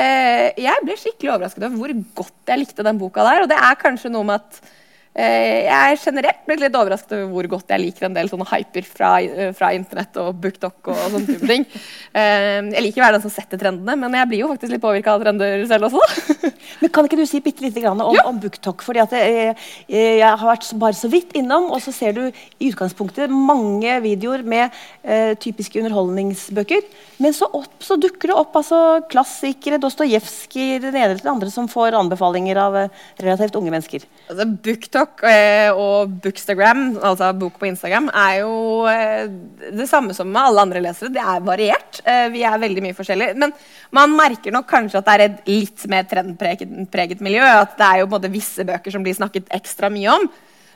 eh, 0.00 0.48
jeg 0.64 0.86
ble 0.86 0.96
skikkelig 0.98 1.34
overrasket 1.34 1.68
over 1.68 1.82
hvor 1.82 1.94
godt 2.22 2.54
jeg 2.54 2.62
likte 2.62 2.86
den 2.86 3.00
boka 3.02 3.26
der. 3.28 3.44
Og 3.44 3.52
det 3.52 3.60
er 3.60 3.80
kanskje 3.80 4.12
noe 4.14 4.26
med 4.30 4.40
at 4.40 4.72
jeg 5.14 5.94
er 5.94 6.00
generelt 6.02 6.40
blitt 6.48 6.62
litt 6.64 6.74
overrasket 6.74 7.12
over 7.14 7.28
hvor 7.30 7.48
godt 7.52 7.70
jeg 7.70 7.82
liker 7.84 8.08
en 8.08 8.16
del 8.16 8.30
sånne 8.30 8.46
hyper 8.50 8.86
fra, 8.88 9.10
eh, 9.22 9.52
fra 9.54 9.70
internett 9.76 10.16
og 10.18 10.32
booktalk 10.42 10.90
og 10.90 10.98
sånne 10.98 11.28
type 11.28 11.50
ting. 11.50 11.68
Eh, 12.14 12.60
jeg 12.70 12.82
liker 12.84 13.02
å 13.02 13.02
være 13.02 13.16
den 13.16 13.22
som 13.24 13.32
setter 13.34 13.58
trendene, 13.58 13.96
men 13.98 14.12
jeg 14.14 14.28
blir 14.30 14.40
jo 14.44 14.48
faktisk 14.52 14.70
litt 14.70 14.82
påvirka 14.84 15.16
av 15.16 15.24
trender 15.24 15.64
selv 15.66 15.88
også. 15.88 16.44
Men 16.80 16.92
kan 16.94 17.08
ikke 17.08 17.18
du 17.18 17.24
si 17.26 17.40
bitte 17.42 17.64
lite 17.64 17.82
grann 17.82 17.98
om, 18.04 18.14
om 18.30 18.38
BookTok? 18.38 18.84
Fordi 18.86 19.00
at 19.02 19.16
jeg, 19.18 19.56
jeg 19.90 20.22
har 20.22 20.46
vært 20.46 20.68
bare 20.78 20.94
så 20.94 21.10
vidt 21.10 21.34
innom, 21.34 21.66
og 21.74 21.82
så 21.82 21.90
ser 21.94 22.14
du 22.14 22.22
i 22.28 22.70
utgangspunktet 22.70 23.34
mange 23.34 23.96
videoer 24.04 24.44
med 24.46 24.78
eh, 25.02 25.34
typiske 25.42 25.82
underholdningsbøker. 25.82 26.86
Men 27.24 27.34
så, 27.34 27.48
opp, 27.58 27.82
så 27.82 27.98
dukker 27.98 28.30
det 28.30 28.38
opp 28.38 28.54
altså, 28.62 28.78
klassikere, 29.10 29.80
Dostojevskij, 29.82 30.78
den 30.84 30.94
ene 30.94 31.08
eller 31.08 31.24
det 31.24 31.34
andre, 31.34 31.50
som 31.50 31.66
får 31.70 31.98
anbefalinger 31.98 32.62
av 32.62 32.78
eh, 32.84 33.04
relativt 33.26 33.58
unge 33.58 33.74
mennesker. 33.74 34.06
Altså, 34.28 34.48
Booktalk 34.64 35.03
eh, 35.28 35.70
og 35.70 36.12
Bookstagram, 36.22 36.96
altså 37.04 37.30
bok 37.38 37.58
på 37.60 37.68
Instagram, 37.68 38.06
er 38.10 38.40
jo 38.40 38.54
eh, 38.90 39.26
det 39.74 39.86
samme 39.90 40.14
som 40.16 40.30
med 40.30 40.40
alle 40.40 40.64
andre 40.66 40.82
lesere. 40.84 41.12
Det 41.14 41.22
er 41.22 41.44
variert. 41.44 42.00
Eh, 42.04 42.26
vi 42.34 42.44
er 42.46 42.62
veldig 42.62 42.84
mye 42.84 42.96
forskjellige. 42.96 43.36
Men 43.40 43.54
man 43.94 44.16
merker 44.16 44.54
nok 44.54 44.68
kanskje 44.70 45.00
at 45.00 45.08
det 45.08 45.14
er 45.14 45.24
et 45.26 45.50
litt 45.50 45.86
mer 45.92 46.08
trendpreget 46.10 47.24
miljø. 47.24 47.44
At 47.44 47.76
det 47.78 47.90
er 47.90 48.02
jo 48.02 48.10
både 48.14 48.32
visse 48.32 48.66
bøker 48.66 48.94
som 48.94 49.06
blir 49.06 49.16
snakket 49.16 49.52
ekstra 49.54 49.92
mye 49.92 50.16
om. 50.16 50.28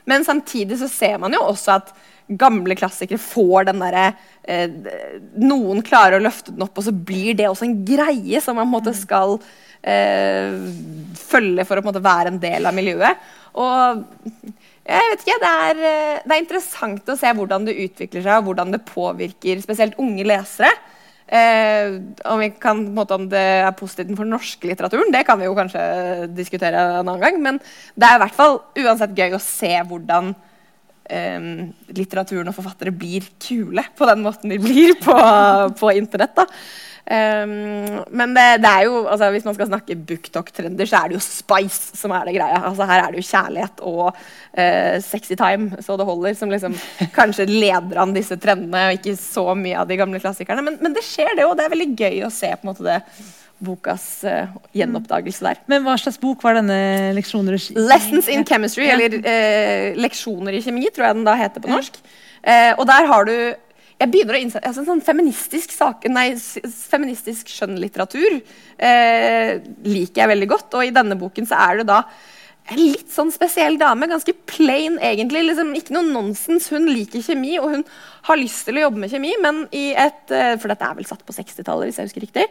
Men 0.09 0.25
samtidig 0.25 0.79
så 0.81 0.89
ser 0.91 1.19
man 1.21 1.35
jo 1.35 1.43
også 1.49 1.75
at 1.77 1.93
gamle 2.39 2.75
klassikere 2.77 3.17
får 3.21 3.71
den 3.71 3.81
derre 3.81 4.11
Noen 5.41 5.81
klarer 5.85 6.17
å 6.17 6.23
løfte 6.23 6.53
den 6.53 6.63
opp, 6.65 6.77
og 6.77 6.85
så 6.85 6.93
blir 6.93 7.35
det 7.37 7.45
også 7.49 7.67
en 7.67 7.79
greie 7.85 8.41
som 8.41 8.57
man 8.57 8.65
på 8.65 8.69
en 8.69 8.75
måte 8.77 8.93
skal 8.97 9.35
følge 9.79 11.63
for 11.63 11.79
å 11.79 11.81
en 11.81 11.87
måte 11.87 12.01
være 12.03 12.33
en 12.33 12.41
del 12.41 12.67
av 12.67 12.75
miljøet. 12.75 13.29
Og 13.59 14.03
jeg 14.89 15.09
vet 15.11 15.23
ikke, 15.23 15.41
det 15.43 15.49
er, 15.49 15.81
eh, 15.85 16.21
det 16.23 16.33
er 16.33 16.41
interessant 16.41 17.11
å 17.11 17.17
se 17.17 17.33
hvordan 17.37 17.67
det 17.67 17.77
utvikler 17.77 18.23
seg, 18.25 18.39
og 18.39 18.49
hvordan 18.49 18.73
det 18.73 18.87
påvirker 18.87 19.61
spesielt 19.61 19.99
unge 20.01 20.25
lesere. 20.25 20.71
Eh, 21.29 21.99
om, 22.25 22.41
kan, 22.57 22.81
måte, 22.95 23.13
om 23.19 23.27
det 23.29 23.43
er 23.67 23.77
positivt 23.77 24.15
for 24.15 24.25
den 24.25 24.33
norske 24.33 24.65
litteraturen, 24.65 25.11
det 25.13 25.27
kan 25.27 25.37
vi 25.37 25.45
jo 25.45 25.53
kanskje 25.57 26.29
diskutere 26.33 26.81
en 26.81 27.03
annen 27.03 27.21
gang. 27.21 27.37
Men 27.43 27.61
det 27.61 28.07
er 28.07 28.17
i 28.17 28.23
hvert 28.23 28.37
fall 28.37 28.61
uansett 28.81 29.13
gøy 29.17 29.37
å 29.37 29.43
se 29.43 29.75
hvordan 29.91 30.33
eh, 31.05 31.49
litteraturen 31.93 32.49
og 32.49 32.57
forfattere 32.57 32.95
blir 32.95 33.29
kule 33.37 33.85
på 33.93 34.09
den 34.09 34.25
måten 34.25 34.55
de 34.55 34.57
blir 34.63 34.97
på, 35.05 35.19
på 35.77 35.93
internett. 36.01 36.33
da. 36.39 36.49
Um, 37.09 38.03
men 38.13 38.35
det, 38.35 38.45
det 38.61 38.69
er 38.69 38.83
jo, 38.85 38.99
altså, 39.09 39.29
hvis 39.33 39.45
man 39.47 39.55
skal 39.57 39.69
snakke 39.71 39.97
booktalk-trender, 40.09 40.89
så 40.89 40.99
er 40.99 41.09
det 41.09 41.17
jo 41.17 41.23
spice 41.23 41.97
som 41.97 42.13
er 42.13 42.27
det 42.27 42.35
greia. 42.35 42.59
Altså, 42.69 42.85
her 42.89 43.01
er 43.01 43.13
det 43.13 43.21
jo 43.21 43.29
kjærlighet 43.29 43.81
og 43.89 44.03
uh, 44.11 44.95
sexy 45.01 45.37
time 45.39 45.81
så 45.85 45.97
det 45.97 46.07
holder, 46.09 46.37
som 46.37 46.53
liksom 46.53 46.77
kanskje 47.17 47.47
leder 47.49 48.01
an 48.03 48.13
disse 48.13 48.37
trendene, 48.41 48.89
og 48.89 48.99
ikke 48.99 49.15
så 49.19 49.47
mye 49.57 49.81
av 49.81 49.89
de 49.89 49.97
gamle 49.99 50.21
klassikerne. 50.21 50.65
Men, 50.65 50.77
men 50.83 50.97
det 50.97 51.05
skjer, 51.07 51.33
det, 51.39 51.47
og 51.47 51.57
det 51.57 51.65
er 51.65 51.75
veldig 51.75 51.91
gøy 51.97 52.25
å 52.27 52.33
se 52.33 52.51
på 52.53 52.67
en 52.67 52.73
måte 52.73 52.85
det 52.85 53.01
bokas 53.59 54.05
uh, 54.23 54.51
gjenoppdagelse 54.75 55.43
der. 55.43 55.63
Men 55.71 55.83
hva 55.83 55.97
slags 55.99 56.19
bok 56.21 56.43
var 56.45 56.59
denne 56.59 57.15
leksjoner 57.17 57.57
i 57.57 57.63
kjemi? 57.63 57.87
Lessons 57.89 58.29
in 58.31 58.45
chemistry, 58.47 58.87
eller 58.91 59.17
uh, 59.19 59.97
leksjoner 59.99 60.55
i 60.55 60.61
kjemi, 60.63 60.87
tror 60.93 61.09
jeg 61.09 61.19
den 61.19 61.27
da 61.27 61.35
heter 61.39 61.63
på 61.63 61.73
norsk. 61.73 61.99
Uh, 62.39 62.71
og 62.77 62.85
der 62.87 63.09
har 63.09 63.27
du 63.27 63.35
jeg 63.99 64.11
begynner 64.13 64.37
å 64.37 64.39
innse, 64.39 64.61
altså, 64.63 64.85
sånn 64.87 65.03
feministisk, 65.03 65.73
sak, 65.75 66.05
nei, 66.11 66.31
feministisk 66.37 67.49
skjønnlitteratur 67.51 68.37
eh, 68.39 69.57
liker 69.83 70.23
jeg 70.23 70.31
veldig 70.31 70.49
godt. 70.49 70.77
Og 70.79 70.87
i 70.87 70.93
denne 70.95 71.17
boken 71.19 71.49
så 71.49 71.59
er 71.65 71.81
det 71.81 71.89
da 71.89 72.03
en 72.69 72.79
litt 72.79 73.09
sånn 73.11 73.31
spesiell 73.33 73.75
dame. 73.81 74.07
Ganske 74.07 74.35
plain, 74.47 74.95
egentlig. 75.03 75.43
liksom 75.49 75.73
Ikke 75.75 75.97
noe 75.97 76.07
nonsens. 76.07 76.69
Hun 76.71 76.87
liker 76.87 77.25
kjemi, 77.25 77.57
og 77.59 77.73
hun 77.75 77.87
har 78.29 78.39
lyst 78.39 78.69
til 78.69 78.79
å 78.79 78.85
jobbe 78.85 79.03
med 79.03 79.11
kjemi, 79.11 79.33
men 79.43 79.65
i 79.75 79.89
et 79.91 80.31
eh, 80.35 80.53
For 80.61 80.71
dette 80.71 80.87
er 80.87 81.01
vel 81.01 81.09
satt 81.09 81.25
på 81.27 81.35
60-tallet, 81.35 81.89
hvis 81.89 81.99
jeg 81.99 82.11
husker 82.11 82.29
riktig 82.29 82.47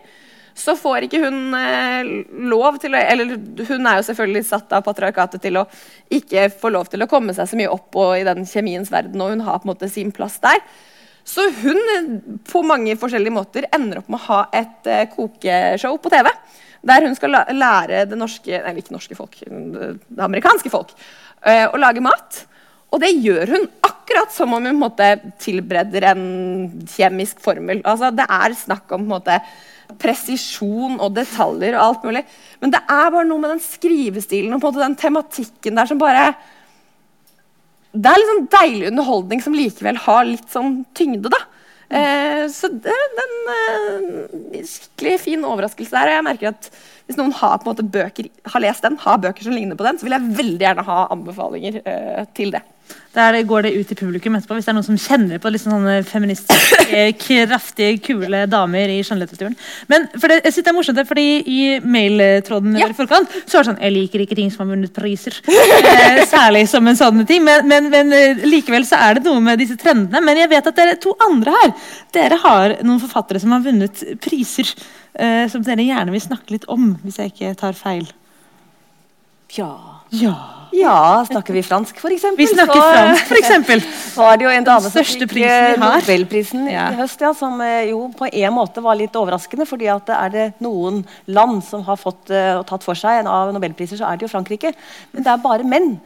så 0.59 0.75
får 0.75 1.05
ikke 1.07 1.21
hun 1.23 1.55
eh, 1.55 2.09
lov 2.51 2.81
til 2.83 2.97
å 2.97 2.99
Eller 2.99 3.37
hun 3.69 3.87
er 3.87 4.01
jo 4.01 4.07
selvfølgelig 4.09 4.45
satt 4.49 4.73
av 4.75 4.83
patriarkatet 4.87 5.43
til 5.45 5.61
å 5.61 5.67
ikke 6.11 6.49
få 6.51 6.73
lov 6.75 6.91
til 6.91 7.05
å 7.05 7.11
komme 7.11 7.35
seg 7.37 7.47
så 7.47 7.59
mye 7.59 7.71
opp 7.71 7.95
og 7.95 8.17
i 8.19 8.27
den 8.27 8.43
kjemiens 8.49 8.91
verden, 8.91 9.23
og 9.23 9.37
hun 9.37 9.45
har 9.47 9.61
på 9.61 9.69
en 9.69 9.75
måte 9.77 9.91
sin 9.93 10.11
plass 10.15 10.41
der. 10.43 10.59
Så 11.29 11.45
hun 11.61 12.41
på 12.49 12.63
mange 12.65 12.97
forskjellige 12.97 13.35
måter 13.35 13.69
ender 13.77 14.01
opp 14.01 14.09
med 14.09 14.21
å 14.21 14.27
ha 14.31 14.41
et 14.57 14.89
eh, 14.89 15.07
kokeshow 15.13 15.99
på 16.01 16.13
TV. 16.13 16.31
Der 16.89 17.05
hun 17.05 17.17
skal 17.19 17.35
lære 17.53 18.05
det 18.09 18.17
norske 18.17 18.61
Nei, 18.65 18.77
ikke 18.81 18.95
norske 18.95 19.17
folk, 19.19 19.41
det 19.43 20.25
amerikanske 20.25 20.71
folk 20.73 20.95
eh, 21.43 21.67
å 21.67 21.81
lage 21.81 22.05
mat. 22.05 22.45
Og 22.89 23.03
det 23.03 23.11
gjør 23.19 23.53
hun 23.53 23.67
akkurat 23.85 24.33
som 24.33 24.55
om 24.57 24.65
hun 24.65 24.79
måte, 24.81 25.11
tilbereder 25.43 26.07
en 26.15 26.23
kjemisk 26.89 27.43
formel. 27.45 27.83
Altså, 27.85 28.09
det 28.17 28.25
er 28.25 28.57
snakk 28.57 28.95
om 28.97 29.05
måte, 29.11 29.37
presisjon 30.01 30.99
og 31.01 31.15
detaljer 31.17 31.77
og 31.77 31.83
alt 31.85 32.07
mulig. 32.09 32.23
Men 32.63 32.73
det 32.73 32.81
er 32.85 33.13
bare 33.13 33.27
noe 33.29 33.43
med 33.43 33.55
den 33.55 33.65
skrivestilen 33.65 34.57
og 34.57 34.65
måte 34.65 34.81
den 34.81 34.97
tematikken 35.01 35.77
der 35.77 35.89
som 35.89 36.01
bare 36.01 36.31
det 37.93 38.11
er 38.11 38.21
litt 38.21 38.33
sånn 38.33 38.49
deilig 38.53 38.91
underholdning 38.91 39.41
som 39.45 39.57
likevel 39.57 40.01
har 40.05 40.27
litt 40.29 40.51
sånn 40.53 40.83
tyngde, 40.99 41.33
da. 41.33 41.41
Eh, 41.89 42.45
så 42.53 42.69
det, 42.69 42.93
den 43.17 43.37
eh, 43.55 44.65
skikkelig 44.69 45.15
fin 45.23 45.47
overraskelse 45.49 45.95
der. 45.95 46.11
Og 46.11 46.19
jeg 46.19 46.27
merker 46.27 46.51
at 46.51 46.71
hvis 47.09 47.17
noen 47.17 47.33
har 47.39 47.57
på 47.57 47.65
en 47.65 47.73
måte 47.73 47.87
bøker, 47.97 48.29
har 48.53 48.65
lest 48.65 48.85
den, 48.85 48.99
har 49.01 49.23
bøker 49.23 49.47
som 49.47 49.57
ligner 49.57 49.79
på 49.79 49.87
den, 49.87 50.01
så 50.01 50.05
vil 50.05 50.19
jeg 50.19 50.37
veldig 50.43 50.67
gjerne 50.67 50.85
ha 50.89 50.99
anbefalinger 51.15 51.81
eh, 51.81 52.27
til 52.37 52.53
det. 52.57 52.61
Der 53.19 53.35
går 53.49 53.63
det 53.65 53.71
ut 53.75 53.89
til 53.89 53.97
publikum 53.99 54.37
etterpå 54.37 54.55
hvis 54.55 54.67
det 54.69 54.71
er 54.71 54.77
noen 54.77 54.85
som 54.87 54.99
kjenner 55.01 55.41
på 55.43 55.51
liksom 55.51 55.73
sånne 55.73 55.95
feministiske, 56.07 57.01
kraftige, 57.25 57.97
kule 58.05 58.45
damer 58.53 58.93
i 58.93 58.99
skjønnlitteraturen. 59.03 59.57
Men 59.91 60.05
for 60.21 60.31
det, 60.31 60.37
jeg 60.45 60.53
synes 60.55 60.67
det 60.69 60.71
er 60.73 60.77
morsomt, 60.77 61.01
fordi 61.09 61.25
i 61.51 61.59
mailtråden 61.83 62.77
Ja. 62.79 62.91
forkant 62.95 63.33
så 63.49 63.59
var 63.59 63.65
det 63.65 63.71
sånn 63.73 63.81
Jeg 63.83 63.95
liker 63.97 64.23
ikke 64.23 64.37
ting 64.39 64.53
som 64.55 64.63
har 64.67 64.71
vunnet 64.77 64.93
priser. 64.95 65.41
Eh, 65.49 66.21
særlig 66.31 66.67
som 66.71 66.87
en 66.87 67.01
sånn 67.01 67.25
ting. 67.27 67.43
Men, 67.49 67.67
men, 67.69 67.89
men 67.91 68.13
eh, 68.15 68.45
likevel 68.47 68.87
så 68.87 69.01
er 69.09 69.19
det 69.19 69.25
noe 69.27 69.41
med 69.43 69.59
disse 69.59 69.77
trendene. 69.81 70.23
Men 70.23 70.37
jeg 70.45 70.53
vet 70.53 70.71
at 70.71 70.77
dere 70.79 70.99
to 71.03 71.17
andre 71.27 71.57
her 71.59 71.75
Dere 72.15 72.39
har 72.45 72.77
noen 72.87 73.01
forfattere 73.03 73.41
som 73.43 73.57
har 73.57 73.65
vunnet 73.67 74.05
priser. 74.23 74.71
eh, 75.19 75.49
som 75.51 75.65
dere 75.67 75.83
gjerne 75.83 76.13
vil 76.15 76.23
snakke 76.23 76.55
litt 76.55 76.69
om, 76.71 76.93
hvis 77.03 77.19
jeg 77.19 77.33
ikke 77.35 77.57
tar 77.59 77.73
feil. 77.75 78.07
Ja. 79.57 79.73
Ja. 80.13 80.37
Ja, 80.79 81.25
snakker 81.27 81.57
vi 81.57 81.63
fransk, 81.67 81.99
for 82.01 82.15
eksempel? 82.15 82.45
Vi 82.45 82.47
snakker 82.53 82.81
så- 82.81 82.93
fransk, 82.93 83.27
for 83.31 83.41
eksempel. 83.41 83.83
var 84.17 84.37
det 84.37 84.47
jo 84.47 84.53
en 84.53 84.69
dame 84.69 84.91
som 84.91 85.05
fikk 85.05 85.37
eh. 85.43 85.75
Nobelprisen 85.81 86.71
Ja. 86.71 86.89
i 86.93 87.01
høst, 87.01 87.21
ja, 87.21 87.33
som 87.35 87.61
eh, 87.61 87.91
jo 87.91 88.09
på 88.19 88.31
en 88.31 88.55
måte 88.55 88.83
var 88.85 88.99
litt 88.99 89.17
overraskende. 89.17 89.67
fordi 89.67 89.91
at 89.93 90.09
er 90.09 90.31
det 90.31 90.47
noen 90.61 91.05
land 91.27 91.65
som 91.65 91.83
har 91.83 91.97
fått 91.97 92.31
eh, 92.31 92.55
og 92.59 92.67
tatt 92.67 92.85
for 92.87 92.95
seg 92.95 93.21
en 93.21 93.27
av 93.27 93.53
nobelpriser, 93.53 93.99
så 93.99 94.09
er 94.09 94.17
det 94.17 94.29
jo 94.29 94.33
Frankrike. 94.37 94.73
Men 95.13 95.23
det 95.23 95.33
er 95.33 95.45
bare 95.45 95.65
menn. 95.65 95.99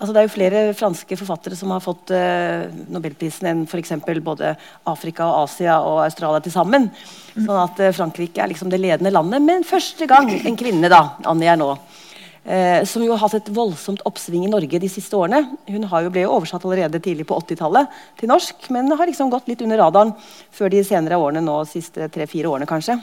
Altså, 0.00 0.14
det 0.14 0.20
er 0.20 0.28
jo 0.28 0.32
flere 0.32 0.60
franske 0.72 1.16
forfattere 1.20 1.56
som 1.58 1.74
har 1.74 1.82
fått 1.84 2.08
uh, 2.16 2.70
nobelprisen 2.88 3.50
enn 3.50 3.66
f.eks. 3.68 3.92
både 4.24 4.54
Afrika, 4.88 5.26
og 5.28 5.42
Asia 5.42 5.74
og 5.84 5.98
Australia 6.06 6.40
til 6.40 6.54
sammen. 6.54 6.86
Sånn 7.34 7.58
at 7.60 7.82
uh, 7.84 7.90
Frankrike 7.92 8.40
er 8.40 8.48
liksom 8.48 8.72
det 8.72 8.80
ledende 8.80 9.12
landet. 9.12 9.44
Men 9.44 9.66
første 9.68 10.08
gang 10.08 10.30
en 10.32 10.56
kvinne, 10.56 10.88
da, 10.88 11.02
Annie 11.28 11.52
Ernaux, 11.52 11.99
eh, 12.44 12.82
som 12.88 13.04
jo 13.04 13.12
har 13.14 13.22
hatt 13.24 13.38
et 13.40 13.52
voldsomt 13.54 14.02
oppsving 14.08 14.46
i 14.46 14.52
Norge 14.52 14.80
de 14.82 14.90
siste 14.90 15.16
årene. 15.16 15.44
Hun 15.68 15.86
har 15.90 16.04
jo 16.06 16.12
ble 16.14 16.26
jo 16.26 16.34
oversatt 16.36 16.64
allerede 16.66 17.02
tidlig 17.02 17.28
på 17.28 17.38
80-tallet 17.42 18.02
til 18.20 18.32
norsk, 18.32 18.68
men 18.74 18.92
har 18.92 19.08
liksom 19.10 19.32
gått 19.32 19.48
litt 19.50 19.64
under 19.66 19.82
radaren 19.82 20.14
før 20.54 20.72
de 20.72 20.84
senere 20.86 21.20
årene, 21.20 21.44
nå 21.44 21.62
siste 21.70 22.08
tre-fire 22.12 22.52
årene 22.52 22.68
kanskje. 22.70 23.00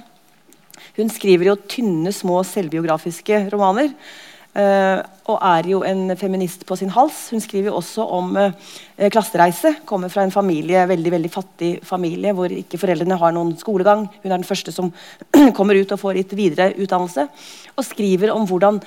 Hun 0.98 1.12
skriver 1.14 1.52
jo 1.52 1.60
tynne, 1.70 2.14
små 2.14 2.42
selvbiografiske 2.46 3.48
romaner. 3.54 3.94
eh, 4.58 5.04
og 5.28 5.38
er 5.44 5.68
jo 5.70 5.82
en 5.86 6.16
feminist 6.18 6.64
på 6.66 6.76
sin 6.80 6.90
hals. 6.90 7.28
Hun 7.30 7.42
skriver 7.44 7.76
også 7.76 8.06
om 8.16 8.32
eh, 8.40 9.10
klassereise. 9.14 9.76
Kommer 9.86 10.10
fra 10.10 10.24
en 10.24 10.34
familie, 10.34 10.86
veldig 10.90 11.12
veldig 11.14 11.32
fattig 11.34 11.72
familie 11.86 12.34
hvor 12.34 12.50
ikke 12.50 12.80
foreldrene 12.82 13.20
har 13.20 13.36
noen 13.36 13.54
skolegang. 13.60 14.08
Hun 14.24 14.32
er 14.32 14.38
den 14.38 14.48
første 14.48 14.74
som 14.74 14.90
kommer 15.58 15.78
ut 15.78 15.94
og 15.94 16.02
får 16.02 16.18
litt 16.18 16.34
videre 16.38 16.72
utdannelse. 16.74 17.28
Og 17.76 17.86
skriver 17.86 18.34
om 18.34 18.48
hvordan 18.50 18.82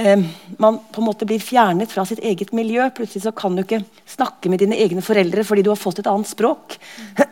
eh, 0.00 0.22
man 0.58 0.78
på 0.92 1.02
en 1.02 1.06
måte 1.06 1.26
blir 1.28 1.42
fjernet 1.42 1.92
fra 1.92 2.04
sitt 2.08 2.22
eget 2.24 2.52
miljø. 2.56 2.86
Plutselig 2.96 3.22
så 3.26 3.32
kan 3.36 3.54
du 3.56 3.62
ikke 3.62 3.82
snakke 4.08 4.50
med 4.50 4.62
dine 4.62 4.78
egne 4.80 5.04
foreldre 5.04 5.44
fordi 5.46 5.64
du 5.66 5.70
har 5.72 5.80
fått 5.80 6.00
et 6.02 6.08
annet 6.10 6.30
språk. 6.30 6.78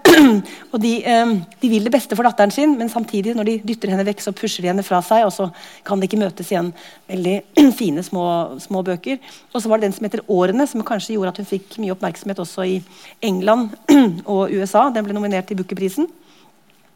og 0.72 0.78
de, 0.82 0.92
eh, 1.02 1.32
de 1.62 1.72
vil 1.72 1.88
det 1.88 1.94
beste 1.94 2.18
for 2.18 2.28
datteren 2.28 2.54
sin, 2.54 2.76
men 2.78 2.92
samtidig 2.92 3.34
når 3.38 3.48
de 3.48 3.56
dytter 3.72 3.94
henne 3.94 4.06
vekk, 4.08 4.22
så 4.24 4.34
pusher 4.36 4.66
de 4.66 4.72
henne 4.72 4.86
fra 4.86 5.00
seg, 5.04 5.24
og 5.26 5.34
så 5.34 5.48
kan 5.88 6.00
de 6.00 6.08
ikke 6.10 6.20
møtes 6.20 6.52
igjen. 6.52 6.70
Veldig 7.10 7.36
fine 7.80 8.04
små, 8.06 8.28
små 8.62 8.84
bøker. 8.86 9.18
Og 9.52 9.64
så 9.64 9.72
var 9.72 9.80
det 9.80 9.88
den 9.88 9.98
som 9.98 10.08
heter 10.08 10.24
'Årene', 10.28 10.68
som 10.68 10.84
kanskje 10.84 11.16
gjorde 11.16 11.34
at 11.34 11.42
hun 11.42 11.52
fikk 11.56 11.80
mye 11.82 11.96
oppmerksomhet 11.96 12.44
også 12.44 12.68
i 12.68 12.78
England 13.22 13.74
og 14.36 14.52
USA. 14.52 14.88
Den 14.94 15.08
ble 15.08 15.16
nominert 15.16 15.50
til 15.50 15.58
Booker-prisen 15.58 16.08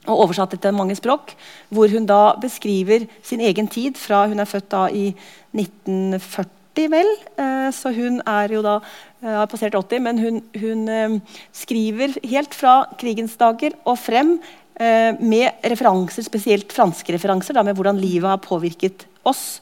og 0.09 0.25
oversatt 0.25 0.57
etter 0.57 0.75
mange 0.75 0.97
språk, 0.99 1.35
hvor 1.71 1.91
hun 1.93 2.07
da 2.09 2.35
beskriver 2.43 3.07
sin 3.23 3.43
egen 3.45 3.69
tid 3.71 3.99
fra 4.01 4.25
hun 4.31 4.43
er 4.43 4.51
født 4.51 4.71
da 4.75 4.87
i 4.91 5.13
1940, 5.55 6.89
vel. 6.93 7.11
Eh, 7.37 7.69
så 7.77 7.93
hun 7.95 8.19
er 8.27 8.55
jo 8.57 8.63
da 8.65 8.79
eh, 8.81 9.29
har 9.29 9.51
passert 9.51 9.77
80, 9.79 10.03
men 10.03 10.19
hun, 10.19 10.41
hun 10.59 10.89
eh, 10.91 11.39
skriver 11.55 12.17
helt 12.33 12.57
fra 12.57 12.83
krigens 12.99 13.37
dager 13.41 13.79
og 13.85 14.01
frem 14.01 14.39
med 14.83 15.67
referanser, 15.69 16.25
spesielt 16.25 16.73
franske 16.75 17.13
referanser, 17.13 17.55
da, 17.55 17.63
med 17.63 17.77
hvordan 17.77 18.01
livet 18.01 18.27
har 18.27 18.41
påvirket 18.43 19.05
oss. 19.29 19.61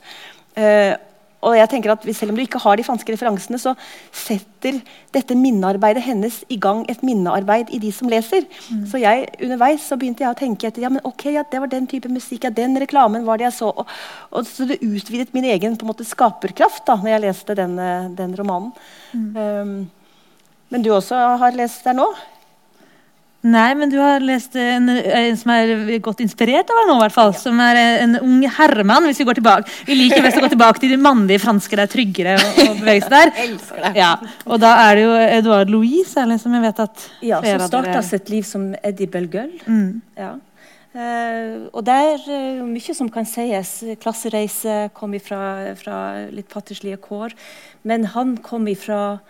Og 1.41 1.57
jeg 1.57 1.71
tenker 1.73 1.93
at 1.95 2.07
Selv 2.17 2.33
om 2.33 2.39
du 2.39 2.43
ikke 2.43 2.61
har 2.61 2.77
de 2.77 2.85
franske 2.85 3.13
referansene, 3.15 3.59
så 3.61 3.75
setter 4.13 4.81
dette 5.15 5.37
minnearbeidet 5.39 6.03
hennes 6.05 6.41
i 6.53 6.59
gang 6.61 6.83
et 6.91 7.03
minnearbeid 7.07 7.71
i 7.75 7.81
de 7.83 7.93
som 7.93 8.09
leser. 8.09 8.45
Så 8.91 9.01
jeg 9.01 9.29
underveis 9.41 9.87
så 9.87 9.97
begynte 9.97 10.25
jeg 10.25 10.35
å 10.35 10.39
tenke 10.39 10.69
etter, 10.69 10.85
ja, 10.85 10.91
men 10.93 11.05
ok, 11.05 11.27
ja, 11.33 11.45
det 11.51 11.61
var 11.63 11.71
den 11.73 11.87
type 11.91 12.11
musikk, 12.13 12.45
ja, 12.45 12.51
den 12.51 12.77
reklamen 12.81 13.25
var 13.27 13.41
det 13.41 13.49
jeg 13.49 13.59
så. 13.61 13.71
Og, 13.73 13.89
og 14.31 14.47
Så 14.47 14.69
det 14.69 14.83
utvidet 14.85 15.33
min 15.35 15.49
egen 15.49 15.77
på 15.77 15.87
en 15.87 15.93
måte 15.93 16.09
skaperkraft 16.09 16.85
da 16.89 16.99
når 17.01 17.15
jeg 17.15 17.25
leste 17.27 17.57
den, 17.57 17.79
eh, 17.79 18.11
den 18.19 18.37
romanen. 18.37 18.75
Um, 19.15 19.91
men 20.71 20.85
du 20.85 20.93
også 20.95 21.17
har 21.41 21.57
lest 21.57 21.85
der 21.85 21.97
nå? 21.97 22.07
Nei, 23.41 23.71
men 23.73 23.89
du 23.89 23.97
har 23.97 24.21
lest 24.21 24.53
en, 24.61 24.91
en 24.93 25.37
som 25.41 25.53
er 25.55 25.71
godt 26.05 26.19
inspirert 26.21 26.69
av 26.69 26.77
deg 26.77 26.91
nå, 26.91 26.97
i 26.99 27.03
hvert 27.07 27.15
fall. 27.15 27.31
Som 27.33 27.61
er 27.65 27.79
en 28.03 28.19
ung 28.21 28.43
herremann, 28.59 29.07
hvis 29.09 29.23
vi 29.23 29.27
går 29.31 29.39
tilbake. 29.39 29.73
Vi 29.89 29.97
liker 29.97 30.21
best 30.27 30.37
å 30.37 30.43
gå 30.45 30.51
tilbake 30.53 30.83
til 30.83 30.93
de 30.93 30.99
mannlige 31.01 31.41
franske, 31.47 31.79
det 31.79 31.87
er 31.87 31.93
tryggere 31.95 32.37
å, 32.37 32.51
å 32.67 32.77
bevege 32.83 33.07
seg 33.07 33.15
der. 33.15 33.33
Elsker 33.47 33.81
det. 33.87 33.95
Ja, 33.97 34.11
og 34.45 34.61
da 34.61 34.75
er 34.85 35.01
det 35.01 35.07
jo 35.07 35.17
Edouard 35.25 35.73
Louis, 35.73 36.05
særlig, 36.13 36.37
som 36.45 36.59
jeg 36.59 36.67
vet 36.67 36.85
at 36.85 37.09
Ja, 37.25 37.41
som 37.47 37.67
starta 37.73 38.05
sitt 38.05 38.29
liv 38.33 38.45
som 38.45 38.71
Eddie 38.85 39.09
Belgull. 39.09 39.57
Mm. 39.65 40.03
Ja. 40.21 40.35
Uh, 40.91 41.71
og 41.71 41.85
der 41.87 42.17
er 42.19 42.23
uh, 42.61 42.65
mye 42.69 42.95
som 42.99 43.09
kan 43.15 43.25
sies. 43.25 43.77
Klassereise 44.03 44.91
kom 44.93 45.17
ifra, 45.17 45.73
fra 45.81 45.99
litt 46.29 46.53
fattigslige 46.53 47.01
kår. 47.01 47.33
Men 47.89 48.11
han 48.13 48.37
kom 48.45 48.69
ifra 48.69 49.21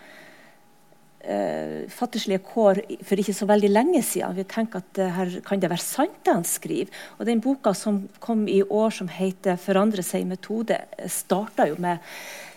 eh, 1.23 1.87
fattigslige 1.91 2.41
kår 2.45 2.81
for 3.05 3.21
ikke 3.21 3.35
så 3.35 3.47
veldig 3.49 3.71
lenge 3.71 4.01
siden. 4.05 4.35
Vi 4.37 4.45
tenker 4.49 4.81
at 4.81 5.01
eh, 5.01 5.13
her 5.15 5.33
kan 5.45 5.61
det 5.61 5.71
være 5.71 5.83
sant, 5.83 6.19
det 6.25 6.35
han 6.35 6.47
skriver. 6.47 6.91
Og 7.19 7.25
den 7.29 7.41
boka 7.43 7.73
som 7.77 8.03
kom 8.23 8.47
i 8.47 8.61
år, 8.63 8.89
som 8.89 9.07
heter 9.07 9.57
'Forandre 9.57 10.03
seg 10.03 10.21
i 10.21 10.31
metode', 10.33 10.81
starta 11.07 11.67
jo 11.67 11.75
med 11.79 11.99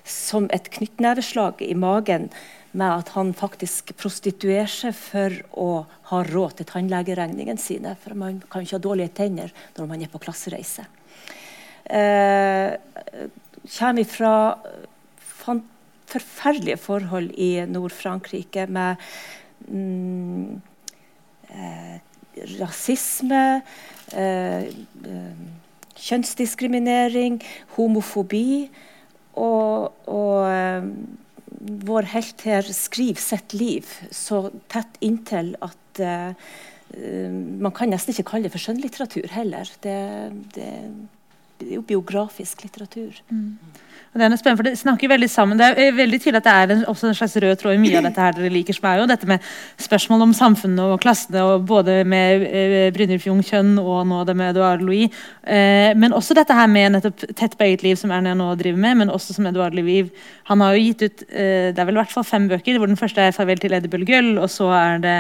som 0.05 0.51
et 0.53 0.69
knyttneveslag 0.71 1.63
i 1.65 1.75
magen 1.75 2.29
med 2.73 2.91
at 2.91 3.09
han 3.15 3.33
faktisk 3.33 3.95
prostituerer 3.97 4.69
seg 4.69 4.95
for 4.99 5.37
å 5.57 5.87
ha 6.11 6.23
råd 6.27 6.59
til 6.59 6.67
tannlegeregningene 6.67 7.61
sine. 7.61 7.95
For 8.03 8.15
man 8.19 8.43
kan 8.51 8.63
jo 8.63 8.69
ikke 8.69 8.81
ha 8.81 8.89
dårlige 8.89 9.15
tenner 9.15 9.55
når 9.77 9.87
man 9.87 10.03
er 10.03 10.11
på 10.13 10.21
klassereise. 10.21 10.85
Eh, 11.85 12.75
kommer 13.79 14.05
fra 14.05 14.59
fan- 15.19 15.63
forferdelige 16.11 16.79
forhold 16.81 17.31
i 17.41 17.65
Nord-Frankrike 17.71 18.67
med 18.71 19.01
mm, 19.69 20.61
eh, 21.51 21.97
rasisme, 22.59 23.45
eh, 24.13 24.69
eh, 24.69 25.45
kjønnsdiskriminering, 26.05 27.41
homofobi. 27.77 28.71
Og, 29.35 29.95
og 30.07 30.47
eh, 30.51 30.89
vår 31.89 32.11
helt 32.13 32.45
her 32.47 32.69
skriver 32.77 33.23
sitt 33.23 33.55
liv 33.57 33.89
så 34.15 34.47
tett 34.73 34.99
inntil 35.05 35.55
at 35.65 36.03
eh, 36.03 36.35
eh, 36.95 37.33
man 37.33 37.75
kan 37.75 37.91
nesten 37.93 38.15
ikke 38.15 38.29
kalle 38.35 38.49
det 38.49 38.55
for 38.55 38.63
skjønnlitteratur 38.63 39.31
heller. 39.35 39.71
Det, 39.85 39.99
det, 40.57 40.71
biografisk 41.89 42.65
litteratur. 42.67 43.21
Og 44.15 44.21
det 44.21 44.29
er 44.29 44.31
noe 44.31 44.39
spennende, 44.39 44.61
for 44.61 44.69
det 44.69 44.79
snakker 44.79 45.11
veldig 45.11 45.27
sammen. 45.27 45.59
Det 45.59 45.67
er 45.67 45.81
eh, 45.89 45.97
veldig 45.97 46.21
tydelig 46.23 46.39
at 46.39 46.47
det 46.47 46.53
er 46.55 46.73
en, 46.77 46.83
også 46.93 47.09
en 47.09 47.17
slags 47.19 47.35
rød 47.43 47.57
tråd 47.59 47.75
i 47.75 47.81
mye 47.83 47.99
av 47.99 48.07
dette 48.07 48.23
her 48.23 48.37
dere 48.37 48.53
liker, 48.55 48.77
som 48.77 48.87
er 48.87 49.01
jo 49.01 49.09
dette 49.11 49.27
med 49.27 49.49
spørsmål 49.83 50.23
om 50.29 50.35
samfunnet 50.39 50.93
og 50.95 51.01
klassene, 51.03 51.43
og 51.43 51.65
både 51.67 51.97
med 52.07 52.45
eh, 52.47 52.93
Brynjulf 52.95 53.27
Jung 53.27 53.43
og 53.83 54.07
nå 54.07 54.21
det 54.29 54.37
med 54.39 54.53
Edouard 54.53 54.87
Louis. 54.87 55.11
Eh, 55.43 55.91
men 55.99 56.15
også 56.15 56.39
dette 56.39 56.55
her 56.55 56.71
med 56.71 56.95
nettopp 56.95 57.27
Tett 57.35 57.59
på 57.59 57.67
eget 57.67 57.83
liv, 57.83 57.99
som 57.99 58.15
Erne 58.15 58.37
nå 58.39 58.53
driver 58.61 58.79
med, 58.87 59.03
men 59.03 59.11
også 59.11 59.35
som 59.35 59.51
Edouard 59.51 59.75
Louis. 59.75 60.07
Han 60.47 60.63
har 60.63 60.77
jo 60.77 60.87
gitt 60.87 61.03
ut 61.03 61.27
eh, 61.33 61.75
det 61.75 61.83
er 61.83 61.91
vel 61.91 61.99
i 61.99 62.03
hvert 62.05 62.15
fall 62.15 62.29
fem 62.29 62.47
bøker, 62.49 62.79
hvor 62.79 62.87
den 62.87 63.01
første 63.01 63.19
er 63.21 63.35
'Farvel 63.35 63.59
til 63.59 63.75
Edibel 63.75 64.07
Gull', 64.07 64.39
og 64.39 64.47
så 64.47 64.71
er 64.79 65.03
det 65.03 65.19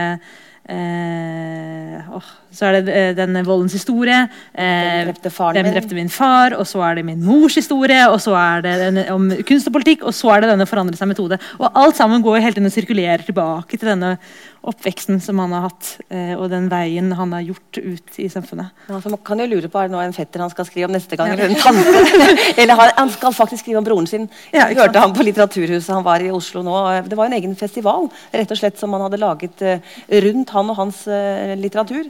Eh, 0.64 2.14
oh, 2.16 2.28
så 2.54 2.70
er 2.70 2.78
det 2.78 2.94
denne 3.18 3.42
den 3.42 3.46
voldens 3.46 3.74
historie. 3.76 4.22
Eh, 4.56 5.02
drepte 5.04 5.32
faren 5.32 5.60
min? 5.60 5.74
drepte 5.74 5.96
min 5.98 6.08
far? 6.08 6.56
Og 6.56 6.64
så 6.68 6.80
er 6.86 6.96
det 6.98 7.04
min 7.04 7.20
mors 7.24 7.58
historie. 7.58 8.00
Og 8.08 8.16
så 8.24 8.32
er 8.38 8.64
det 8.64 8.74
denne, 8.80 9.04
om 9.12 9.28
kunst 9.44 9.68
og 9.68 9.76
politikk, 9.76 10.06
og 10.08 10.16
så 10.16 10.32
er 10.34 10.44
det 10.44 10.54
denne 10.54 10.68
forandre 10.70 10.96
seg-metode. 10.96 11.40
Og 11.60 11.68
alt 11.68 12.00
sammen 12.00 12.24
går 12.24 12.40
helt 12.46 12.60
inn 12.60 12.70
og 12.70 12.74
sirkulerer 12.74 13.26
tilbake 13.26 13.76
til 13.76 13.92
denne 13.92 14.16
oppveksten 14.64 15.20
som 15.20 15.38
han 15.42 15.52
har 15.52 15.66
hatt, 15.66 15.88
eh, 16.08 16.32
og 16.38 16.48
den 16.52 16.70
veien 16.72 17.12
han 17.16 17.32
har 17.36 17.44
gjort 17.44 17.78
ut 17.78 18.18
i 18.22 18.28
samfunnet. 18.32 18.72
Ja, 18.88 19.00
så 19.00 19.12
man 19.12 19.20
kan 19.24 19.40
jo 19.42 19.48
lure 19.50 19.68
på 19.68 19.80
Er 19.80 19.88
det 19.88 19.94
nå 19.94 20.00
en 20.00 20.16
fetter 20.16 20.40
han 20.40 20.52
skal 20.52 20.68
skrive 20.68 20.88
om 20.88 20.94
neste 20.96 21.18
gang? 21.20 21.34
Eller 21.34 21.52
en 21.52 21.60
tante? 21.60 22.22
eller 22.60 22.80
han, 22.80 22.92
han 22.96 23.12
skal 23.12 23.36
faktisk 23.36 23.64
skrive 23.64 23.82
om 23.82 23.86
broren 23.86 24.08
sin. 24.08 24.28
Ja, 24.54 24.68
Jeg 24.70 24.80
hørte 24.80 25.02
han 25.02 25.12
på 25.16 25.26
Litteraturhuset. 25.26 25.92
Han 25.92 26.06
var 26.06 26.24
i 26.24 26.32
Oslo 26.32 26.64
nå. 26.64 26.76
Det 27.08 27.18
var 27.18 27.28
en 27.28 27.36
egen 27.36 27.56
festival 27.60 28.08
rett 28.32 28.54
og 28.54 28.60
slett 28.60 28.80
som 28.80 28.96
han 28.96 29.04
hadde 29.06 29.20
laget 29.20 29.64
eh, 29.64 29.94
rundt 30.24 30.54
han 30.56 30.72
og 30.72 30.80
hans 30.80 31.04
eh, 31.08 31.52
litteratur. 31.60 32.08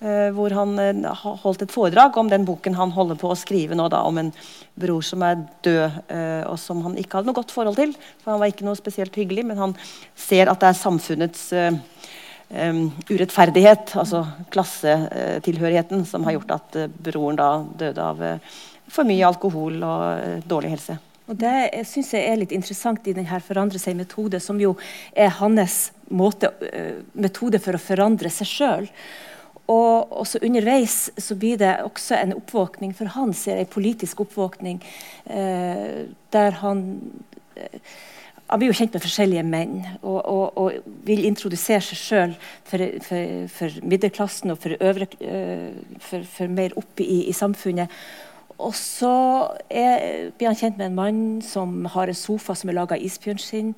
Eh, 0.00 0.30
hvor 0.34 0.54
han 0.56 0.74
eh, 0.80 1.24
holdt 1.42 1.64
et 1.64 1.72
foredrag 1.74 2.16
om 2.18 2.30
den 2.30 2.46
boken 2.48 2.76
han 2.78 2.92
holder 2.94 3.18
på 3.20 3.30
å 3.32 3.38
skrive 3.38 3.76
nå, 3.78 3.88
da, 3.92 4.02
om 4.08 4.18
en 4.20 4.32
bror 4.80 5.04
som 5.06 5.22
er 5.26 5.42
død, 5.66 6.00
eh, 6.08 6.42
og 6.50 6.58
som 6.60 6.82
han 6.86 6.98
ikke 7.00 7.18
hadde 7.18 7.30
noe 7.30 7.38
godt 7.38 7.54
forhold 7.54 7.78
til. 7.80 7.94
For 8.22 8.34
han 8.34 8.42
var 8.42 8.52
ikke 8.52 8.66
noe 8.66 8.78
spesielt 8.78 9.16
hyggelig, 9.18 9.46
men 9.50 9.60
han 9.60 9.76
ser 10.18 10.50
at 10.50 10.62
det 10.62 10.70
er 10.70 10.78
samfunnets 10.78 11.46
um, 11.54 12.84
urettferdighet, 13.08 13.94
altså 14.00 14.24
klassetilhørigheten, 14.54 16.04
som 16.08 16.26
har 16.26 16.38
gjort 16.38 16.54
at 16.58 16.78
broren 16.98 17.40
da 17.40 17.50
døde 17.84 18.06
av 18.12 18.22
for 18.94 19.08
mye 19.08 19.26
alkohol 19.26 19.82
og 19.82 20.46
dårlig 20.48 20.74
helse. 20.76 20.98
Og 21.24 21.38
Det 21.40 21.84
syns 21.88 22.10
jeg 22.12 22.28
er 22.28 22.36
litt 22.36 22.52
interessant 22.52 23.06
i 23.08 23.14
denne 23.16 23.38
forandre 23.40 23.80
seg-metode, 23.80 24.40
som 24.44 24.58
jo 24.60 24.74
er 25.16 25.32
hans 25.38 25.86
måte, 26.12 26.50
metode 27.16 27.60
for 27.64 27.76
å 27.76 27.80
forandre 27.80 28.32
seg 28.32 28.50
sjøl. 28.50 28.90
Og 29.72 30.12
også 30.20 30.42
underveis 30.44 31.10
så 31.18 31.36
blir 31.40 31.56
det 31.60 31.76
også 31.84 32.18
en 32.18 32.34
oppvåkning 32.36 32.92
for 32.96 33.08
han, 33.14 33.32
ser 33.32 33.60
jeg, 33.60 33.68
en 33.68 33.72
politisk 33.72 34.20
oppvåkning, 34.26 34.82
eh, 35.26 36.02
der 36.32 36.60
han 36.60 36.84
eh, 37.56 37.80
han 38.44 38.60
blir 38.60 38.68
jo 38.68 38.76
kjent 38.76 38.92
med 38.92 39.02
forskjellige 39.02 39.42
menn 39.48 39.78
og, 40.02 40.18
og, 40.28 40.58
og 40.60 40.90
vil 41.08 41.24
introdusere 41.24 41.80
seg 41.82 41.98
sjøl 41.98 42.34
for, 42.68 42.84
for, 43.06 43.30
for 43.50 43.78
middelklassen 43.88 44.52
og 44.52 44.60
for, 44.60 44.76
øvre, 44.84 45.08
for, 46.04 46.26
for 46.28 46.52
mer 46.52 46.76
oppe 46.76 47.06
i, 47.06 47.22
i 47.30 47.34
samfunnet. 47.34 47.88
Og 48.62 48.70
så 48.78 49.10
blir 49.68 50.46
han 50.46 50.58
kjent 50.58 50.76
med 50.78 50.86
en 50.86 50.98
mann 50.98 51.22
som 51.42 51.88
har 51.90 52.10
en 52.10 52.16
sofa 52.16 52.54
som 52.54 52.70
er 52.70 52.76
laga 52.76 52.94
av 52.94 53.02
isbjørnskinn. 53.02 53.72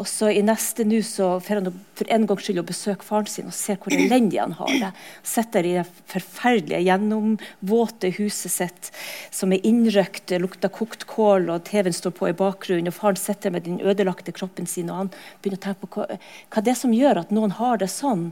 Og 0.00 0.08
så 0.08 0.30
i 0.32 0.42
neste 0.42 0.86
nu 0.88 0.96
så 1.06 1.34
får 1.44 1.60
han 1.60 1.76
for 1.94 2.10
en 2.10 2.24
gangs 2.26 2.46
skyld 2.46 2.62
å 2.62 2.66
besøke 2.66 3.06
faren 3.06 3.28
sin 3.30 3.50
og 3.50 3.54
ser 3.54 3.78
hvor 3.82 3.94
elendig 3.94 4.40
han 4.40 4.56
har 4.58 4.72
det. 4.80 4.90
Sitter 5.34 5.68
i 5.68 5.76
det 5.76 5.84
forferdelige, 6.10 6.82
gjennomvåte 6.88 8.14
huset 8.16 8.56
sitt 8.56 8.90
som 9.34 9.52
er 9.52 9.64
innrøkt, 9.68 10.34
lukter 10.40 10.72
kokt 10.72 11.06
kål, 11.10 11.50
og 11.52 11.68
TV-en 11.68 11.94
står 11.94 12.16
på 12.16 12.32
i 12.32 12.36
bakgrunnen. 12.38 12.90
Og 12.90 12.96
faren 12.96 13.20
sitter 13.20 13.54
med 13.54 13.68
den 13.68 13.80
ødelagte 13.84 14.34
kroppen 14.34 14.66
sin, 14.70 14.90
og 14.90 15.04
han 15.04 15.14
begynner 15.42 15.60
å 15.60 15.66
tenke 15.68 15.84
på 15.84 16.00
hva, 16.00 16.22
hva 16.48 16.64
det 16.64 16.74
er 16.74 16.80
som 16.80 16.96
gjør 16.96 17.26
at 17.26 17.34
noen 17.34 17.58
har 17.60 17.82
det 17.84 17.92
sånn. 17.92 18.30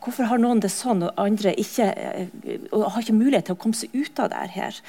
Hvorfor 0.00 0.30
har 0.30 0.40
noen 0.40 0.62
det 0.62 0.72
sånn, 0.72 1.04
og 1.06 1.18
andre 1.20 1.52
ikke, 1.60 1.88
eh, 1.92 2.60
og 2.72 2.88
har 2.94 3.02
ikke 3.04 3.18
mulighet 3.18 3.50
til 3.50 3.58
å 3.58 3.60
komme 3.60 3.76
seg 3.76 3.92
ut 3.92 4.22
av 4.22 4.30
det 4.32 4.46
her? 4.54 4.80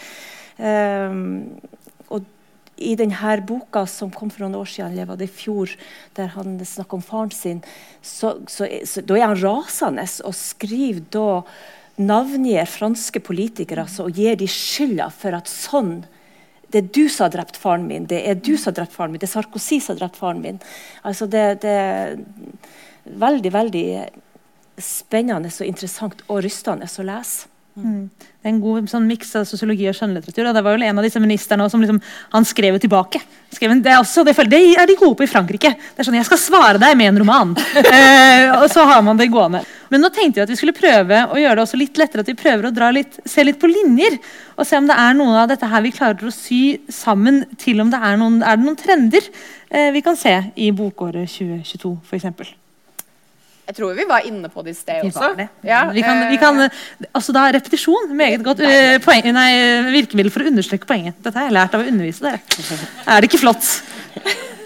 Um, 0.61 1.57
og 2.11 2.27
i 2.81 2.93
denne 2.97 3.33
boka 3.47 3.83
som 3.89 4.11
kom 4.13 4.31
for 4.31 4.45
noen 4.45 4.59
år 4.61 4.69
siden, 4.71 4.93
eller 4.93 5.09
var 5.09 5.19
det 5.19 5.29
i 5.29 5.35
fjor, 5.35 5.73
der 6.17 6.31
han 6.35 6.57
snakker 6.57 6.97
om 6.97 7.05
faren 7.05 7.33
sin, 7.35 7.61
så, 8.01 8.37
så, 8.49 8.69
så 8.87 9.03
da 9.05 9.19
er 9.19 9.27
han 9.27 9.41
rasende 9.41 10.07
og 10.25 10.35
skriver 10.37 11.03
da 11.13 11.27
navngir 12.01 12.65
franske 12.71 13.21
politikere 13.21 13.83
altså, 13.85 14.07
og 14.07 14.17
gir 14.17 14.37
de 14.39 14.47
skylda 14.49 15.09
for 15.13 15.37
at 15.37 15.49
sånn 15.51 15.99
det 16.71 16.79
er 16.79 16.91
du 16.95 17.03
som 17.11 17.25
har 17.25 17.33
drept 17.33 17.57
faren 17.59 17.83
min, 17.83 18.05
det 18.07 18.21
er 18.23 18.37
du 18.39 18.53
som 18.55 18.71
har 18.71 18.77
drept 18.79 18.95
faren 18.95 19.11
min, 19.11 19.19
det 19.19 19.27
er 19.27 19.33
Sarkozy 19.33 19.81
som 19.83 19.91
har 19.91 20.05
drept 20.05 20.19
faren 20.21 20.39
min. 20.39 20.59
Altså 21.03 21.27
det, 21.27 21.43
det 21.65 21.73
er 21.75 22.13
veldig, 23.19 23.51
veldig 23.51 23.87
spennende 24.85 25.51
og 25.51 25.67
interessant 25.67 26.25
og 26.27 26.43
rystende 26.45 26.89
å 26.89 27.07
lese. 27.07 27.51
Mm. 27.71 28.09
Det 28.11 28.49
er 28.49 28.51
en 28.51 28.59
god 28.59 28.87
sånn 28.91 29.05
miks 29.07 29.29
av 29.39 29.45
sosiologi 29.47 29.85
og 29.87 29.95
skjønnlitteratur. 29.95 30.49
Og 30.49 30.55
det 30.57 30.63
var 30.65 30.75
vel 30.75 30.83
en 30.89 30.99
av 30.99 31.05
disse 31.05 31.21
ministerne 31.23 31.67
som 31.71 31.83
liksom, 31.83 32.01
han 32.33 32.47
skrev 32.47 32.75
jo 32.75 32.81
tilbake. 32.83 33.21
Skrev 33.53 33.75
en, 33.75 33.83
det, 33.85 33.93
er 33.93 34.01
også, 34.01 34.25
det, 34.27 34.33
det 34.51 34.59
er 34.75 34.89
de 34.89 34.97
gode 34.99 35.15
på 35.19 35.25
i 35.27 35.29
Frankrike. 35.31 35.71
Det 35.77 36.03
er 36.03 36.07
sånn, 36.07 36.17
Jeg 36.19 36.27
skal 36.27 36.41
svare 36.41 36.81
deg 36.81 36.97
med 36.99 37.13
en 37.13 37.21
roman. 37.23 37.53
eh, 37.79 38.49
og 38.57 38.67
så 38.73 38.83
har 38.89 39.03
man 39.05 39.19
det 39.19 39.29
gående. 39.31 39.63
Men 39.91 40.03
nå 40.03 40.11
tenkte 40.11 40.41
vi 40.41 40.45
at 40.45 40.51
vi 40.51 40.57
skulle 40.59 40.75
prøve 40.75 41.23
å 41.31 41.39
gjøre 41.39 41.59
det 41.59 41.65
også 41.65 41.79
litt 41.79 42.01
lettere. 42.01 42.25
At 42.25 42.31
vi 42.33 42.39
prøver 42.39 42.67
å 42.67 42.73
dra 42.75 42.91
litt, 42.95 43.21
se 43.29 43.45
litt 43.45 43.59
på 43.61 43.71
linjer. 43.71 44.19
Og 44.57 44.67
se 44.67 44.79
om 44.79 44.89
det 44.89 44.97
er 44.99 45.15
noe 45.19 45.43
av 45.43 45.51
dette 45.51 45.69
her 45.71 45.85
vi 45.85 45.93
klarer 45.95 46.27
å 46.27 46.33
sy 46.35 46.63
sammen 46.91 47.43
til 47.61 47.83
om 47.83 47.93
det 47.93 48.01
er 48.03 48.19
noen, 48.19 48.41
er 48.43 48.59
det 48.59 48.67
noen 48.67 48.79
trender 48.79 49.31
eh, 49.69 49.93
vi 49.95 50.03
kan 50.03 50.19
se 50.19 50.33
i 50.59 50.73
bokåret 50.75 51.29
2022 51.39 51.95
f.eks. 52.09 52.57
Jeg 53.71 53.77
tror 53.77 53.93
vi 53.95 54.03
var 54.03 54.25
inne 54.27 54.49
på 54.51 54.65
det 54.65 54.73
i 54.73 54.75
sted 54.75 55.05
også. 55.07 55.31
Ja, 55.63 55.85
vi 55.95 56.03
kan, 56.03 56.25
vi 56.27 56.35
eh, 56.35 56.41
kan, 56.41 56.59
altså 57.15 57.31
da 57.31 57.45
Repetisjon. 57.55 58.09
Meget 58.19 58.43
godt 58.43 58.59
eh, 58.67 58.97
poeng, 58.99 59.29
nei, 59.31 59.51
virkemiddel 59.93 60.33
for 60.33 60.43
å 60.43 60.51
understreke 60.51 60.89
poenget. 60.89 61.15
Dette 61.23 61.39
har 61.39 61.47
jeg 61.47 61.55
lært 61.55 61.77
av 61.77 61.85
å 61.85 61.87
undervise 61.87 62.25
dere. 62.25 62.41
Er 63.07 63.23
det 63.23 63.29
ikke 63.31 63.39
flott? 63.45 63.69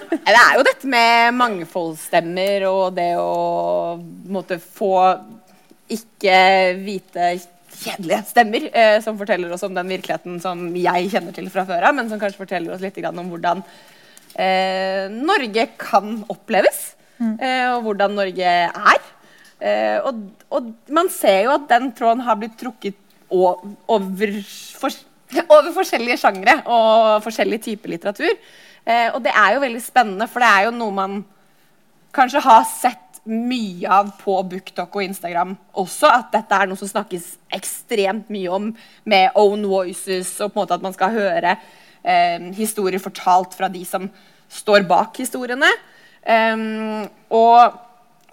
Det 0.09 0.33
er 0.33 0.57
jo 0.57 0.65
dette 0.65 0.89
med 0.89 1.37
mangfoldsstemmer 1.37 2.65
og 2.71 2.97
det 2.97 3.11
å 3.21 3.99
måtte 4.33 4.57
få 4.57 4.95
ikke 5.93 6.39
hvite, 6.81 7.35
kjedelige 7.75 8.23
stemmer 8.31 8.67
eh, 8.71 8.97
som 9.05 9.21
forteller 9.21 9.53
oss 9.53 9.67
om 9.67 9.75
den 9.75 9.93
virkeligheten 9.93 10.41
som 10.41 10.65
jeg 10.79 11.11
kjenner 11.13 11.35
til 11.35 11.51
fra 11.53 11.67
før 11.67 11.91
av, 11.91 11.97
men 11.97 12.09
som 12.09 12.17
kanskje 12.21 12.41
forteller 12.41 12.73
oss 12.73 12.81
litt 12.81 12.97
om 13.05 13.29
hvordan 13.29 13.61
eh, 14.33 15.05
Norge 15.13 15.69
kan 15.77 16.23
oppleves. 16.31 16.94
Eh, 17.22 17.68
og 17.72 17.86
hvordan 17.86 18.16
Norge 18.18 18.53
er. 18.68 19.09
Eh, 19.59 19.97
og, 20.03 20.20
og 20.51 20.72
man 20.93 21.09
ser 21.13 21.45
jo 21.45 21.55
at 21.55 21.70
den 21.70 21.91
tråden 21.95 22.24
har 22.26 22.39
blitt 22.39 22.57
trukket 22.59 22.97
over, 23.32 24.36
for, 24.78 24.97
over 25.47 25.72
forskjellige 25.76 26.20
sjangre 26.22 26.59
og 26.66 27.24
forskjellig 27.26 27.61
type 27.63 27.89
litteratur. 27.89 28.36
Eh, 28.86 29.07
og 29.13 29.24
det 29.26 29.34
er 29.34 29.55
jo 29.55 29.63
veldig 29.63 29.82
spennende, 29.84 30.28
for 30.30 30.43
det 30.43 30.51
er 30.51 30.68
jo 30.68 30.76
noe 30.76 30.95
man 30.95 31.24
kanskje 32.16 32.43
har 32.45 32.68
sett 32.70 33.01
mye 33.26 33.89
av 33.89 34.11
på 34.20 34.36
BookTok 34.51 34.93
og 34.99 35.07
Instagram 35.07 35.55
også. 35.82 36.11
At 36.11 36.30
dette 36.36 36.59
er 36.59 36.70
noe 36.70 36.80
som 36.80 36.91
snakkes 36.91 37.32
ekstremt 37.55 38.30
mye 38.34 38.51
om 38.53 38.70
med 39.09 39.39
own 39.39 39.66
voices, 39.72 40.36
og 40.39 40.51
på 40.51 40.59
en 40.59 40.61
måte 40.61 40.78
at 40.78 40.86
man 40.86 40.95
skal 40.95 41.16
høre 41.16 41.55
eh, 42.03 42.51
historier 42.59 43.01
fortalt 43.01 43.57
fra 43.57 43.72
de 43.72 43.82
som 43.88 44.07
står 44.51 44.86
bak 44.88 45.18
historiene. 45.24 45.72
Um, 46.26 47.05
og, 47.38 47.76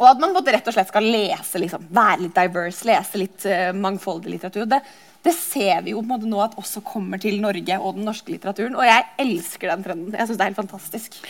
og 0.01 0.05
at 0.09 0.21
man 0.23 0.33
rett 0.33 0.69
og 0.69 0.75
slett 0.75 0.89
skal 0.89 1.05
lese, 1.05 1.61
liksom, 1.61 1.85
være 1.93 2.25
litt 2.25 2.39
diverse, 2.39 2.87
lese 2.89 3.21
litt 3.21 3.45
uh, 3.49 3.71
mangfoldig 3.77 4.33
litteratur. 4.33 4.65
Det, 4.71 4.81
det 5.23 5.35
ser 5.37 5.85
vi 5.85 5.93
jo 5.93 6.01
på 6.01 6.07
en 6.09 6.13
måte 6.15 6.31
nå 6.31 6.41
at 6.43 6.57
også 6.59 6.83
kommer 6.87 7.21
til 7.23 7.37
Norge 7.43 7.77
og 7.79 7.99
den 7.99 8.09
norske 8.09 8.33
litteraturen. 8.33 8.75
Og 8.79 8.89
jeg 8.89 9.07
elsker 9.23 9.71
den 9.71 9.85
trenden. 9.85 10.17
Jeg 10.17 10.27
synes 10.27 10.41
det 10.41 10.47
er 10.47 10.51
helt 10.51 10.63
fantastisk. 10.63 11.21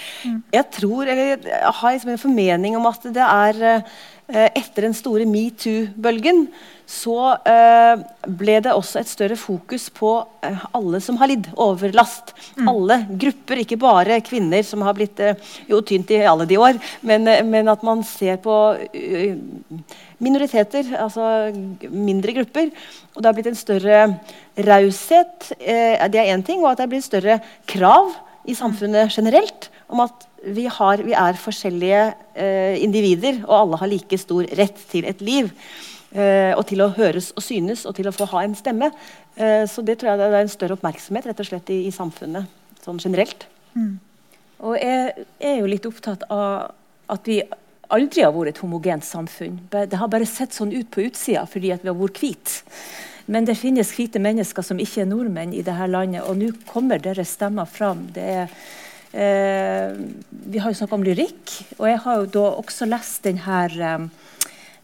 Jeg 0.54 0.68
tror, 0.78 1.02
eller 1.04 1.34
jeg 1.50 1.74
har 1.80 1.96
liksom 1.96 2.14
en 2.14 2.22
formening 2.22 2.78
om 2.78 2.88
at 2.88 3.10
det 3.18 3.26
er 3.26 3.62
uh, 3.82 4.46
etter 4.54 4.86
den 4.86 4.96
store 4.96 5.26
metoo-bølgen 5.28 6.46
så 6.92 7.16
eh, 7.48 8.00
ble 8.28 8.58
det 8.64 8.72
også 8.74 9.00
et 9.00 9.10
større 9.10 9.36
fokus 9.40 9.86
på 9.94 10.10
eh, 10.44 10.64
alle 10.76 11.00
som 11.00 11.16
har 11.20 11.30
lidd 11.30 11.48
overlast. 11.60 12.34
Alle 12.68 12.98
grupper, 13.08 13.62
ikke 13.62 13.78
bare 13.80 14.20
kvinner 14.24 14.64
som 14.66 14.84
har 14.84 14.96
blitt 14.98 15.20
eh, 15.22 15.38
jo 15.70 15.80
tynt 15.88 16.12
i 16.12 16.20
alle 16.28 16.46
de 16.50 16.58
år, 16.60 16.76
men, 17.08 17.30
men 17.48 17.70
at 17.72 17.84
man 17.86 18.04
ser 18.06 18.36
på 18.44 18.56
minoriteter, 20.22 20.90
altså 21.00 21.24
mindre 21.88 22.34
grupper. 22.36 22.68
Og 23.14 23.22
det 23.22 23.30
har 23.30 23.38
blitt 23.38 23.48
en 23.52 23.58
større 23.58 24.02
raushet, 24.68 25.48
det 25.58 26.20
er 26.20 26.34
én 26.34 26.44
ting, 26.44 26.60
og 26.62 26.74
at 26.74 26.82
det 26.82 26.90
blir 26.92 27.04
større 27.04 27.38
krav 27.70 28.12
i 28.48 28.56
samfunnet 28.58 29.14
generelt 29.14 29.70
om 29.92 30.02
at 30.04 30.28
vi, 30.42 30.66
har, 30.66 31.00
vi 31.06 31.14
er 31.14 31.38
forskjellige 31.38 32.04
individer, 32.82 33.42
og 33.46 33.56
alle 33.60 33.80
har 33.80 33.90
like 33.92 34.18
stor 34.20 34.46
rett 34.58 34.84
til 34.90 35.06
et 35.08 35.22
liv. 35.24 35.50
Eh, 36.12 36.52
og 36.52 36.66
til 36.68 36.82
å 36.84 36.90
høres 36.92 37.30
og 37.32 37.44
synes 37.44 37.86
og 37.88 37.96
til 37.96 38.10
å 38.10 38.12
få 38.12 38.26
ha 38.34 38.42
en 38.44 38.56
stemme. 38.58 38.90
Eh, 39.36 39.64
så 39.70 39.84
det 39.84 39.98
tror 40.00 40.12
jeg 40.12 40.20
det 40.20 40.28
er 40.28 40.42
en 40.42 40.52
større 40.52 40.76
oppmerksomhet 40.76 41.30
rett 41.30 41.40
og 41.40 41.48
slett 41.48 41.72
i, 41.72 41.86
i 41.88 41.94
samfunnet 41.94 42.82
sånn 42.84 43.00
generelt. 43.00 43.46
Og 44.62 44.76
jeg 44.78 45.26
er 45.40 45.56
jo 45.58 45.70
litt 45.70 45.86
opptatt 45.88 46.26
av 46.30 46.74
at 47.12 47.28
vi 47.28 47.40
aldri 47.92 48.24
har 48.24 48.34
vært 48.34 48.54
et 48.54 48.60
homogent 48.62 49.04
samfunn. 49.04 49.58
Det 49.72 49.98
har 49.98 50.10
bare 50.10 50.28
sett 50.28 50.54
sånn 50.56 50.72
ut 50.74 50.90
på 50.92 51.06
utsida 51.08 51.46
fordi 51.50 51.72
vi 51.72 51.90
har 51.90 51.98
vært 51.98 52.20
hvite. 52.22 52.62
Men 53.30 53.46
det 53.46 53.58
finnes 53.60 53.92
hvite 53.94 54.20
mennesker 54.22 54.64
som 54.66 54.80
ikke 54.82 55.04
er 55.04 55.10
nordmenn 55.10 55.52
i 55.54 55.62
dette 55.64 55.86
landet, 55.90 56.24
og 56.26 56.40
nå 56.40 56.50
kommer 56.68 57.02
deres 57.02 57.36
stemmer 57.36 57.68
fram. 57.70 58.08
Er, 58.18 58.50
eh, 59.14 59.92
vi 60.30 60.58
har 60.58 60.72
jo 60.72 60.78
snakket 60.80 60.96
om 60.98 61.06
lyrikk, 61.06 61.54
og 61.78 61.86
jeg 61.88 62.00
har 62.02 62.18
jo 62.18 62.26
da 62.34 62.46
også 62.58 62.88
lest 62.90 63.22
denne 63.28 63.60
eh, 63.78 64.08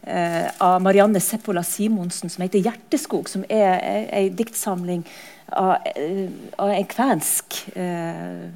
av 0.07 0.81
Marianne 0.81 1.19
Seppola 1.19 1.61
Simonsen 1.63 2.29
som 2.29 2.41
heter 2.41 2.59
'Hjerteskog', 2.63 3.27
som 3.27 3.43
er 3.49 4.07
ei 4.15 4.29
diktsamling 4.29 5.03
av, 5.51 5.77
eh, 5.95 6.29
av 6.57 6.69
en 6.69 6.87
kvensk 6.89 7.59
eh, 7.75 8.47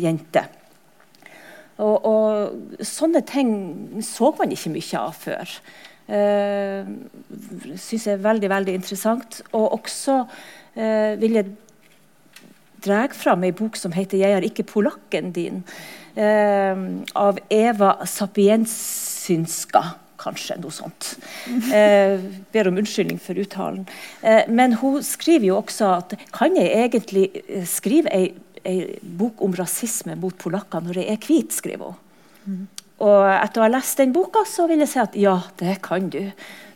jente. 0.00 0.44
Og, 1.78 2.06
og 2.06 2.82
sånne 2.82 3.22
ting 3.26 3.52
så 4.02 4.32
man 4.38 4.54
ikke 4.54 4.72
mye 4.74 4.98
av 5.02 5.14
før. 5.14 5.58
Uh, 6.08 6.88
Syns 7.76 8.06
jeg 8.08 8.14
er 8.16 8.22
veldig, 8.24 8.48
veldig 8.48 8.74
interessant. 8.78 9.42
Og 9.52 9.76
også 9.76 10.22
uh, 10.24 11.12
vil 11.20 11.36
jeg 11.36 11.50
dra 12.82 13.02
fram 13.12 13.44
ei 13.44 13.52
bok 13.52 13.76
som 13.76 13.92
heter 13.92 14.18
'Jeg 14.18 14.32
er 14.32 14.46
ikke 14.48 14.66
polakken 14.66 15.30
din', 15.36 15.62
uh, 16.16 17.04
av 17.14 17.38
Eva 17.50 18.06
Sapiensynska 18.06 19.84
kanskje. 20.18 20.58
Noe 20.62 20.74
sånt. 20.74 21.14
Eh, 21.48 22.18
ber 22.52 22.68
om 22.70 22.78
unnskyldning 22.80 23.20
for 23.22 23.38
uttalen. 23.38 23.86
Eh, 24.22 24.44
men 24.48 24.76
hun 24.80 25.02
skriver 25.04 25.50
jo 25.50 25.56
også 25.62 25.94
at 25.96 26.14
kan 26.34 26.56
jeg 26.58 26.74
egentlig 26.88 27.28
skrive 27.68 28.12
ei 28.14 28.28
ei 28.68 28.98
bok 29.02 29.42
om 29.44 29.54
rasisme 29.56 30.16
mot 30.20 30.36
polakker 30.38 30.84
når 30.84 31.02
jeg 31.02 31.14
er 31.14 31.26
hvit, 31.26 31.54
skriver 31.54 31.92
hun. 31.92 31.98
Mm. 32.44 32.64
Og 33.06 33.26
etter 33.30 33.62
å 33.62 33.66
ha 33.66 33.70
lest 33.70 34.00
den 34.00 34.14
boka, 34.14 34.42
så 34.48 34.66
vil 34.70 34.82
jeg 34.82 34.90
si 34.90 35.02
at 35.02 35.18
ja, 35.18 35.36
det 35.60 35.76
kan 35.84 36.08
du. 36.10 36.22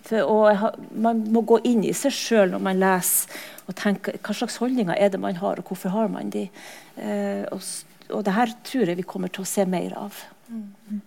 For, 0.07 0.26
og 0.26 0.78
man 1.03 1.24
må 1.34 1.43
gå 1.47 1.59
inn 1.68 1.82
i 1.86 1.95
seg 1.97 2.14
sjøl 2.14 2.53
når 2.55 2.62
man 2.62 2.82
leser, 2.82 3.40
og 3.70 3.76
tenke 3.78 4.16
hva 4.18 4.34
slags 4.34 4.59
holdninger 4.62 4.99
er 4.99 5.12
det 5.12 5.20
man 5.22 5.38
har, 5.38 5.59
og 5.59 5.70
hvorfor 5.70 5.95
har 5.95 6.11
man 6.12 6.30
de. 6.34 6.49
Eh, 6.99 7.43
og, 7.51 7.62
og 8.11 8.24
det 8.26 8.36
her 8.36 8.55
tror 8.66 8.90
jeg 8.90 8.99
vi 8.99 9.09
kommer 9.09 9.32
til 9.32 9.45
å 9.45 9.49
se 9.49 9.66
mer 9.66 9.95
av. 9.99 10.18
Mm. 10.51 11.01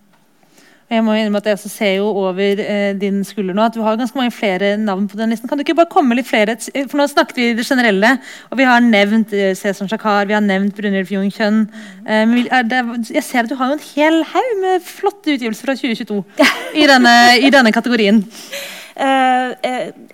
Jeg 0.86 1.02
må 1.02 1.16
innrømme 1.18 1.40
at 1.42 1.48
jeg 1.48 1.56
også 1.56 1.70
ser 1.72 1.94
jo 1.96 2.10
over 2.20 2.60
eh, 2.62 2.92
din 2.94 3.24
skulder 3.26 3.56
nå 3.58 3.64
at 3.66 3.74
du 3.74 3.80
har 3.82 3.96
ganske 3.98 4.14
mange 4.14 4.30
flere 4.30 4.76
navn 4.78 5.08
på 5.10 5.18
den 5.18 5.32
listen. 5.34 5.50
Kan 5.50 5.58
du 5.58 5.64
ikke 5.64 5.74
bare 5.80 5.90
komme 5.90 6.14
litt 6.14 6.28
flere? 6.28 6.54
For 6.86 7.00
nå 7.00 7.08
snakket 7.10 7.40
vi 7.40 7.48
det 7.58 7.66
generelle, 7.66 8.12
og 8.52 8.60
vi 8.60 8.68
har 8.68 8.84
nevnt 8.84 9.34
eh, 9.34 9.50
Cæsar 9.58 9.90
Shakar, 9.90 10.28
vi 10.30 10.36
har 10.36 10.44
nevnt 10.46 10.78
Brunhild 10.78 11.08
Fjongkjønn. 11.10 11.58
Kjønn. 11.66 11.66
Eh, 12.06 13.02
jeg 13.16 13.24
ser 13.26 13.42
at 13.42 13.50
du 13.50 13.56
har 13.58 13.72
jo 13.72 13.80
en 13.80 13.86
hel 13.96 14.22
haug 14.30 14.54
med 14.62 14.86
flotte 14.86 15.34
utgivelser 15.34 15.66
fra 15.66 15.74
2022 15.74 16.22
i 16.78 16.86
denne, 16.86 17.18
i 17.42 17.50
denne 17.54 17.74
kategorien. 17.74 18.22
Uh, 18.96 19.50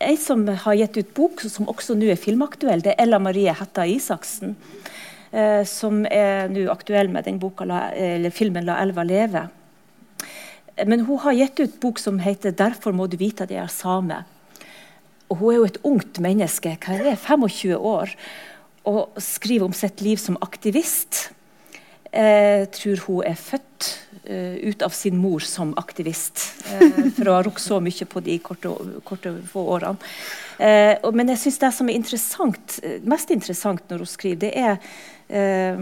ei 0.03 0.17
som 0.19 0.41
har 0.43 0.75
gitt 0.75 0.97
ut 0.99 1.11
bok, 1.15 1.45
som 1.47 1.69
også 1.71 1.95
nå 1.95 2.09
er 2.11 2.19
filmaktuell, 2.19 2.81
det 2.83 2.97
er 2.97 3.05
Ella 3.05 3.21
Marie 3.23 3.53
Hetta 3.55 3.85
Isaksen. 3.87 4.57
Uh, 5.31 5.63
som 5.71 6.01
er 6.11 6.51
nå 6.51 6.65
aktuell 6.73 7.07
med 7.07 7.29
den 7.31 7.39
boka, 7.39 7.63
eller 7.95 8.35
filmen 8.35 8.67
'La 8.67 8.81
elva 8.83 9.07
leve'. 9.07 9.45
Men 10.87 11.05
hun 11.07 11.19
har 11.19 11.37
gitt 11.37 11.61
ut 11.61 11.81
bok 11.81 11.99
som 11.99 12.19
heter 12.19 12.53
'Derfor 12.53 12.93
må 12.93 13.07
du 13.07 13.17
vite 13.17 13.45
at 13.45 13.51
jeg 13.51 13.63
er 13.63 13.69
same'. 13.69 14.25
Og 15.29 15.37
hun 15.37 15.53
er 15.53 15.57
jo 15.57 15.65
et 15.65 15.79
ungt 15.85 16.21
menneske, 16.21 16.77
hva 16.81 16.99
er 16.99 17.03
det, 17.03 17.19
25 17.19 17.77
år, 17.77 18.11
og 18.85 19.15
skriver 19.17 19.65
om 19.65 19.73
sitt 19.73 20.01
liv 20.01 20.17
som 20.21 20.37
aktivist. 20.43 21.31
Jeg 22.13 22.69
tror 22.77 23.01
hun 23.07 23.25
er 23.25 23.39
født 23.41 23.87
uh, 24.29 24.69
ut 24.69 24.83
av 24.85 24.93
sin 24.93 25.17
mor 25.17 25.41
som 25.41 25.73
aktivist. 25.81 26.43
Uh, 26.69 27.09
for 27.17 27.31
å 27.31 27.37
ha 27.39 27.45
rukket 27.47 27.65
så 27.65 27.79
mye 27.81 28.09
på 28.09 28.21
de 28.21 28.37
korte, 28.45 28.69
korte 29.09 29.33
få 29.49 29.65
årene. 29.79 30.13
Uh, 30.61 31.09
men 31.15 31.33
jeg 31.33 31.41
synes 31.47 31.63
det 31.63 31.73
som 31.79 31.89
er 31.89 31.97
interessant, 31.97 32.77
mest 33.09 33.33
interessant 33.33 33.89
når 33.89 34.05
hun 34.05 34.13
skriver, 34.13 34.43
det 34.45 34.53
er 34.53 34.77
eh, 35.33 35.81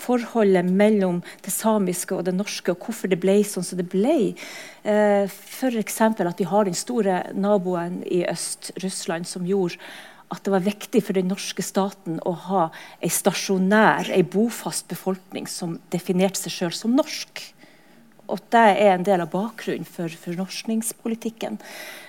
forholdet 0.00 0.70
mellom 0.70 1.20
det 1.44 1.52
samiske 1.52 2.16
og 2.16 2.24
det 2.28 2.36
norske, 2.36 2.72
og 2.72 2.86
hvorfor 2.86 3.10
det 3.10 3.20
ble 3.22 3.40
sånn 3.46 3.66
som 3.66 3.80
det 3.80 3.88
ble. 3.92 4.32
Eh, 4.86 5.26
F.eks. 5.28 6.00
at 6.00 6.40
vi 6.40 6.48
har 6.48 6.68
den 6.68 6.78
store 6.78 7.20
naboen 7.34 8.02
i 8.06 8.24
øst, 8.30 8.72
Russland, 8.84 9.28
som 9.28 9.46
gjorde 9.48 9.80
at 10.32 10.42
det 10.46 10.54
var 10.54 10.64
viktig 10.64 11.02
for 11.04 11.16
den 11.16 11.28
norske 11.30 11.62
staten 11.62 12.16
å 12.26 12.32
ha 12.48 12.62
ei 13.04 13.10
stasjonær, 13.12 14.08
ei 14.10 14.24
bofast 14.26 14.88
befolkning 14.90 15.46
som 15.50 15.76
definerte 15.94 16.40
seg 16.40 16.54
sjøl 16.56 16.74
som 16.74 16.96
norsk. 16.96 17.42
Og 18.32 18.40
det 18.54 18.64
er 18.80 18.94
en 18.94 19.04
del 19.06 19.20
av 19.20 19.30
bakgrunnen 19.34 19.86
for 19.86 20.08
fornorskningspolitikken. 20.24 21.60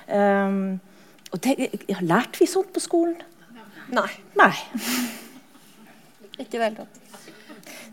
Um, 0.07 0.79
og 1.33 1.43
det, 1.43 1.57
Lærte 1.99 2.39
vi 2.39 2.47
sånt 2.49 2.71
på 2.73 2.83
skolen? 2.83 3.19
Nei. 3.93 4.09
Nei. 4.39 4.53
Ikke 6.37 6.57
i 6.57 6.59
det 6.59 6.67
hele 6.67 6.83
tatt. 6.83 7.01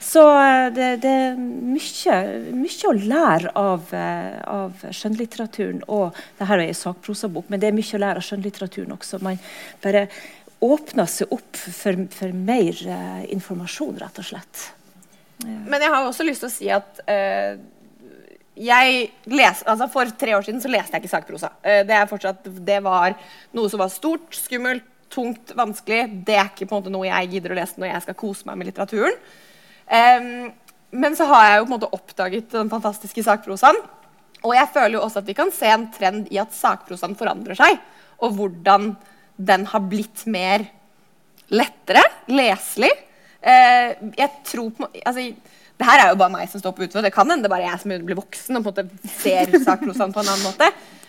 Så 0.02 0.22
eh, 0.38 0.66
det, 0.74 0.88
det, 1.04 1.10
er 1.10 1.38
mye, 1.38 2.18
mye, 2.58 2.90
å 2.90 2.92
lære 2.96 3.52
av, 3.58 3.92
eh, 3.96 4.38
av 4.50 4.84
skjønnlitteraturen. 4.90 5.82
Og 5.92 6.18
det 6.38 6.48
her 6.50 6.62
er 6.62 6.72
en 6.72 6.78
sakprosabok, 6.78 7.48
men 7.52 7.62
det 7.62 7.70
er 7.70 7.76
mye 7.76 7.98
å 7.98 8.02
lære 8.02 8.22
av 8.22 8.26
skjønnlitteraturen 8.26 8.94
også. 8.96 9.22
Man 9.24 9.40
bare 9.84 10.08
åpner 10.62 11.08
seg 11.10 11.32
opp 11.34 11.58
for, 11.58 12.04
for 12.14 12.34
mer 12.36 12.76
uh, 12.86 13.22
informasjon, 13.34 13.96
rett 13.98 14.18
og 14.22 14.26
slett. 14.28 14.60
Men 15.42 15.82
jeg 15.82 15.90
har 15.90 16.06
også 16.06 16.22
lyst 16.22 16.44
til 16.44 16.50
å 16.50 16.54
si 16.54 16.68
at 16.70 17.00
uh, 17.08 17.56
jeg 18.62 19.08
les, 19.32 19.62
altså 19.66 19.88
For 19.90 20.12
tre 20.20 20.36
år 20.36 20.44
siden 20.46 20.62
så 20.62 20.70
leste 20.70 20.94
jeg 20.94 21.02
ikke 21.02 21.14
sakprosa. 21.16 21.50
Uh, 21.64 21.80
det, 21.88 21.98
fortsatt, 22.12 22.46
det 22.62 22.78
var 22.84 23.16
noe 23.58 23.72
som 23.72 23.82
var 23.82 23.90
stort, 23.90 24.30
skummelt, 24.38 24.86
tungt, 25.12 25.52
vanskelig. 25.58 26.04
Det 26.26 26.36
er 26.36 26.50
ikke 26.50 26.66
på 26.66 26.76
en 26.76 26.82
måte 26.82 26.92
noe 26.94 27.08
jeg 27.08 27.30
gidder 27.34 27.54
å 27.54 27.58
lese 27.58 27.80
når 27.80 27.92
jeg 27.92 28.04
skal 28.06 28.18
kose 28.22 28.48
meg 28.48 28.58
med 28.58 28.70
litteraturen. 28.70 29.16
Um, 29.92 30.50
men 31.02 31.16
så 31.16 31.26
har 31.30 31.46
jeg 31.46 31.58
jo 31.58 31.64
på 31.64 31.70
en 31.70 31.76
måte 31.76 31.92
oppdaget 31.96 32.52
den 32.54 32.72
fantastiske 32.72 33.24
sakprosaen. 33.26 33.80
Og 34.42 34.54
jeg 34.56 34.72
føler 34.74 34.96
jo 34.96 35.04
også 35.06 35.22
at 35.22 35.30
vi 35.30 35.38
kan 35.38 35.52
se 35.54 35.70
en 35.70 35.88
trend 35.94 36.28
i 36.34 36.40
at 36.42 36.54
sakprosaen 36.56 37.16
forandrer 37.18 37.58
seg. 37.58 37.80
Og 38.22 38.36
hvordan 38.38 38.92
den 39.40 39.66
har 39.70 39.84
blitt 39.88 40.24
mer 40.30 40.66
lettere, 41.52 42.04
leselig. 42.32 42.92
Uh, 43.42 44.12
jeg 44.18 44.30
tror 44.48 44.70
på 44.76 44.88
altså, 45.02 45.26
det 45.82 45.88
her 45.88 46.02
er 46.02 46.12
jo 46.12 46.18
bare 46.20 46.30
meg 46.30 46.50
som 46.50 46.62
står 46.62 46.74
på 46.76 46.86
utover. 46.86 47.08
Det 47.08 47.14
kan 47.14 47.30
hende 47.30 47.46
det 47.46 47.52
bare 47.52 47.66
jeg 47.66 47.80
som 47.82 47.94
blir 48.06 48.18
voksen 48.18 48.58
og 48.58 48.66
på 48.66 48.74
en 48.74 48.90
måte 48.90 49.14
ser 49.18 49.50
sakprosaen 49.64 50.12
på 50.14 50.22
en 50.22 50.30
annen 50.30 50.44
måte. 50.46 50.68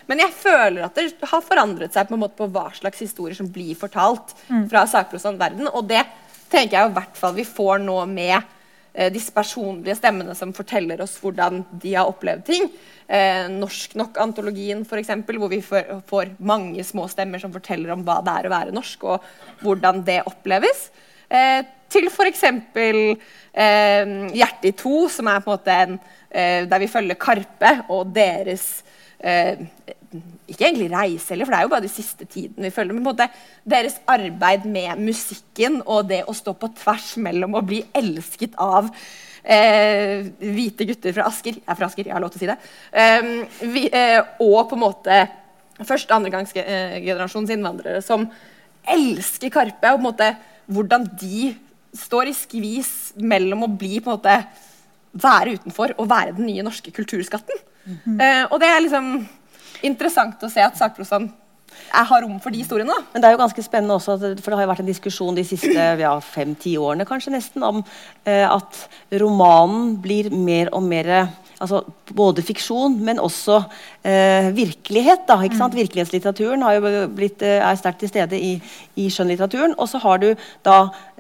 Men 0.09 0.23
jeg 0.23 0.35
føler 0.35 0.87
at 0.87 0.97
det 0.97 1.29
har 1.29 1.45
forandret 1.45 1.95
seg 1.95 2.09
på, 2.09 2.17
en 2.17 2.23
måte 2.25 2.39
på 2.39 2.49
hva 2.51 2.67
slags 2.75 3.03
historier 3.03 3.37
som 3.37 3.49
blir 3.51 3.77
fortalt 3.79 4.35
mm. 4.49 4.67
fra 4.71 4.85
sakprosaen 4.89 5.39
verden. 5.39 5.69
Og 5.71 5.87
det 5.89 6.03
tenker 6.51 6.77
jeg 6.77 6.91
i 6.91 6.97
hvert 6.97 7.19
fall 7.19 7.37
vi 7.37 7.45
får 7.47 7.79
nå 7.83 7.97
med 8.11 8.35
eh, 8.37 9.09
disse 9.13 9.33
personlige 9.35 9.97
stemmene 9.99 10.35
som 10.37 10.53
forteller 10.55 11.01
oss 11.03 11.15
hvordan 11.21 11.63
de 11.83 11.95
har 11.95 12.09
opplevd 12.11 12.45
ting. 12.49 12.67
Eh, 13.07 13.47
Norsk 13.51 13.95
nok-antologien, 13.99 14.83
f.eks., 14.87 15.13
hvor 15.29 15.51
vi 15.51 15.61
får, 15.65 15.95
får, 16.09 16.35
mange 16.43 16.83
små 16.87 17.07
stemmer 17.11 17.41
som 17.41 17.53
forteller 17.55 17.95
om 17.95 18.03
hva 18.05 18.19
det 18.25 18.35
er 18.37 18.49
å 18.49 18.53
være 18.53 18.75
norsk, 18.75 19.07
og 19.07 19.63
hvordan 19.63 20.03
det 20.07 20.21
oppleves. 20.29 20.87
Eh, 21.33 21.61
til 21.93 22.09
f.eks. 22.09 22.43
Eh, 22.43 24.13
Hjertet 24.33 24.69
i 24.69 24.75
to, 24.77 25.07
som 25.13 25.29
er 25.29 25.43
på 25.43 25.51
en 25.51 25.57
måte 25.57 25.77
en, 25.85 25.99
eh, 26.29 26.63
der 26.69 26.81
vi 26.81 26.91
følger 26.91 27.19
Karpe 27.19 27.75
og 27.93 28.13
deres 28.15 28.83
eh, 29.23 29.65
Ikke 30.47 30.67
egentlig 30.67 30.91
reise 30.91 31.33
heller, 31.33 31.47
for 31.47 31.55
det 31.55 31.59
er 31.59 31.67
jo 31.67 31.73
bare 31.73 31.85
de 31.87 31.91
siste 31.91 32.25
tidene 32.29 32.67
vi 32.67 32.73
følger. 32.75 32.93
Men 32.93 33.01
på 33.01 33.09
en 33.09 33.15
måte 33.15 33.29
deres 33.65 33.95
arbeid 34.11 34.67
med 34.69 35.01
musikken 35.01 35.81
og 35.85 36.09
det 36.11 36.23
å 36.29 36.35
stå 36.37 36.53
på 36.59 36.69
tvers 36.83 37.15
mellom 37.23 37.57
å 37.57 37.63
bli 37.65 37.81
elsket 37.97 38.57
av 38.61 38.91
eh, 39.43 40.27
hvite 40.39 40.87
gutter 40.89 41.15
fra 41.15 41.27
Asker 41.31 41.57
Jeg 41.57 41.65
er 41.65 41.79
fra 41.79 41.89
Asker, 41.89 42.07
jeg 42.07 42.15
har 42.15 42.23
lov 42.23 42.33
til 42.33 42.41
å 42.41 42.43
si 42.43 42.51
det. 42.51 42.59
Eh, 42.91 43.31
vi, 43.73 43.87
eh, 43.89 44.19
og 44.43 44.69
på 44.69 44.77
en 44.77 44.85
måte 44.85 45.21
første- 45.81 46.11
og 46.11 46.19
andregangsgenerasjons 46.21 47.49
eh, 47.49 47.57
innvandrere 47.57 48.03
som 48.05 48.27
elsker 48.83 49.49
Karpe. 49.49 49.93
og 49.93 49.99
på 49.99 50.03
en 50.03 50.09
måte 50.11 50.29
hvordan 50.67 51.07
de 51.19 51.55
står 51.93 52.29
i 52.29 52.37
skvis 52.37 53.13
mellom 53.21 53.65
å 53.65 53.71
bli 53.71 53.99
på 53.99 54.09
en 54.09 54.17
måte 54.17 54.37
være 55.13 55.59
utenfor 55.59 55.93
og 55.97 56.09
være 56.09 56.35
den 56.37 56.47
nye 56.49 56.65
norske 56.65 56.91
kulturskatten. 56.91 57.55
Mm 57.85 57.97
-hmm. 58.05 58.19
uh, 58.21 58.51
og 58.51 58.59
det 58.59 58.67
er 58.67 58.81
liksom 58.81 59.27
interessant 59.83 60.43
å 60.43 60.49
se 60.49 60.61
at 60.61 60.77
sakprosaen 60.77 61.31
har 61.91 62.21
rom 62.21 62.39
for 62.39 62.49
de 62.51 62.57
historiene. 62.57 62.89
Da. 62.89 63.05
Men 63.13 63.21
det 63.21 63.27
er 63.27 63.31
jo 63.31 63.41
ganske 63.41 63.63
spennende 63.63 63.93
også, 63.93 64.17
for 64.41 64.51
det 64.51 64.57
har 64.57 64.65
jo 64.65 64.71
vært 64.71 64.79
en 64.79 64.91
diskusjon 64.91 65.35
de 65.35 65.43
siste 65.43 65.87
ja, 66.05 66.19
fem-ti 66.19 66.77
årene 66.77 67.05
kanskje 67.05 67.31
nesten, 67.31 67.63
om 67.63 67.83
eh, 68.25 68.47
at 68.49 68.87
romanen 69.11 70.01
blir 70.01 70.29
mer 70.31 70.69
og 70.73 70.83
mer 70.83 71.29
altså 71.63 71.81
både 72.15 72.43
fiksjon, 72.43 72.97
men 73.05 73.21
også 73.23 73.61
eh, 74.03 74.49
virkelighet. 74.55 75.25
Da, 75.27 75.37
mm. 75.39 75.75
Virkelighetslitteraturen 75.77 76.65
jo 76.75 77.07
blitt, 77.15 77.41
eh, 77.45 77.61
er 77.63 77.79
sterkt 77.79 77.99
til 78.03 78.11
stede 78.11 78.39
i, 78.39 78.57
i 78.99 79.09
skjønnlitteraturen. 79.13 79.77
Og 79.77 79.89
så 79.89 80.01
har 80.03 80.19
du 80.23 80.33
da 80.65 80.77
eh, 80.83 81.12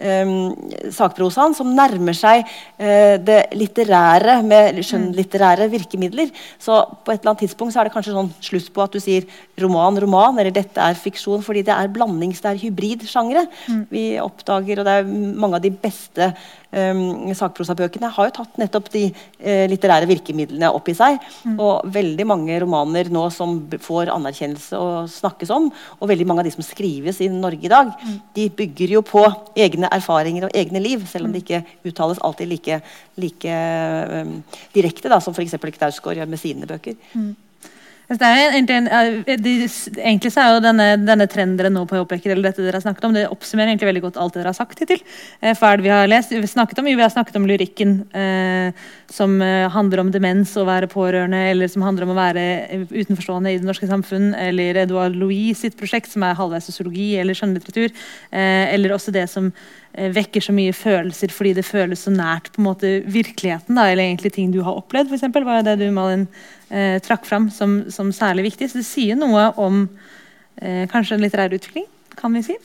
sakprosaen, 0.93 1.53
som 1.55 1.69
nærmer 1.75 2.15
seg 2.17 2.43
eh, 2.77 3.19
det 3.21 3.39
litterære 3.57 4.39
med 4.45 4.81
skjønnlitterære 4.83 5.69
virkemidler. 5.71 6.31
Så 6.61 6.81
på 7.03 7.13
et 7.13 7.21
eller 7.21 7.33
annet 7.33 7.45
tidspunkt 7.45 7.75
så 7.75 7.81
er 7.81 7.89
det 7.89 7.93
kanskje 7.95 8.15
sånn 8.15 8.31
slutt 8.43 8.71
på 8.73 8.83
at 8.83 8.95
du 8.95 8.99
sier 9.03 9.27
roman, 9.61 9.99
roman, 10.01 10.39
eller 10.41 10.53
dette 10.55 10.81
er 10.81 10.97
fiksjon, 10.97 11.43
fordi 11.45 11.63
det 11.67 11.75
er 11.75 11.93
blandings, 11.93 12.41
det 12.43 12.51
er 12.51 12.63
hybridsjangre. 12.63 13.45
Mm. 13.69 13.85
Vi 13.93 14.03
oppdager, 14.23 14.81
og 14.81 14.89
det 14.89 14.97
er 14.99 15.13
mange 15.43 15.59
av 15.59 15.63
de 15.63 15.71
beste 15.83 16.33
um, 16.73 17.31
sakprosabøkene 17.37 18.09
har 18.13 18.29
jo 18.29 18.35
tatt 18.39 18.59
nettopp 18.61 18.89
de 18.93 19.05
uh, 19.13 19.65
litterære 19.71 20.09
virkemidlene 20.09 20.71
opp 20.73 20.89
i 20.91 20.97
seg. 20.97 21.19
Mm. 21.45 21.57
Og 21.61 21.93
veldig 21.93 22.27
mange 22.29 22.57
romaner 22.63 23.11
nå 23.13 23.27
som 23.33 23.59
får 23.83 24.11
anerkjennelse 24.13 24.79
og 24.79 25.11
snakkes 25.13 25.53
om, 25.53 25.69
og 25.99 26.11
veldig 26.11 26.27
mange 26.29 26.43
av 26.43 26.49
de 26.49 26.55
som 26.55 26.65
skrives 26.65 27.21
i 27.23 27.29
Norge 27.31 27.69
i 27.69 27.73
dag, 27.73 27.93
mm. 27.93 28.19
de 28.37 28.49
bygger 28.63 28.97
jo 28.97 29.05
på 29.05 29.25
egne 29.53 29.92
erfaringer 29.95 30.47
og 30.47 30.57
egne 30.57 30.81
liv, 30.83 31.05
selv 31.09 31.27
om 31.27 31.33
det 31.35 31.43
ikke 31.43 31.63
uttales 31.89 32.21
alltid 32.23 32.51
like, 32.51 32.81
like 33.21 33.55
um, 34.19 34.35
direkte 34.75 35.11
da, 35.11 35.21
som 35.23 35.35
f.eks. 35.35 35.57
Knausgård 35.77 36.19
gjør 36.19 36.29
med 36.29 36.41
sine 36.41 36.69
bøker. 36.69 36.97
Mm. 37.13 37.33
Egentlig, 38.11 38.75
en, 38.75 38.87
eh, 38.87 39.23
egentlig, 39.25 40.31
så 40.31 40.41
er 40.41 40.53
jo 40.53 40.63
denne, 40.63 40.97
denne 40.99 41.25
dere 41.25 41.69
nå 41.71 41.85
påpeker, 41.87 42.31
eller 42.31 42.49
dette 42.49 42.61
dere 42.61 42.75
har 42.75 42.83
snakket 42.83 43.05
om, 43.05 43.13
det 43.13 43.29
oppsummerer 43.31 43.71
egentlig 43.71 43.87
veldig 43.87 44.01
godt 44.03 44.17
alt 44.17 44.33
dere 44.33 44.51
har 44.51 44.53
sagt 44.53 44.79
hittil. 44.79 44.99
for 45.55 45.63
hva 45.63 45.71
er 45.71 45.77
det 45.77 45.83
vi 45.83 45.89
har 45.89 46.07
lest? 46.07 46.31
Vi 46.31 46.47
snakket 46.47 46.79
om, 46.79 46.87
jo, 46.87 46.97
vi 46.97 47.01
har 47.01 47.09
snakket 47.09 47.35
om 47.35 47.47
lyrikken 47.47 48.03
eh, 48.13 48.73
som 49.09 49.41
eh, 49.41 49.69
handler 49.69 49.99
om 49.99 50.11
demens 50.11 50.55
og 50.57 50.67
være 50.67 50.87
pårørende, 50.87 51.49
eller 51.51 51.67
som 51.67 51.81
handler 51.81 52.03
om 52.03 52.11
å 52.11 52.19
være 52.19 52.85
utenforstående 52.91 53.53
i 53.53 53.61
det 53.61 53.67
norske 53.67 53.87
samfunn, 53.87 54.33
eller 54.35 54.83
Edouard 54.83 55.15
Louis 55.15 55.57
sitt 55.57 55.77
prosjekt, 55.79 56.11
som 56.11 56.23
er 56.23 56.35
halvveis 56.35 56.67
sosiologi 56.67 57.15
eller 57.17 57.33
skjønnlitteratur, 57.33 57.89
eh, 58.31 58.73
eller 58.73 58.97
også 58.97 59.15
det 59.15 59.29
som 59.31 59.53
Eh, 59.53 59.82
vekker 59.93 60.41
så 60.41 60.53
mye 60.55 60.73
følelser 60.73 61.33
fordi 61.33 61.53
det 61.57 61.65
føles 61.67 62.05
så 62.05 62.13
nært 62.13 62.49
på 62.53 62.61
en 62.61 62.67
måte 62.67 62.91
virkeligheten. 63.05 63.77
Da, 63.77 63.87
eller 63.91 64.07
egentlig 64.07 64.33
ting 64.33 64.51
du 64.53 64.63
har 64.65 64.79
opplevd, 64.79 65.11
for 65.11 65.19
eksempel, 65.19 65.45
jo 65.45 65.65
det 65.67 65.75
du 65.81 65.85
Malin, 65.93 66.27
eh, 66.69 66.97
trakk 67.05 67.27
fram 67.29 67.49
som, 67.53 67.83
som, 67.93 68.11
særlig 68.11 68.47
viktig. 68.49 68.71
Så 68.71 68.81
det 68.81 68.87
sier 68.89 69.19
noe 69.19 69.51
om 69.61 69.85
eh, 70.57 70.87
kanskje 70.91 71.17
en 71.17 71.25
litterær 71.25 71.53
utvikling, 71.53 71.85
kan 72.17 72.33
vi 72.33 72.43
si, 72.45 72.57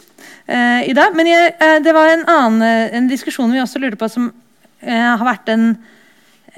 eh, 0.46 0.88
i 0.88 0.96
dag. 0.96 1.16
Men 1.16 1.28
jeg, 1.28 1.52
eh, 1.60 1.78
det 1.84 1.94
var 1.96 2.14
en 2.14 2.26
annen 2.32 2.96
en 2.96 3.12
diskusjon 3.12 3.52
vi 3.52 3.60
også 3.60 3.82
lurte 3.82 4.00
på, 4.00 4.08
som 4.08 4.30
eh, 4.80 5.08
har 5.12 5.24
vært 5.28 5.52
en 5.52 5.70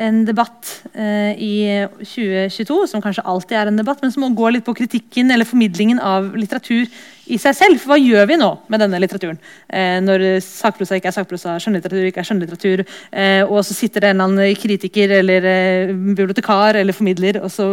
en 0.01 0.23
debatt 0.25 0.69
eh, 0.95 1.37
i 1.37 1.55
2022, 2.01 2.79
som 2.91 3.03
kanskje 3.05 3.25
alltid 3.29 3.57
er 3.59 3.71
en 3.71 3.81
debatt, 3.81 4.01
men 4.03 4.13
som 4.15 4.25
går 4.37 4.57
litt 4.57 4.67
på 4.67 4.75
kritikken 4.79 5.31
eller 5.31 5.49
formidlingen 5.49 6.01
av 6.01 6.33
litteratur 6.39 6.89
i 7.31 7.39
seg 7.41 7.57
selv. 7.59 7.81
For 7.83 7.93
hva 7.93 8.01
gjør 8.01 8.29
vi 8.31 8.39
nå 8.41 8.51
med 8.73 8.83
denne 8.83 9.01
litteraturen? 9.03 9.41
Eh, 9.69 9.99
når 10.05 10.27
sakprosa 10.45 10.99
ikke 10.99 11.13
er 11.13 11.17
sakprosa, 11.19 11.57
skjønnlitteratur 11.63 12.09
ikke 12.09 12.25
er 12.25 12.31
skjønnlitteratur, 12.31 12.85
eh, 13.13 13.43
og 13.45 13.61
så 13.67 13.77
sitter 13.77 14.07
det 14.07 14.13
en 14.13 14.21
eller 14.21 14.31
annen 14.31 14.61
kritiker 14.61 15.17
eller 15.21 15.51
eh, 15.55 15.95
bibliotekar 15.95 16.81
eller 16.81 16.97
formidler 16.97 17.43
og 17.45 17.51
så 17.53 17.73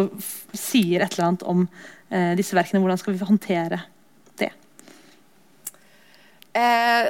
sier 0.53 1.03
et 1.03 1.15
eller 1.15 1.31
annet 1.31 1.47
om 1.47 1.63
eh, 1.65 2.33
disse 2.39 2.57
verkene. 2.57 2.83
Hvordan 2.83 2.99
skal 3.01 3.15
vi 3.15 3.29
håndtere 3.31 3.69
det? 3.77 3.85
Eh, 6.57 7.07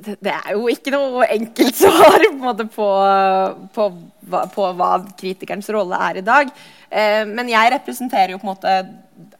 det, 0.00 0.16
det, 0.24 0.32
er 0.32 0.54
jo 0.54 0.68
ikke 0.72 0.92
noe 0.94 1.26
enkelt 1.28 1.76
svar 1.76 2.24
på, 2.40 2.52
på, 2.72 2.88
på, 3.74 4.42
på, 4.54 4.68
hva 4.78 4.90
kritikerens 5.18 5.68
rolle 5.74 5.98
er 6.08 6.20
i 6.20 6.24
dag. 6.24 6.52
Eh, 6.88 7.24
men 7.28 7.50
jeg 7.52 7.74
representerer 7.74 8.34
jo 8.34 8.40
på 8.40 8.48
en 8.48 8.52
måte 8.54 8.76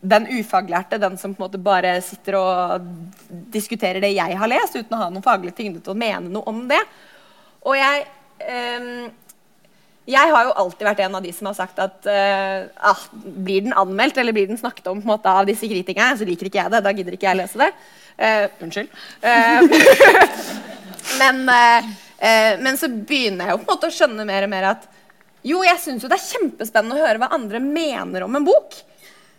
den 0.01 0.27
ufaglærte, 0.29 1.01
den 1.01 1.17
som 1.21 1.33
på 1.33 1.41
en 1.41 1.47
måte 1.47 1.63
bare 1.63 1.95
sitter 2.05 2.37
og 2.37 2.91
diskuterer 3.55 4.03
det 4.05 4.13
jeg 4.13 4.37
har 4.37 4.53
lest, 4.53 4.77
uten 4.77 4.97
å 4.97 5.01
ha 5.07 5.09
noen 5.09 5.25
faglig 5.25 5.55
tyngde 5.57 5.81
til 5.81 5.95
å 5.95 6.01
mene 6.03 6.29
noe 6.29 6.45
om 6.51 6.67
det. 6.69 6.83
Og 7.65 7.79
jeg 7.81 8.05
eh, 8.45 9.09
jeg 10.11 10.33
har 10.33 10.47
jo 10.47 10.55
alltid 10.59 10.87
vært 10.89 11.03
en 11.05 11.17
av 11.19 11.25
de 11.25 11.31
som 11.35 11.49
har 11.51 11.57
sagt 11.59 11.81
at 11.83 12.07
eh, 12.09 12.69
ah, 12.89 13.03
blir 13.13 13.67
den 13.67 13.75
anmeldt 13.77 14.19
eller 14.19 14.35
blir 14.35 14.49
den 14.49 14.59
snakket 14.59 14.89
om 14.91 15.03
måte, 15.07 15.31
av 15.31 15.47
disse 15.49 15.69
kritikerne, 15.71 16.17
så 16.19 16.27
liker 16.27 16.49
ikke 16.49 16.63
jeg 16.63 16.73
det. 16.73 16.81
Da 16.87 16.93
gidder 16.97 17.17
ikke 17.17 17.29
jeg 17.29 17.41
lese 17.43 17.61
det. 17.61 17.69
Uh, 18.21 18.47
unnskyld. 18.61 18.91
Uh, 19.25 19.65
men, 21.21 21.43
men, 21.49 22.77
så 22.77 22.91
begynner 22.93 23.49
jeg 23.49 23.55
jo 23.55 23.61
på 23.63 23.65
en 23.65 23.73
måte 23.73 23.89
å 23.89 23.95
skjønne 23.97 24.27
mer 24.29 24.45
og 24.45 24.53
mer 24.53 24.67
at 24.75 24.89
jo, 25.41 25.63
jeg 25.65 25.81
syns 25.81 26.05
jo 26.05 26.11
det 26.13 26.19
er 26.19 26.27
kjempespennende 26.27 26.99
å 26.99 27.05
høre 27.07 27.21
hva 27.23 27.31
andre 27.33 27.63
mener 27.65 28.27
om 28.27 28.35
en 28.37 28.45
bok. 28.45 28.77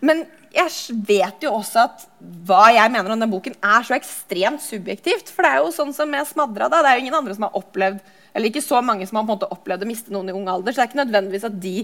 Men 0.02 0.24
jeg 0.52 0.96
vet 1.06 1.46
jo 1.46 1.52
også 1.60 1.84
at 1.86 2.02
hva 2.48 2.64
jeg 2.74 2.90
mener 2.92 3.14
om 3.14 3.22
den 3.22 3.30
boken, 3.30 3.54
er 3.62 3.86
så 3.86 3.94
ekstremt 3.94 4.64
subjektivt. 4.64 5.30
For 5.30 5.46
det 5.46 5.52
er 5.52 5.62
jo 5.62 5.70
sånn 5.76 5.94
som 5.94 6.10
med 6.10 6.26
'Smadra'. 6.26 6.68
da, 6.68 6.82
Det 6.82 6.90
er 6.90 6.98
jo 6.98 7.04
ingen 7.06 7.20
andre 7.20 7.36
som 7.38 7.46
har 7.46 7.56
opplevd 7.62 8.02
eller 8.32 8.48
ikke 8.48 8.64
så 8.64 8.80
mange 8.84 9.06
som 9.06 9.18
har 9.18 9.26
på 9.26 9.32
en 9.32 9.36
måte 9.36 9.50
opplevd 9.52 9.84
å 9.84 9.88
miste 9.88 10.12
noen 10.12 10.30
i 10.30 10.36
ung 10.36 10.48
alder. 10.48 10.72
Så 10.72 10.80
det 10.80 10.84
er 10.86 10.90
ikke 10.90 11.04
nødvendigvis 11.04 11.48
at 11.48 11.60
de 11.60 11.76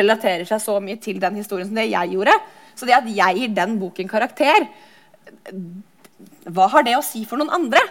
relaterer 0.00 0.48
seg 0.48 0.62
så 0.64 0.78
mye 0.82 0.98
til 1.02 1.20
den 1.22 1.38
historien 1.38 1.68
som 1.68 1.78
det 1.78 1.88
jeg 1.92 2.14
gjorde. 2.16 2.34
Så 2.74 2.88
det 2.88 2.96
at 2.96 3.06
jeg 3.06 3.38
gir 3.38 3.54
den 3.54 3.76
boken 3.78 4.10
karakter, 4.10 4.66
hva 6.52 6.68
har 6.72 6.86
det 6.86 6.96
å 6.98 7.04
si 7.06 7.24
for 7.28 7.40
noen 7.40 7.52
andre? 7.54 7.82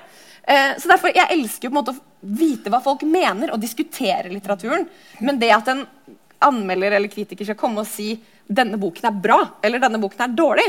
Eh, 0.43 0.73
så 0.81 0.89
derfor, 0.89 1.13
Jeg 1.15 1.37
elsker 1.37 1.67
jo 1.67 1.71
på 1.71 1.77
en 1.77 1.83
måte 1.83 1.95
å 1.95 2.35
vite 2.37 2.71
hva 2.73 2.81
folk 2.83 3.03
mener, 3.03 3.53
og 3.53 3.61
diskutere 3.61 4.31
litteraturen. 4.31 4.87
Men 5.19 5.39
det 5.39 5.51
at 5.55 5.67
en 5.71 5.85
anmelder 6.41 6.97
eller 6.97 7.11
kritiker 7.11 7.45
skal 7.45 7.59
komme 7.59 7.83
og 7.83 7.89
si 7.89 8.15
denne 8.51 8.79
boken 8.81 9.07
er 9.07 9.21
bra, 9.23 9.39
eller 9.63 9.79
denne 9.79 10.01
boken 10.01 10.25
er 10.25 10.35
dårlig, 10.35 10.67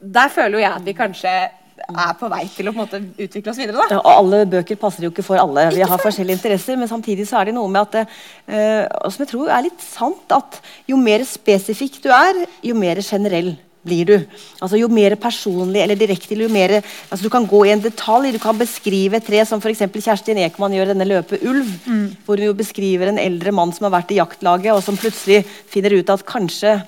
der 0.00 0.32
føler 0.32 0.58
jo 0.58 0.64
jeg 0.64 0.72
at 0.72 0.86
vi 0.86 0.96
kanskje 0.96 1.32
er 1.76 2.14
på 2.18 2.28
vei 2.32 2.42
til 2.50 2.68
å 2.68 2.72
på 2.72 2.80
en 2.80 2.86
måte 2.86 3.00
utvikle 3.20 3.52
oss 3.52 3.60
videre. 3.60 3.84
Ja, 3.92 4.00
og 4.00 4.12
Alle 4.22 4.40
bøker 4.48 4.78
passer 4.80 5.04
jo 5.04 5.10
ikke 5.12 5.24
for 5.26 5.38
alle. 5.40 5.68
Vi 5.74 5.84
har 5.84 6.00
forskjellige 6.02 6.38
interesser, 6.38 6.78
men 6.80 6.88
samtidig 6.88 7.28
så 7.28 7.40
er 7.40 7.50
det 7.50 7.56
noe 7.56 7.68
med 7.70 7.84
at 7.84 8.08
uh, 8.08 9.10
som 9.12 9.22
jeg 9.22 9.30
tror 9.34 9.52
er 9.52 9.66
litt 9.68 9.84
sant, 9.84 10.24
at 10.32 10.60
jo 10.88 10.98
mer 11.00 11.24
spesifikk 11.28 12.00
du 12.04 12.10
er, 12.14 12.46
jo 12.64 12.76
mer 12.78 13.02
generell 13.04 13.52
blir 13.86 14.10
du. 14.10 14.14
Altså 14.60 14.80
Jo 14.80 14.90
mer 14.92 15.16
personlig 15.20 15.82
eller 15.82 15.98
direkte 15.98 16.36
jo 16.36 16.50
mer, 16.52 16.80
altså 17.10 17.22
Du 17.24 17.30
kan 17.32 17.46
gå 17.46 17.64
i 17.66 17.72
en 17.72 17.82
detalj, 17.82 18.32
du 18.34 18.40
kan 18.42 18.58
beskrive 18.58 19.16
et 19.16 19.26
tre, 19.26 19.44
som 19.46 19.62
f.eks. 19.62 19.86
Kjerstin 19.96 20.42
Ekman 20.44 20.74
gjør 20.76 20.92
denne 20.92 21.08
løpet 21.08 21.42
'Ulv'. 21.42 21.74
Mm. 21.86 22.06
Hvor 22.26 22.36
hun 22.36 22.50
jo 22.50 22.54
beskriver 22.54 23.08
en 23.08 23.22
eldre 23.22 23.52
mann 23.52 23.72
som 23.72 23.88
har 23.88 23.96
vært 24.00 24.12
i 24.12 24.20
jaktlaget, 24.20 24.72
og 24.74 24.82
som 24.82 24.98
plutselig 24.98 25.44
finner 25.70 25.94
ut 25.96 26.10
at 26.10 26.26
kanskje 26.26 26.80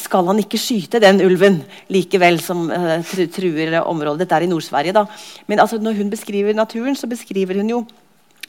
skal 0.00 0.26
han 0.26 0.40
ikke 0.42 0.58
skyte 0.58 1.00
den 1.02 1.20
ulven 1.22 1.60
likevel, 1.92 2.40
som 2.42 2.66
uh, 2.70 2.98
truer 3.34 3.76
området. 3.82 4.24
Dette 4.24 4.38
er 4.38 4.46
i 4.46 4.50
Nord-Sverige, 4.50 4.94
da. 4.96 5.04
Men 5.46 5.62
altså, 5.62 5.78
når 5.78 6.00
hun 6.00 6.10
beskriver 6.10 6.56
naturen, 6.56 6.96
så 6.96 7.06
beskriver 7.10 7.60
hun 7.60 7.70
jo 7.70 7.84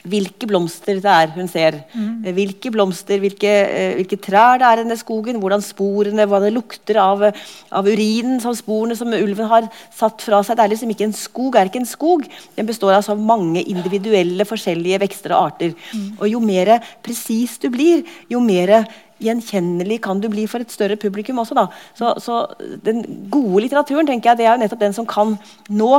hvilke 0.09 0.47
blomster 0.49 0.99
det 1.03 1.11
er 1.11 1.31
hun 1.35 1.49
ser. 1.51 1.79
Mm. 1.93 2.25
Hvilke 2.37 2.71
blomster, 2.73 3.21
hvilke, 3.23 3.53
uh, 3.65 3.93
hvilke, 3.99 4.19
trær 4.21 4.61
det 4.61 4.67
er 4.67 4.81
i 4.81 4.83
denne 4.83 4.99
skogen, 4.99 5.39
hvordan 5.41 5.63
sporene, 5.65 6.27
hva 6.29 6.41
det 6.43 6.53
lukter 6.55 6.99
av, 7.01 7.27
av 7.75 7.89
urinen 7.89 8.39
som 8.43 8.55
sporene 8.57 8.97
som 8.97 9.13
ulven 9.15 9.49
har 9.51 9.69
satt 9.93 10.25
fra 10.25 10.41
seg. 10.45 10.57
Det 10.57 10.65
er 10.65 10.73
liksom 10.75 10.93
ikke 10.95 11.09
en 11.09 11.17
skog, 11.17 11.57
er 11.59 11.71
ikke 11.71 11.83
en 11.83 11.89
skog. 11.89 12.27
Den 12.57 12.69
består 12.69 12.97
altså 12.97 13.15
av 13.15 13.23
mange 13.23 13.63
individuelle, 13.65 14.47
forskjellige 14.47 15.01
vekster 15.05 15.35
og 15.35 15.51
arter. 15.51 15.75
Mm. 15.93 16.07
Og 16.19 16.29
jo 16.31 16.43
mer 16.43 16.77
presis 17.05 17.57
du 17.61 17.69
blir, 17.73 18.05
jo 18.31 18.41
mer 18.43 18.77
gjenkjennelig 19.23 20.01
kan 20.03 20.19
du 20.19 20.27
bli 20.31 20.45
for 20.49 20.63
et 20.63 20.73
større 20.73 20.97
publikum 20.99 21.39
også. 21.41 21.57
Da. 21.57 21.67
Så, 21.97 22.13
så 22.23 22.41
den 22.85 23.03
gode 23.31 23.65
litteraturen 23.65 24.07
tenker 24.09 24.31
jeg, 24.31 24.41
det 24.41 24.47
er 24.49 24.55
jo 24.55 24.63
nettopp 24.63 24.83
den 24.83 24.97
som 24.97 25.07
kan 25.09 25.37
nå 25.69 25.91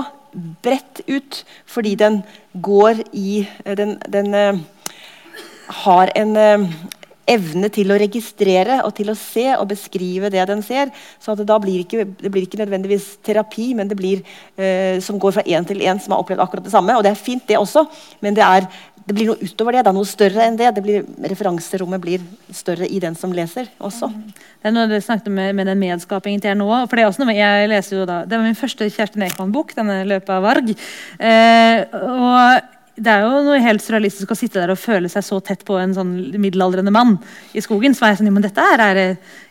bredt 0.65 1.01
ut, 1.09 1.43
fordi 1.65 1.95
den 1.97 2.21
går 2.61 3.01
i 3.17 3.47
Den, 3.65 3.97
den 4.13 4.35
uh, 4.35 4.59
har 5.87 6.13
en 6.15 6.37
uh, 6.37 6.69
evne 7.27 7.69
til 7.75 7.91
å 7.91 7.99
registrere 7.99 8.81
og 8.87 8.93
til 8.97 9.11
å 9.11 9.17
se 9.19 9.47
og 9.57 9.67
beskrive 9.71 10.31
det 10.33 10.45
den 10.49 10.63
ser. 10.63 10.93
så 11.21 11.35
Det 11.35 11.47
da 11.49 11.59
blir 11.59 11.83
ikke, 11.83 12.07
det 12.21 12.31
blir 12.31 12.47
ikke 12.47 12.61
nødvendigvis 12.63 13.17
terapi, 13.27 13.73
men 13.75 13.89
det 13.89 13.99
blir 13.99 14.23
eh, 14.57 15.01
som 15.03 15.19
går 15.19 15.33
fra 15.39 15.43
én 15.47 15.67
til 15.67 15.83
én 15.83 16.01
som 16.03 16.15
har 16.15 16.23
opplevd 16.23 16.43
akkurat 16.43 16.65
det 16.65 16.75
samme. 16.75 16.97
Og 16.97 17.03
det 17.03 17.11
er 17.11 17.19
fint, 17.19 17.43
det 17.49 17.59
også, 17.59 17.87
men 18.21 18.35
det 18.35 18.45
er 18.47 18.69
det 19.07 19.15
blir 19.15 19.29
noe 19.31 19.39
utover 19.39 19.77
det. 19.77 19.85
Det 19.87 19.91
er 19.93 19.97
noe 19.97 20.09
større 20.11 20.47
enn 20.49 20.57
det. 20.59 20.71
det 20.75 20.83
blir, 20.83 21.05
referanserommet 21.31 22.03
blir 22.03 22.23
større 22.55 22.89
i 22.91 22.99
den 23.03 23.15
som 23.19 23.35
leser 23.35 23.69
også. 23.79 24.11
Mm. 24.11 24.23
Det 24.35 24.71
er 24.71 24.75
noe 24.75 24.91
du 24.91 24.97
snakket 24.99 25.31
med, 25.31 25.53
med 25.55 25.71
den 25.71 25.79
medskapingen 25.79 26.43
til 26.43 26.51
her 26.51 26.59
nå. 26.59 26.71
for 26.87 26.99
Det 26.99 27.05
er 27.05 27.11
også 27.13 27.23
noe 27.23 27.37
jeg 27.37 27.71
leser 27.71 28.01
jo 28.01 28.07
da, 28.09 28.25
det 28.27 28.39
var 28.39 28.47
min 28.47 28.59
første 28.59 28.89
Kjersti 28.91 29.23
Ekman-bok, 29.29 29.77
denne 29.79 30.01
'Løpet 30.07 30.33
av 30.35 30.43
Varg'. 30.43 30.75
Eh, 31.23 31.85
og 32.03 32.73
det 32.97 33.13
er 33.13 33.25
jo 33.27 33.43
noe 33.45 33.59
helt 33.61 33.83
surrealistisk 33.85 34.31
å 34.33 34.37
sitte 34.39 34.57
der 34.57 34.71
og 34.73 34.81
føle 34.81 35.09
seg 35.13 35.25
så 35.25 35.37
tett 35.45 35.65
på 35.69 35.77
en 35.77 35.93
sånn 35.93 36.13
middelaldrende 36.41 36.93
mann 36.95 37.17
i 37.53 37.61
skogen. 37.61 37.95
så 37.95 38.07
er 38.07 38.15
Jeg 38.15 38.23
sånn, 38.23 38.31
men 38.33 38.45
dette 38.47 38.63
er, 38.73 39.01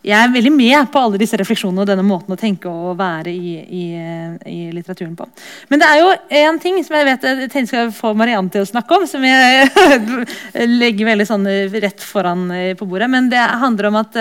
jeg 0.02 0.18
er 0.18 0.34
veldig 0.34 0.52
med 0.54 0.90
på 0.92 1.02
alle 1.02 1.20
disse 1.22 1.38
refleksjonene 1.38 1.84
og 1.84 1.90
denne 1.90 2.06
måten 2.06 2.34
å 2.34 2.40
tenke 2.40 2.72
og 2.72 2.98
være 2.98 3.30
i, 3.30 3.54
i, 3.62 3.84
i 4.50 4.58
litteraturen 4.74 5.14
på. 5.20 5.28
Men 5.70 5.82
det 5.84 5.92
er 5.92 6.02
jo 6.02 6.16
én 6.42 6.58
ting 6.62 6.82
som 6.86 6.98
jeg 6.98 7.10
vet 7.12 7.28
jeg 7.30 7.52
tenkte 7.54 7.70
skal 7.70 7.94
få 7.94 8.16
Marianne 8.18 8.50
til 8.50 8.66
å 8.66 8.72
snakke 8.72 8.98
om, 8.98 9.06
som 9.10 9.26
jeg 9.26 9.70
legger 10.82 11.12
veldig 11.12 11.30
sånn 11.30 11.46
rett 11.76 12.02
foran 12.02 12.50
eh, 12.56 12.74
på 12.78 12.90
bordet. 12.90 13.12
Men 13.14 13.30
det 13.30 13.46
handler 13.62 13.92
om 13.92 14.02
at 14.02 14.20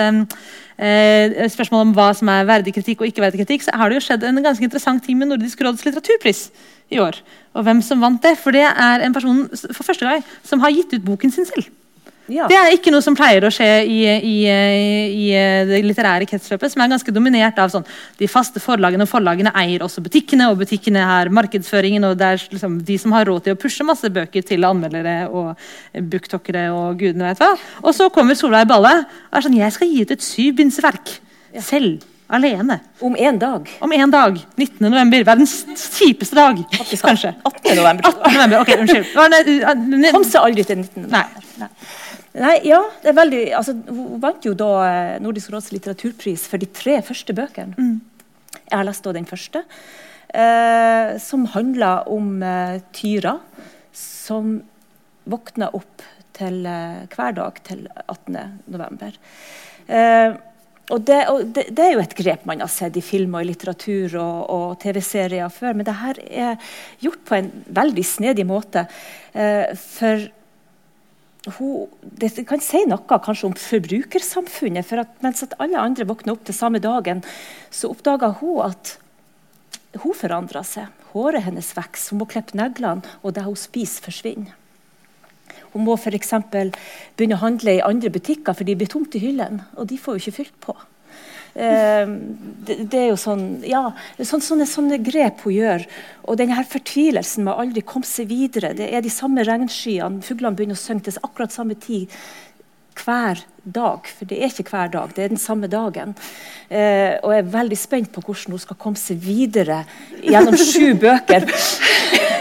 eh, 0.77 1.45
spørsmålet 1.51 1.89
om 1.89 1.93
hva 1.97 2.09
som 2.17 2.29
er 2.31 2.47
verdig 2.47 2.75
kritikk 2.75 3.01
og 3.01 3.09
ikke 3.09 3.23
verdig 3.23 3.43
kritikk, 3.43 3.65
så 3.65 3.75
har 3.79 3.89
det 3.89 3.99
jo 3.99 4.05
skjedd 4.07 4.25
en 4.27 4.43
ganske 4.43 4.65
interessant 4.65 5.03
ting 5.05 5.19
med 5.19 5.31
Nordisk 5.31 5.61
råds 5.65 5.85
litteraturpris 5.87 6.49
i 6.93 7.01
år. 7.01 7.19
Og 7.55 7.65
hvem 7.65 7.81
som 7.85 8.03
vant 8.03 8.21
det. 8.23 8.35
For 8.41 8.55
det 8.55 8.65
er 8.67 9.05
en 9.05 9.15
person 9.15 9.45
for 9.51 9.83
første 9.83 10.07
gang 10.07 10.23
som 10.43 10.63
har 10.63 10.75
gitt 10.75 10.93
ut 10.93 11.07
boken 11.07 11.33
sin 11.33 11.47
selv. 11.47 11.69
Ja. 12.31 12.47
Det 12.49 12.57
er 12.57 12.73
ikke 12.73 12.91
noe 12.93 13.03
som 13.05 13.15
pleier 13.17 13.45
å 13.45 13.51
skje 13.53 13.67
i, 13.85 13.99
i, 14.17 14.35
i 14.49 15.25
det 15.69 15.81
litterære 15.85 16.25
kretsløpet, 16.29 16.73
som 16.73 16.81
er 16.81 16.89
ganske 16.95 17.13
dominert 17.13 17.59
av 17.61 17.69
sånn, 17.73 17.85
de 18.17 18.29
faste 18.31 18.61
forlagene. 18.63 19.05
og 19.05 19.11
Forlagene 19.11 19.53
eier 19.61 19.85
også 19.85 20.01
butikkene, 20.05 20.49
og 20.49 20.63
butikkene 20.63 21.03
har 21.05 21.29
markedsføringen. 21.33 22.07
og 22.09 22.17
det 22.17 22.31
er 22.31 22.47
liksom 22.55 22.79
de 22.87 22.97
som 23.01 23.13
har 23.15 23.29
råd 23.29 23.45
til 23.45 23.57
å 23.57 23.61
pushe 23.61 23.85
masse 23.85 24.09
bøker 24.09 24.45
til 24.45 24.65
anmeldere 24.65 25.15
og 25.29 25.53
booktokkere 26.15 26.67
og 26.73 26.97
gudene 27.01 27.29
vet 27.29 27.43
hva. 27.43 27.53
Og 27.83 27.93
så 27.97 28.09
kommer 28.13 28.37
Solveig 28.37 28.67
Balle 28.69 28.97
og 29.05 29.37
er 29.37 29.45
sånn 29.45 29.59
Jeg 29.59 29.77
skal 29.77 29.91
gi 29.91 30.01
ut 30.01 30.17
et 30.17 30.25
syvbindsverk. 30.25 31.17
Selv. 31.61 32.03
Alene. 32.27 32.79
Om 33.05 33.13
én 33.21 33.37
dag. 33.37 33.69
Om 33.85 33.91
en 33.93 34.09
dag. 34.11 34.39
19. 34.57 34.79
november. 34.89 35.21
Verdens 35.27 35.59
kjipeste 35.77 36.35
dag. 36.35 36.57
Kanskje. 36.73 37.35
18. 37.45 37.75
november. 37.77 38.09
18. 38.09 38.33
november. 38.33 38.63
Ok, 38.63 38.71
unnskyld. 38.81 40.09
Kom 40.15 40.25
seg 40.25 40.41
aldri 40.41 40.65
til 40.65 40.81
19. 40.81 41.05
Nei. 41.13 41.21
Nei. 41.61 41.69
Nei, 42.35 42.55
ja, 42.67 42.81
det 42.99 43.13
er 43.13 43.15
veldig, 43.15 43.43
altså, 43.55 43.75
Hun 43.87 44.19
vant 44.23 44.43
jo 44.43 44.51
da 44.57 44.71
eh, 44.83 45.13
Nordisk 45.23 45.53
råds 45.53 45.71
litteraturpris 45.71 46.47
for 46.51 46.59
de 46.59 46.67
tre 46.67 46.97
første 47.05 47.35
bøkene. 47.35 47.77
Jeg 48.65 48.75
har 48.75 48.87
lest 48.87 49.05
da 49.05 49.13
den 49.15 49.27
første, 49.29 49.61
eh, 50.35 51.15
som 51.21 51.45
handler 51.53 52.09
om 52.11 52.41
eh, 52.43 52.81
Tyra 52.95 53.37
som 53.95 54.57
våkner 55.29 55.75
opp 55.77 56.03
til 56.35 56.65
eh, 56.67 57.05
hver 57.13 57.37
dag 57.37 57.61
til 57.63 57.87
18. 58.07 58.37
november. 58.73 59.15
Eh, 59.87 60.35
og, 60.91 61.01
det, 61.07 61.19
og 61.31 61.45
det, 61.55 61.69
det 61.73 61.85
er 61.85 61.93
jo 61.95 62.03
et 62.03 62.17
grep 62.17 62.43
man 62.45 62.61
har 62.61 62.69
sett 62.69 62.97
i 62.99 63.05
film 63.05 63.37
og 63.37 63.45
i 63.45 63.49
litteratur 63.49 64.17
og, 64.21 64.39
og 64.53 64.79
TV-serier 64.83 65.49
før, 65.53 65.73
men 65.77 65.87
det 65.87 65.97
her 66.01 66.19
er 66.25 66.73
gjort 67.01 67.23
på 67.25 67.39
en 67.39 67.51
veldig 67.79 68.05
snedig 68.05 68.45
måte. 68.49 68.85
Eh, 69.33 69.71
for 69.79 70.27
hun, 71.59 71.87
det 72.01 72.31
kan 72.49 72.61
si 72.63 72.81
noe 72.89 73.05
kanskje 73.05 73.49
om 73.49 73.55
forbrukersamfunnet. 73.59 74.85
for 74.85 75.03
at 75.03 75.21
Mens 75.21 75.43
at 75.43 75.53
alle 75.59 75.77
andre 75.77 76.05
våkner 76.05 76.33
opp 76.33 76.45
til 76.45 76.57
samme 76.57 76.79
dagen, 76.79 77.23
så 77.69 77.91
oppdager 77.93 78.37
hun 78.41 78.65
at 78.65 78.97
hun 80.01 80.13
forandrer 80.13 80.65
seg. 80.65 80.87
Håret 81.13 81.45
hennes 81.45 81.71
vokser, 81.75 82.11
hun 82.11 82.23
må 82.23 82.25
klippe 82.25 82.57
neglene, 82.57 83.05
og 83.23 83.35
det 83.35 83.45
hun 83.45 83.55
spiser, 83.55 84.03
forsvinner. 84.03 84.55
Hun 85.75 85.85
må 85.85 85.95
f.eks. 85.99 86.33
begynne 87.15 87.37
å 87.37 87.43
handle 87.43 87.77
i 87.77 87.83
andre 87.83 88.09
butikker, 88.09 88.55
for 88.55 88.67
de 88.67 88.75
blir 88.75 88.91
tomt 88.91 89.15
i 89.15 89.21
hyllene. 89.23 89.67
Og 89.75 89.87
de 89.87 89.97
får 89.99 90.15
jo 90.15 90.23
ikke 90.23 90.37
fylt 90.39 90.59
på. 90.63 90.75
Eh, 91.55 92.09
det, 92.67 92.77
det 92.91 92.99
er 92.99 93.09
jo 93.13 93.19
sånn, 93.19 93.45
ja, 93.63 93.87
er 94.19 94.27
sånne, 94.27 94.67
sånne, 94.67 94.99
grep 95.03 95.45
hun 95.47 95.55
gjør. 95.55 95.87
Og 96.27 96.39
denne 96.39 96.57
her 96.57 96.67
fortvilelsen 96.67 97.47
med 97.47 97.55
aldri 97.55 97.85
komme 97.87 98.07
seg 98.07 98.29
videre. 98.31 98.73
Det 98.77 98.89
er 98.91 99.05
de 99.05 99.13
samme 99.13 99.45
regnskyene. 99.47 100.23
Fuglene 100.25 100.57
begynner 100.57 100.77
å 100.77 100.83
synge 100.83 101.07
til 101.07 101.21
akkurat 101.23 101.55
samme 101.55 101.79
tid 101.79 102.11
hver 102.99 103.41
dag. 103.65 104.07
For 104.07 104.29
det 104.29 104.39
er 104.39 104.51
ikke 104.53 104.69
hver 104.71 104.91
dag, 104.93 105.13
det 105.15 105.23
er 105.25 105.33
den 105.33 105.41
samme 105.41 105.69
dagen. 105.71 106.15
Eh, 106.69 107.17
og 107.21 107.33
jeg 107.33 107.43
er 107.43 107.51
veldig 107.57 107.79
spent 107.79 108.11
på 108.13 108.23
hvordan 108.25 108.55
hun 108.55 108.63
skal 108.63 108.79
komme 108.81 108.99
seg 108.99 109.19
videre 109.21 109.83
gjennom 110.23 110.57
sju 110.57 110.93
bøker. 111.05 111.49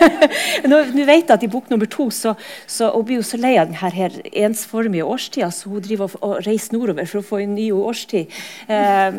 Nå, 0.69 0.79
nå 0.93 1.05
vet 1.07 1.29
jeg 1.29 1.33
at 1.33 1.45
I 1.47 1.51
bok 1.51 1.71
nummer 1.71 1.89
to 1.91 2.09
så, 2.13 2.35
så 2.69 2.91
hun 2.93 3.07
blir 3.09 3.21
hun 3.21 3.27
så 3.27 3.39
lei 3.41 3.55
av 3.61 3.71
denne 3.71 3.93
her 3.97 4.17
ensformige 4.45 5.07
årstida, 5.09 5.51
så 5.55 5.71
hun 5.73 5.85
driver 5.85 6.09
og, 6.11 6.17
og 6.25 6.47
reiser 6.47 6.77
nordover 6.77 7.09
for 7.09 7.21
å 7.21 7.27
få 7.27 7.41
en 7.45 7.55
ny 7.57 7.71
årstid. 7.75 8.33
Eh, 8.69 9.19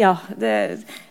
ja, 0.00 0.14
det, 0.40 0.54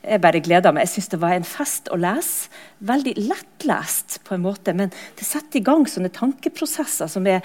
jeg 0.03 0.21
bare 0.23 0.41
gleder 0.43 0.73
meg. 0.75 0.87
Jeg 0.87 0.95
syns 0.97 1.11
det 1.13 1.21
var 1.21 1.35
en 1.37 1.47
fest 1.47 1.91
å 1.93 1.99
lese. 1.99 2.49
Veldig 2.83 3.13
lettlest, 3.29 4.17
på 4.27 4.35
en 4.35 4.43
måte, 4.43 4.73
men 4.75 4.89
det 4.91 5.23
setter 5.23 5.61
i 5.61 5.63
gang 5.63 5.85
sånne 5.87 6.11
tankeprosesser 6.11 7.07
som 7.07 7.27
er 7.31 7.39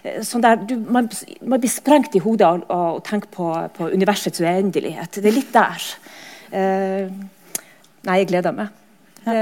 eh, 0.00 0.22
sånn 0.24 0.44
der 0.44 0.62
du, 0.62 0.78
man, 0.88 1.10
man 1.42 1.60
blir 1.60 1.72
sprengt 1.72 2.16
i 2.16 2.22
hodet 2.24 2.27
av 2.70 2.98
å 2.98 3.00
tenke 3.04 3.30
på, 3.32 3.48
på 3.76 3.88
universets 3.94 4.42
uendelighet. 4.42 5.20
Det 5.20 5.30
er 5.30 5.36
litt 5.36 5.54
der. 5.54 5.86
Eh, 6.50 7.08
nei, 8.08 8.18
jeg 8.20 8.28
gleder 8.32 8.56
meg. 8.56 8.74
Det, 9.24 9.38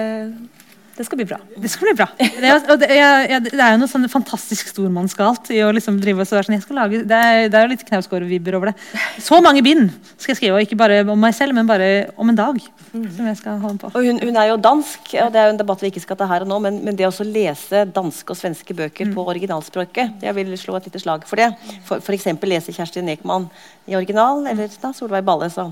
det 0.97 1.05
skal 1.05 1.19
bli 1.21 1.27
bra. 1.29 1.37
Det 1.57 1.69
skal 1.69 1.91
bli 1.91 1.95
bra. 1.99 2.07
Det 2.17 2.49
er, 2.49 2.63
det, 2.81 2.89
jeg, 2.97 3.41
det 3.47 3.61
er 3.61 3.75
jo 3.75 3.81
noe 3.83 3.91
sånn 3.91 4.09
fantastisk 4.09 4.71
stormannsgalt 4.73 5.51
i 5.53 5.59
å 5.65 5.73
liksom 5.77 5.99
drive 6.01 6.25
og 6.25 6.29
så 6.29 6.39
være 6.39 6.49
sånn, 6.49 6.57
jeg 6.57 6.65
skal 6.65 6.79
lage, 6.81 7.03
Det 7.05 7.19
er, 7.29 7.51
det 7.53 7.59
er 7.59 7.67
jo 7.67 7.73
litt 7.75 7.85
Knausgård-vibber 7.89 8.57
over 8.57 8.71
det. 8.71 8.77
Så 9.21 9.41
mange 9.45 9.61
bind 9.67 9.91
skal 10.17 10.33
jeg 10.33 10.41
skrive, 10.41 10.57
og 10.57 10.65
ikke 10.65 10.79
bare 10.81 11.03
om 11.05 11.21
meg 11.21 11.37
selv, 11.37 11.57
men 11.57 11.69
bare 11.69 11.91
om 12.17 12.33
en 12.33 12.39
dag. 12.39 12.63
Som 12.93 13.29
jeg 13.29 13.41
skal 13.43 13.61
holde 13.61 13.83
på. 13.83 13.93
Og 13.93 14.09
hun, 14.09 14.23
hun 14.25 14.41
er 14.41 14.51
jo 14.51 14.59
dansk, 14.65 15.13
og 15.27 15.33
det 15.35 15.43
er 15.43 15.51
jo 15.51 15.55
en 15.57 15.61
debatt 15.61 15.85
vi 15.85 15.93
ikke 15.93 16.05
skal 16.07 16.21
ta 16.21 16.31
her 16.33 16.47
og 16.47 16.53
nå, 16.53 16.61
men, 16.65 16.81
men 16.87 16.97
det 16.97 17.09
å 17.11 17.29
lese 17.29 17.85
danske 17.93 18.33
og 18.33 18.41
svenske 18.41 18.77
bøker 18.77 19.13
på 19.13 19.29
originalspråket 19.35 20.25
Jeg 20.25 20.37
vil 20.39 20.57
slå 20.61 20.79
et 20.79 20.89
lite 20.89 21.03
slag 21.03 21.29
for 21.29 21.41
det. 21.41 21.53
Eksempel 22.17 22.55
lese 22.55 22.73
Kjersti 22.73 23.05
Ekman 23.13 23.51
i 23.87 23.97
original, 23.99 24.47
eller 24.49 24.73
da 24.81 24.97
Solveig 24.97 25.27
Balle. 25.27 25.51
Så, 25.53 25.69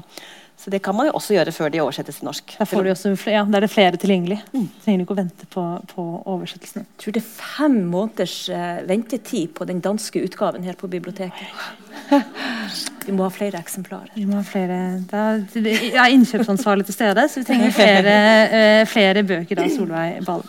så 0.65 0.71
det 0.73 0.79
kan 0.81 0.97
man 0.97 1.11
jo 1.11 1.13
også 1.19 1.35
gjøre 1.35 1.53
før 1.53 1.69
de 1.69 1.81
oversettes 1.83 2.17
til 2.17 2.25
norsk. 2.25 2.55
Der 2.57 2.69
får 2.69 2.87
du 2.87 2.91
også, 2.95 3.11
ja, 3.29 3.43
der 3.45 3.59
er 3.59 3.67
det 3.67 3.69
flere 3.69 3.99
tilgjengelig. 4.01 4.39
Trenger 4.55 5.03
du 5.03 5.05
ikke 5.05 5.13
å 5.13 5.19
vente 5.19 5.49
på, 5.53 5.65
på 5.91 6.05
oversettelsen. 6.33 6.87
Jeg 6.87 7.03
tror 7.03 7.17
det 7.17 7.21
er 7.21 7.27
fem 7.37 7.75
måneders 7.93 8.37
uh, 8.49 8.81
ventetid 8.89 9.53
på 9.59 9.67
den 9.69 9.83
danske 9.85 10.23
utgaven 10.25 10.65
her 10.65 10.79
på 10.81 10.89
biblioteket. 10.89 11.53
Vi 13.05 13.13
må 13.13 13.27
ha 13.27 13.35
flere 13.35 13.61
eksemplarer. 13.61 14.09
Vi 14.17 14.25
må 14.25 14.39
ha 14.39 14.47
flere 14.49 14.81
da, 15.11 15.27
Jeg 15.53 15.93
er 15.93 16.17
innkjøpsansvarlig 16.17 16.89
til 16.89 16.97
stede, 16.97 17.29
så 17.29 17.43
vi 17.43 17.49
trenger 17.51 17.77
flere, 17.77 18.17
uh, 18.49 18.81
flere 18.89 19.27
bøker 19.29 19.61
av 19.61 19.69
Solveig 19.77 20.25
Ballen. 20.25 20.49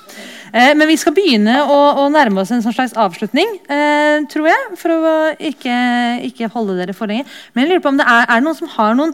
Eh, 0.55 0.71
men 0.77 0.87
vi 0.87 0.95
skal 0.99 1.11
begynne 1.15 1.57
å, 1.67 1.79
å 1.99 2.03
nærme 2.13 2.39
oss 2.39 2.53
en 2.55 2.61
sånn 2.63 2.75
slags 2.75 2.93
avslutning, 2.95 3.57
eh, 3.67 4.23
tror 4.31 4.47
jeg. 4.47 4.67
For 4.79 4.93
å 4.93 5.15
ikke, 5.51 5.79
ikke 6.29 6.51
holde 6.53 6.77
dere 6.79 6.95
for 6.95 7.11
lenge. 7.11 7.27
Men 7.51 7.65
jeg 7.65 7.73
lurer 7.73 7.83
på 7.83 7.91
om 7.91 7.99
det 7.99 8.07
er, 8.07 8.29
er 8.29 8.39
det 8.39 8.47
noen 8.47 8.61
som 8.61 8.71
har 8.77 8.95
noen 8.95 9.11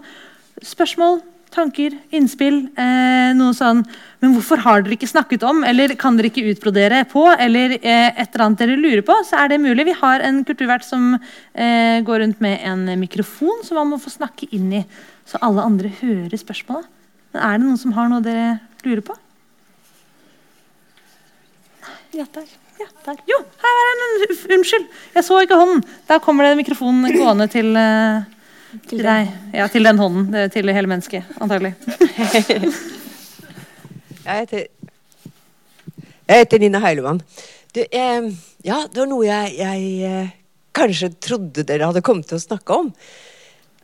spørsmål, 0.66 1.22
tanker, 1.51 1.97
innspill? 2.16 2.62
Eh, 2.80 3.32
noe 3.36 3.55
sånn 3.55 3.82
Men 4.22 4.36
hvorfor 4.36 4.62
har 4.64 4.84
dere 4.84 4.95
ikke 4.95 5.09
snakket 5.09 5.43
om, 5.47 5.64
eller 5.68 5.95
kan 5.99 6.16
dere 6.18 6.30
ikke 6.30 6.45
utbrodere 6.53 7.01
på, 7.09 7.26
eller 7.34 7.74
eh, 7.80 8.12
et 8.12 8.28
eller 8.30 8.45
annet 8.45 8.62
dere 8.62 8.78
lurer 8.78 9.01
på, 9.05 9.16
så 9.26 9.41
er 9.41 9.49
det 9.49 9.62
mulig. 9.64 9.88
Vi 9.89 9.97
har 9.97 10.22
en 10.28 10.43
kulturvert 10.45 10.86
som 10.86 11.16
eh, 11.18 11.99
går 12.05 12.22
rundt 12.22 12.43
med 12.45 12.62
en 12.70 12.86
mikrofon 13.01 13.66
som 13.66 13.82
man 13.82 13.89
må 13.89 13.99
få 14.01 14.14
snakke 14.14 14.45
inn 14.53 14.70
i, 14.78 14.84
så 15.26 15.41
alle 15.41 15.66
andre 15.66 15.89
hører 16.03 16.38
spørsmålet. 16.38 16.86
Men 17.34 17.43
er 17.47 17.57
det 17.57 17.66
noen 17.66 17.82
som 17.82 17.97
har 17.97 18.12
noe 18.12 18.22
dere 18.26 18.59
lurer 18.86 19.03
på? 19.09 19.18
Ja, 22.14 22.28
der. 22.36 22.47
Ja, 22.82 22.88
der. 23.05 23.18
Jo, 23.30 23.38
her 23.62 23.80
er 23.80 23.91
en 23.91 24.05
Unnskyld, 24.57 24.88
jeg 25.16 25.24
så 25.24 25.38
ikke 25.43 25.57
hånden. 25.59 25.84
Der 26.09 26.22
kommer 26.24 26.45
det 26.45 26.57
mikrofonen 26.59 27.14
gående 27.16 27.47
til, 27.51 27.74
eh, 27.78 28.24
til 28.89 29.03
deg. 29.03 29.32
Ja, 29.55 29.67
til 29.72 29.88
den 29.88 29.99
hånden. 29.99 30.32
det 30.32 30.43
er 30.45 30.53
Til 30.53 30.74
hele 30.74 30.88
mennesket, 30.88 31.24
antagelig. 31.41 31.76
Jeg 34.22 34.43
heter, 34.43 34.67
jeg 36.30 36.43
heter 36.43 36.59
Nina 36.61 36.80
Heilemann. 36.80 37.24
Du, 37.74 37.80
eh, 37.82 38.28
ja, 38.61 38.84
det 38.86 38.99
var 39.01 39.07
noe 39.09 39.26
jeg, 39.26 39.55
jeg 39.57 39.88
eh, 40.05 40.30
kanskje 40.78 41.09
trodde 41.17 41.65
dere 41.65 41.88
hadde 41.89 42.03
kommet 42.05 42.30
til 42.30 42.38
å 42.38 42.43
snakke 42.43 42.78
om. 42.84 42.91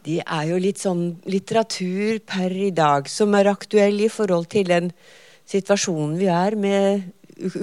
Det 0.05 0.19
er 0.21 0.43
jo 0.51 0.59
litt 0.61 0.77
sånn 0.79 1.17
litteratur 1.25 2.21
per 2.29 2.53
i 2.53 2.69
dag 2.69 3.09
som 3.09 3.33
er 3.35 3.49
aktuell 3.49 3.97
i 4.05 4.11
forhold 4.13 4.45
til 4.53 4.69
den 4.69 4.91
situasjonen 5.49 6.13
vi 6.21 6.29
er 6.29 6.55
med 6.59 7.09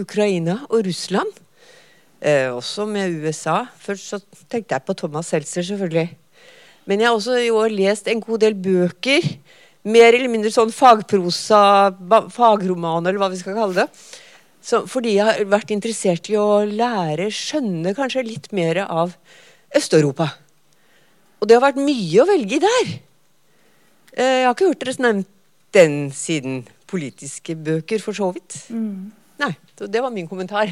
Ukraina 0.03 0.59
og 0.67 0.85
Russland. 0.89 1.31
Eh, 2.21 2.51
også 2.51 2.89
med 2.91 3.23
USA. 3.23 3.63
Først 3.79 4.11
så 4.11 4.21
tenkte 4.51 4.75
jeg 4.75 4.87
på 4.89 4.99
Thomas 4.99 5.31
Seltzer, 5.31 5.63
selvfølgelig. 5.71 6.09
Men 6.87 7.01
jeg 7.01 7.09
har 7.09 7.17
også 7.17 7.39
i 7.41 7.51
år 7.55 7.73
lest 7.73 8.09
en 8.13 8.21
god 8.21 8.43
del 8.45 8.55
bøker. 8.55 9.25
Mer 9.85 10.17
eller 10.17 10.31
mindre 10.33 10.51
sånn 10.53 10.73
fagprosa, 10.73 11.61
fagromaner, 11.93 12.31
fagroman, 12.33 13.07
eller 13.09 13.21
hva 13.21 13.31
vi 13.33 13.41
skal 13.41 13.57
kalle 13.57 13.83
det. 13.83 13.89
Så, 14.65 14.83
fordi 14.89 15.19
jeg 15.19 15.27
har 15.29 15.43
vært 15.53 15.73
interessert 15.75 16.29
i 16.33 16.39
å 16.41 16.65
lære, 16.65 17.27
skjønne 17.33 17.93
kanskje 17.97 18.23
litt 18.25 18.49
mer 18.57 18.81
av 18.87 19.13
Øst-Europa. 19.77 20.31
Og 21.41 21.49
det 21.51 21.59
har 21.59 21.67
vært 21.67 21.81
mye 21.85 22.23
å 22.23 22.29
velge 22.31 22.57
i 22.57 22.63
der. 22.65 22.95
Eh, 24.17 24.41
Jeg 24.41 24.47
har 24.47 24.55
ikke 24.55 24.71
hørt 24.71 24.81
dere 24.87 24.97
nevnt 25.05 25.29
den 25.77 25.99
siden 26.17 26.63
politiske 26.89 27.57
bøker, 27.59 28.01
for 28.01 28.17
så 28.17 28.31
vidt. 28.33 28.57
Nei, 28.71 29.51
så 29.77 29.89
det 29.91 30.01
var 30.01 30.15
min 30.15 30.29
kommentar. 30.31 30.71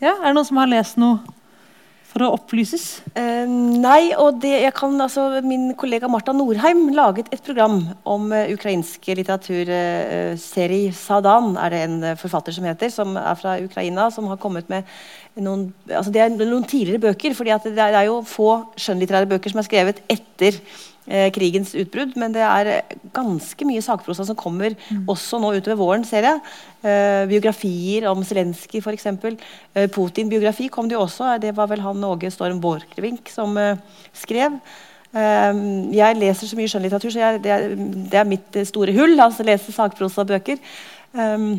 Ja, 0.00 0.12
Er 0.16 0.26
det 0.28 0.34
noen 0.34 0.48
som 0.48 0.60
har 0.60 0.68
lest 0.68 0.98
noe 1.00 1.20
for 2.10 2.24
å 2.26 2.30
opplyses? 2.34 2.84
Eh, 3.14 3.46
nei, 3.46 4.10
og 4.18 4.40
det, 4.42 4.52
jeg 4.64 4.74
kan, 4.76 4.96
altså, 5.02 5.28
Min 5.46 5.70
kollega 5.78 6.10
Marta 6.10 6.34
Norheim 6.34 6.88
laget 6.96 7.30
et 7.32 7.42
program 7.46 7.80
om 8.08 8.28
uh, 8.34 8.50
ukrainsk 8.50 9.06
litteratur. 9.14 9.70
Uh, 9.70 10.90
Sadan 10.96 11.54
er 11.60 11.74
det 11.74 11.80
en 11.86 11.96
eh, 12.10 12.18
forfatter 12.18 12.54
som 12.56 12.66
heter, 12.66 12.90
som 12.92 13.16
er 13.20 13.38
fra 13.38 13.56
Ukraina. 13.62 14.10
Som 14.14 14.30
har 14.30 14.40
kommet 14.42 14.68
med 14.72 14.88
noen, 15.38 15.68
altså 15.88 16.12
det 16.12 16.24
er 16.24 16.34
noen 16.34 16.66
tidligere 16.66 17.02
bøker. 17.06 17.34
for 17.34 17.46
det 17.46 17.74
det 17.76 17.86
er 17.86 18.08
jo 18.08 18.20
få 18.26 18.50
skjønnlitterære 18.76 19.30
bøker 19.30 19.52
som 19.52 19.62
er 19.62 19.68
skrevet 19.68 20.02
etter 20.10 20.58
krigens 21.34 21.72
utbrudd, 21.74 22.12
men 22.20 22.34
det 22.34 22.42
er 22.44 22.68
ganske 23.16 23.66
mye 23.66 23.82
sakprosa 23.82 24.22
som 24.28 24.36
kommer 24.38 24.76
også 25.10 25.40
nå 25.42 25.54
utover 25.56 25.78
våren, 25.80 26.04
ser 26.06 26.28
jeg. 26.28 26.42
Eh, 26.80 27.26
biografier 27.28 28.06
om 28.08 28.22
Zelenskyj 28.24 28.80
f.eks. 28.80 29.08
Eh, 29.10 29.88
Putin-biografi 29.92 30.70
kom 30.72 30.88
det 30.88 30.96
jo 30.96 31.02
også. 31.04 31.34
Det 31.42 31.52
var 31.56 31.68
vel 31.68 31.82
han 31.84 32.06
Åge 32.08 32.30
Storm 32.32 32.60
Borchgrevink 32.62 33.28
som 33.32 33.56
eh, 33.60 33.80
skrev. 34.16 34.56
Eh, 35.10 35.60
jeg 35.96 36.20
leser 36.20 36.48
så 36.48 36.58
mye 36.58 36.70
skjønnlitteratur, 36.70 37.12
så 37.12 37.24
jeg, 37.24 37.42
det, 37.44 37.52
er, 37.52 37.74
det 38.12 38.20
er 38.22 38.30
mitt 38.30 38.56
eh, 38.56 38.68
store 38.68 38.94
hull. 38.96 39.16
altså 39.20 39.44
Lese 39.44 39.74
sakprosabøker. 39.76 40.62
Um, 41.12 41.58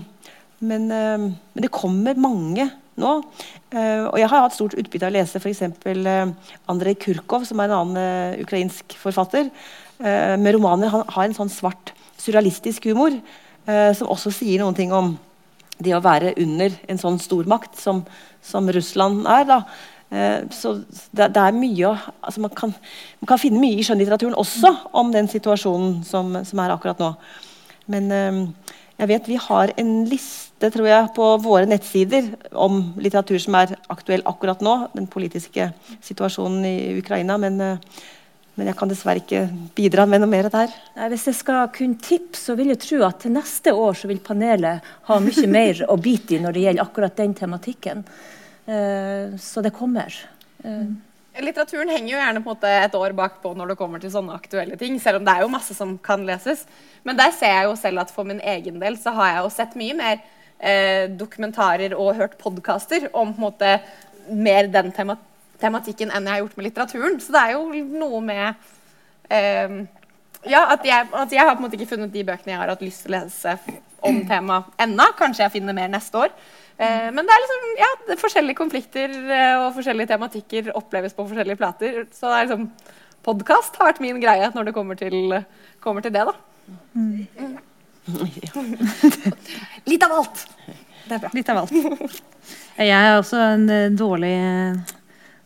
men, 0.62 0.88
eh, 0.96 1.28
men 1.28 1.66
det 1.66 1.74
kommer 1.74 2.18
mange 2.18 2.70
nå. 3.00 3.14
Eh, 3.72 4.04
og 4.08 4.18
jeg 4.20 4.30
har 4.32 4.44
hatt 4.44 4.56
stort 4.58 4.76
utbytte 4.76 5.08
av 5.08 5.14
å 5.14 5.16
lese 5.16 5.40
f.eks. 5.40 5.64
Uh, 5.86 6.34
Andrej 6.72 6.98
Kurkov, 7.06 7.46
som 7.48 7.62
er 7.62 7.70
en 7.72 7.78
annen 7.80 8.02
eh, 8.02 8.42
ukrainsk 8.44 8.98
forfatter. 9.00 9.50
eh, 10.02 10.38
med 10.38 10.56
romaner. 10.56 10.90
Han 10.90 11.06
har 11.08 11.28
en 11.28 11.38
sånn 11.38 11.52
svart, 11.52 11.94
surrealistisk 12.22 12.86
humor 12.90 13.14
eh, 13.14 13.92
som 13.98 14.10
også 14.12 14.34
sier 14.34 14.62
noen 14.62 14.78
ting 14.78 14.94
om 14.94 15.16
det 15.82 15.96
å 15.98 16.04
være 16.04 16.36
under 16.42 16.74
en 16.92 17.00
sånn 17.02 17.18
stormakt 17.22 17.80
som, 17.80 18.04
som 18.46 18.70
Russland 18.70 19.26
er. 19.30 19.48
da. 19.50 19.60
Eh, 20.12 20.44
så 20.54 20.76
det, 21.16 21.32
det 21.34 21.42
er 21.42 21.56
mye 21.56 21.94
altså 22.20 22.44
man, 22.44 22.54
kan, 22.56 22.74
man 23.22 23.32
kan 23.32 23.42
finne 23.42 23.62
mye 23.62 23.80
i 23.80 23.86
skjønnlitteraturen 23.88 24.38
også 24.38 24.74
om 25.00 25.14
den 25.14 25.30
situasjonen 25.32 26.02
som, 26.08 26.36
som 26.46 26.62
er 26.62 26.74
akkurat 26.76 27.02
nå. 27.02 27.14
Men 27.92 28.12
eh, 28.12 28.42
jeg 29.02 29.14
vet 29.16 29.30
vi 29.32 29.42
har 29.50 29.74
en 29.82 29.94
liste 30.10 30.51
tror 30.70 30.86
jeg, 30.86 31.10
på 31.16 31.28
våre 31.42 31.66
nettsider 31.66 32.28
om 32.54 32.92
litteratur 33.02 33.40
som 33.42 33.58
er 33.58 33.74
aktuell 33.90 34.22
akkurat 34.30 34.62
nå. 34.62 34.76
Den 34.94 35.08
politiske 35.10 35.72
situasjonen 36.06 36.66
i 36.70 36.76
Ukraina. 37.00 37.40
Men, 37.42 37.60
eh, 37.62 38.02
men 38.56 38.70
jeg 38.70 38.78
kan 38.78 38.92
dessverre 38.92 39.24
ikke 39.24 39.48
bidra 39.74 40.06
med 40.06 40.22
noe 40.22 40.30
mer 40.30 40.50
der. 40.54 40.70
Nei, 40.96 41.10
Hvis 41.10 41.26
jeg 41.26 41.36
skal 41.36 41.72
kunne 41.74 41.98
tippe, 41.98 42.38
så 42.38 42.56
vil 42.56 42.68
jeg 42.68 42.80
tro 42.80 43.04
at 43.08 43.20
til 43.24 43.34
neste 43.34 43.74
år 43.74 43.98
så 43.98 44.08
vil 44.08 44.20
panelet 44.20 44.82
ha 45.10 45.20
mye 45.20 45.48
mer 45.48 45.86
å 45.90 45.98
bite 45.98 46.36
i 46.36 46.40
når 46.44 46.54
det 46.54 46.66
gjelder 46.68 46.86
akkurat 46.86 47.16
den 47.16 47.34
tematikken. 47.34 48.04
Eh, 48.68 49.38
så 49.40 49.64
det 49.64 49.74
kommer. 49.74 50.14
Eh, 50.64 50.92
Litteraturen 51.40 51.90
henger 51.90 52.12
jo 52.12 52.20
gjerne 52.20 52.42
på 52.44 52.50
en 52.50 52.56
måte 52.58 52.70
et 52.76 52.96
år 53.00 53.14
bakpå 53.16 53.54
når 53.56 53.72
det 53.72 53.78
kommer 53.80 54.02
til 54.04 54.12
sånne 54.12 54.36
aktuelle 54.36 54.76
ting, 54.78 54.98
selv 55.00 55.22
om 55.22 55.26
det 55.26 55.32
er 55.32 55.46
jo 55.46 55.54
masse 55.54 55.74
som 55.74 55.96
kan 56.04 56.26
leses. 56.28 56.66
Men 57.08 57.16
der 57.16 57.32
ser 57.32 57.56
jeg 57.56 57.70
jo 57.70 57.78
selv 57.80 58.04
at 58.04 58.12
for 58.12 58.28
min 58.28 58.42
egen 58.44 58.82
del 58.82 58.98
så 59.00 59.14
har 59.16 59.30
jeg 59.30 59.46
jo 59.46 59.54
sett 59.56 59.78
mye 59.80 59.96
mer 59.96 60.20
eh, 60.62 61.10
dokumentarer 61.18 61.96
og 61.98 62.16
hørt 62.20 62.38
podkaster 62.42 63.10
om 63.12 63.34
på 63.34 63.42
en 63.42 63.48
måte 63.50 63.76
mer 64.32 64.70
den 64.72 64.94
tema 64.96 65.18
tematikken 65.62 66.10
enn 66.10 66.26
jeg 66.26 66.34
har 66.34 66.44
gjort 66.44 66.58
med 66.58 66.68
litteraturen. 66.70 67.20
Så 67.22 67.34
det 67.36 67.42
er 67.42 67.56
jo 67.56 67.84
noe 68.02 68.22
med 68.26 68.70
eh, 69.30 69.82
Ja, 70.50 70.64
at 70.74 70.86
jeg, 70.88 71.06
at 71.14 71.34
jeg 71.36 71.46
har 71.46 71.54
på 71.54 71.62
en 71.62 71.68
måte 71.68 71.78
ikke 71.78 71.92
funnet 71.92 72.14
de 72.14 72.26
bøkene 72.26 72.56
jeg 72.56 72.62
har 72.64 72.72
hatt 72.74 72.82
lyst 72.82 73.06
til 73.06 73.14
å 73.14 73.20
lese 73.20 73.54
om 74.02 74.24
temaet 74.26 74.82
ennå. 74.82 75.06
Kanskje 75.20 75.46
jeg 75.46 75.56
finner 75.60 75.78
mer 75.78 75.92
neste 75.94 76.18
år. 76.18 76.34
Eh, 76.82 77.10
men 77.14 77.28
det 77.28 77.36
er 77.36 77.44
liksom, 77.44 77.68
ja, 77.78 77.92
det 78.08 78.16
er 78.16 78.24
forskjellige 78.24 78.58
konflikter 78.58 79.14
eh, 79.22 79.56
og 79.60 79.76
forskjellige 79.78 80.14
tematikker 80.16 80.72
oppleves 80.78 81.14
på 81.18 81.28
forskjellige 81.30 81.62
plater. 81.62 82.06
Så 82.10 82.26
det 82.26 82.40
er 82.40 82.48
liksom, 82.50 82.70
podkast 83.28 83.78
har 83.78 83.92
vært 83.92 84.02
min 84.02 84.22
greie 84.24 84.50
når 84.56 84.72
det 84.72 84.78
kommer 84.78 84.98
til, 84.98 85.38
kommer 85.84 86.02
til 86.02 86.16
det. 86.16 86.26
da. 86.32 86.40
Litt 89.92 90.04
av 90.06 90.16
alt! 90.22 90.48
Det 91.08 91.18
er 91.18 91.22
bra. 91.24 91.30
Litt 91.36 91.50
av 91.52 91.62
alt. 91.64 91.74
Jeg 92.80 92.90
er 92.96 93.18
også 93.20 93.40
en 93.42 93.66
eh, 93.70 93.88
dårlig, 93.98 94.36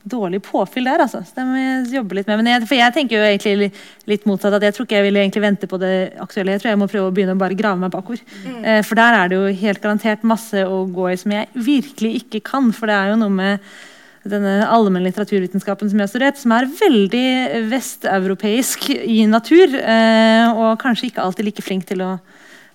dårlig 0.05 0.39
påfyll 0.45 0.85
der, 0.87 1.01
altså. 1.05 1.23
Så 1.25 1.35
det 1.39 1.45
må 1.47 1.57
jeg 1.57 1.95
jobbe 1.97 2.19
litt 2.19 2.29
med. 2.29 2.41
Men 2.41 2.51
jeg, 2.51 2.67
for 2.69 2.77
jeg 2.77 2.95
tenker 2.95 3.17
jo 3.17 3.25
egentlig 3.25 3.71
litt 4.11 4.27
motsatt. 4.29 4.55
at 4.59 4.67
Jeg 4.67 4.75
tror 4.77 4.87
ikke 4.87 4.99
jeg 4.99 5.07
vil 5.07 5.19
egentlig 5.23 5.43
vente 5.47 5.69
på 5.71 5.79
det 5.81 5.93
aktuelle. 6.21 6.55
Jeg 6.55 6.63
tror 6.63 6.73
jeg 6.73 6.81
må 6.83 6.89
prøve 6.91 7.09
å 7.09 7.15
begynne 7.15 7.35
å 7.35 7.41
bare 7.41 7.57
grave 7.57 7.81
meg 7.81 7.93
bakover. 7.95 8.21
Eh, 8.61 8.81
For 8.85 8.99
der 8.99 9.17
er 9.23 9.31
det 9.33 9.39
jo 9.41 9.57
helt 9.65 9.81
garantert 9.83 10.23
masse 10.27 10.63
å 10.67 10.83
gå 10.95 11.09
i 11.11 11.17
som 11.23 11.33
jeg 11.35 11.49
virkelig 11.71 12.13
ikke 12.21 12.43
kan. 12.53 12.69
For 12.75 12.91
det 12.91 12.99
er 12.99 13.13
jo 13.15 13.19
noe 13.23 13.33
med 13.33 13.67
denne 14.25 14.55
allmenne 14.73 15.05
litteraturvitenskapen 15.05 15.89
som 15.89 15.99
jeg 16.01 16.07
har 16.07 16.13
studert, 16.13 16.39
som 16.41 16.53
er 16.55 16.69
veldig 16.79 17.25
vesteuropeisk 17.73 18.87
i 18.95 19.19
natur. 19.29 19.75
Eh, 19.81 20.47
og 20.53 20.79
kanskje 20.81 21.11
ikke 21.11 21.25
alltid 21.25 21.49
like 21.49 21.65
flink 21.65 21.85
til 21.89 22.01
å 22.05 22.15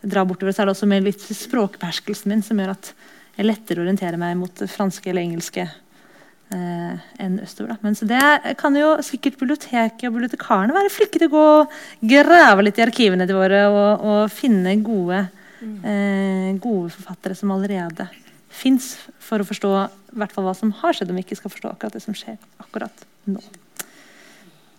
dra 0.02 0.24
bortover. 0.24 0.54
Så 0.54 0.62
er 0.62 0.70
det 0.70 0.76
også 0.76 0.88
med 0.90 1.06
litt 1.06 1.22
språkbeherskelsen 1.22 2.32
min 2.32 2.44
som 2.46 2.60
gjør 2.60 2.74
at 2.74 2.92
jeg 3.36 3.46
lettere 3.46 3.84
orienterer 3.84 4.20
meg 4.20 4.36
mot 4.38 4.64
franske 4.68 5.10
eller 5.10 5.24
engelske 5.24 5.64
eh, 5.64 6.94
enn 7.22 7.38
østover. 7.42 7.74
Da. 7.74 7.78
Men 7.84 7.96
så 7.98 8.08
det 8.10 8.56
kan 8.60 8.76
jo 8.76 8.94
sikkert 9.06 9.38
biblioteket 9.40 10.08
og 10.08 10.16
bibliotekarene 10.16 10.76
være 10.76 10.92
flinke 10.92 11.20
til 11.20 11.30
å 11.30 11.34
gå 11.34 11.44
og 11.60 11.76
grave 12.12 12.66
litt 12.66 12.80
i 12.80 12.84
arkivene 12.84 13.28
til 13.28 13.38
våre 13.38 13.62
og, 13.70 14.04
og 14.10 14.34
finne 14.34 14.74
gode, 14.84 15.22
eh, 15.62 16.50
gode 16.60 16.90
forfattere 16.96 17.38
som 17.38 17.54
allerede 17.54 18.08
fins, 18.50 18.96
for 19.22 19.40
å 19.40 19.46
forstå 19.46 19.72
hvert 20.18 20.34
fall 20.34 20.48
hva 20.48 20.56
som 20.58 20.72
har 20.80 20.96
skjedd, 20.96 21.12
om 21.12 21.18
vi 21.20 21.24
ikke 21.24 21.38
skal 21.38 21.52
forstå 21.52 21.70
akkurat 21.70 21.94
det 21.94 22.02
som 22.02 22.16
skjer 22.18 22.38
akkurat 22.60 23.04
nå. 23.30 23.42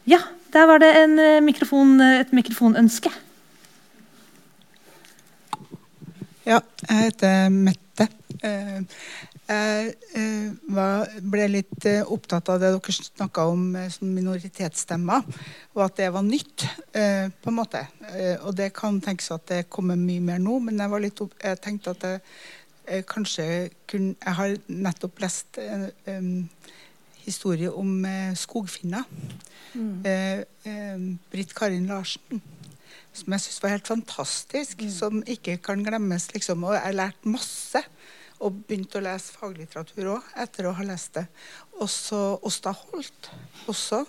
Ja, 0.09 0.19
der 0.51 0.67
var 0.67 0.81
det 0.83 0.91
en 0.97 1.19
eh, 1.21 1.41
mikrofon, 1.45 1.99
et 2.01 2.33
mikrofonønske. 2.35 3.13
Ja, 6.41 6.57
jeg 6.89 7.03
heter 7.05 7.49
Mette. 7.53 8.07
Eh, 8.41 8.81
Jeg 9.51 9.89
eh, 10.15 11.17
ble 11.27 11.47
litt 11.51 11.85
eh, 11.85 12.07
opptatt 12.07 12.47
av 12.49 12.61
det 12.61 12.69
dere 12.71 12.93
snakka 12.95 13.43
om 13.51 13.65
sånn 13.91 14.13
minoritetsstemmer, 14.15 15.25
og 15.75 15.81
at 15.83 15.99
det 15.99 16.07
var 16.15 16.23
nytt, 16.23 16.63
på 16.93 17.51
en 17.51 17.57
måte. 17.57 17.81
Og 18.45 18.55
det 18.55 18.69
kan 18.77 19.01
tenkes 19.03 19.27
at 19.35 19.43
det 19.51 19.59
kommer 19.69 19.99
mye 19.99 20.23
mer 20.23 20.39
nå, 20.39 20.55
men 20.63 20.79
jeg, 20.79 20.91
var 20.93 21.03
litt 21.03 21.21
jeg 21.43 21.59
tenkte 21.61 21.93
at 21.93 22.07
jeg 22.07 23.05
kanskje 23.11 23.45
kunne 23.91 24.15
Jeg 24.15 24.37
har 24.39 24.55
nettopp 24.67 25.19
lest 25.21 25.59
en 25.61 26.47
historie 27.25 27.69
om 27.69 28.07
skogfinner. 28.39 29.03
Eh, 29.75 31.05
Britt 31.31 31.53
Karin 31.55 31.91
Larsen 31.91 32.41
som 33.13 33.33
jeg 33.35 33.43
syns 33.43 33.61
var 33.63 33.73
helt 33.75 33.91
fantastisk, 33.91 34.83
som 34.93 35.21
ikke 35.27 35.57
kan 35.63 35.83
glemmes. 35.83 36.29
liksom, 36.33 36.63
Og 36.63 36.75
jeg 36.77 36.95
lærte 36.95 37.27
masse. 37.27 37.83
Og 38.41 38.63
begynte 38.65 38.97
å 38.97 39.05
lese 39.05 39.35
faglitteratur 39.37 40.15
òg, 40.15 40.29
etter 40.41 40.65
å 40.65 40.73
ha 40.73 40.83
lest 40.83 41.13
det. 41.13 41.27
Også 41.83 42.39
Åsta 42.41 42.71
Holt 42.73 43.29
også. 43.69 44.01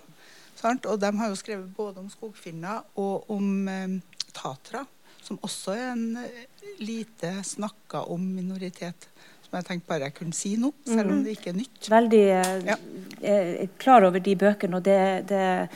Sant? 0.56 0.86
Og 0.88 1.00
de 1.02 1.10
har 1.18 1.28
jo 1.28 1.36
skrevet 1.36 1.68
både 1.76 2.00
om 2.00 2.08
skogfinner 2.08 2.86
og 2.96 3.28
om 3.34 3.68
eh, 3.68 3.98
tatra, 4.32 4.86
som 5.20 5.40
også 5.44 5.74
er 5.76 5.90
en 5.90 6.06
eh, 6.22 6.46
lite 6.80 7.34
snakka 7.44 8.06
om 8.14 8.24
minoritet. 8.24 9.10
Som 9.52 9.58
jeg 9.60 9.66
tenkte 9.68 9.90
bare 9.92 10.06
jeg 10.06 10.14
kunne 10.16 10.32
si 10.32 10.54
nå, 10.56 10.70
selv 10.88 11.10
om 11.12 11.18
det 11.26 11.34
ikke 11.36 11.50
er 11.50 11.56
nytt. 11.58 11.88
Veldig 11.92 12.20
eh, 12.38 12.52
Ja. 12.70 12.76
eh, 13.20 13.66
klar 13.76 14.06
over 14.06 14.22
de 14.24 14.32
bøkene, 14.40 14.78
og 14.78 14.86
det, 14.86 15.26
det 15.28 15.68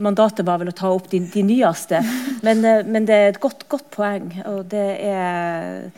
Mandatet 0.00 0.46
var 0.48 0.62
vel 0.62 0.70
å 0.72 0.74
ta 0.78 0.88
opp 0.96 1.10
de, 1.12 1.20
de 1.28 1.42
nyeste, 1.44 2.00
men, 2.46 2.64
eh, 2.64 2.80
men 2.88 3.04
det 3.04 3.18
er 3.20 3.28
et 3.34 3.40
godt, 3.42 3.66
godt 3.68 3.90
poeng. 3.92 4.30
Og 4.48 4.62
det 4.72 4.86
er 5.10 5.90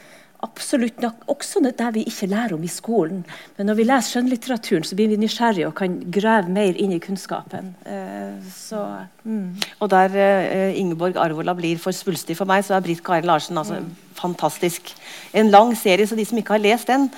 absolutt 0.45 1.01
nok 1.03 1.25
også 1.33 1.61
det 1.65 1.89
vi 1.95 2.05
ikke 2.07 2.29
lærer 2.31 2.55
om 2.55 2.63
i 2.63 2.71
skolen. 2.71 3.25
Men 3.57 3.67
når 3.67 3.79
vi 3.79 3.87
leser 3.89 4.13
skjønnlitteraturen, 4.13 4.87
så 4.87 4.95
blir 4.99 5.11
vi 5.11 5.19
nysgjerrige 5.19 5.67
og 5.67 5.75
kan 5.81 5.97
grave 6.15 6.53
mer 6.55 6.79
inn 6.79 6.95
i 6.95 7.01
kunnskapen. 7.03 7.73
Eh, 7.87 8.39
så 8.55 8.85
mm. 9.25 9.57
Og 9.81 9.91
der 9.91 10.15
eh, 10.15 10.79
Ingeborg 10.79 11.19
Arvola 11.19 11.57
blir 11.59 11.81
for 11.83 11.97
svulstig 11.97 12.39
for 12.39 12.47
meg, 12.51 12.65
så 12.65 12.77
er 12.77 12.87
Britt 12.87 13.03
Karin 13.05 13.27
Larsen 13.27 13.59
altså, 13.59 13.83
fantastisk. 14.19 14.95
En 15.35 15.51
lang 15.51 15.75
serie, 15.77 16.07
så 16.07 16.19
de 16.19 16.27
som 16.29 16.39
ikke 16.39 16.55
har 16.55 16.63
lest 16.63 16.91
den 16.91 17.11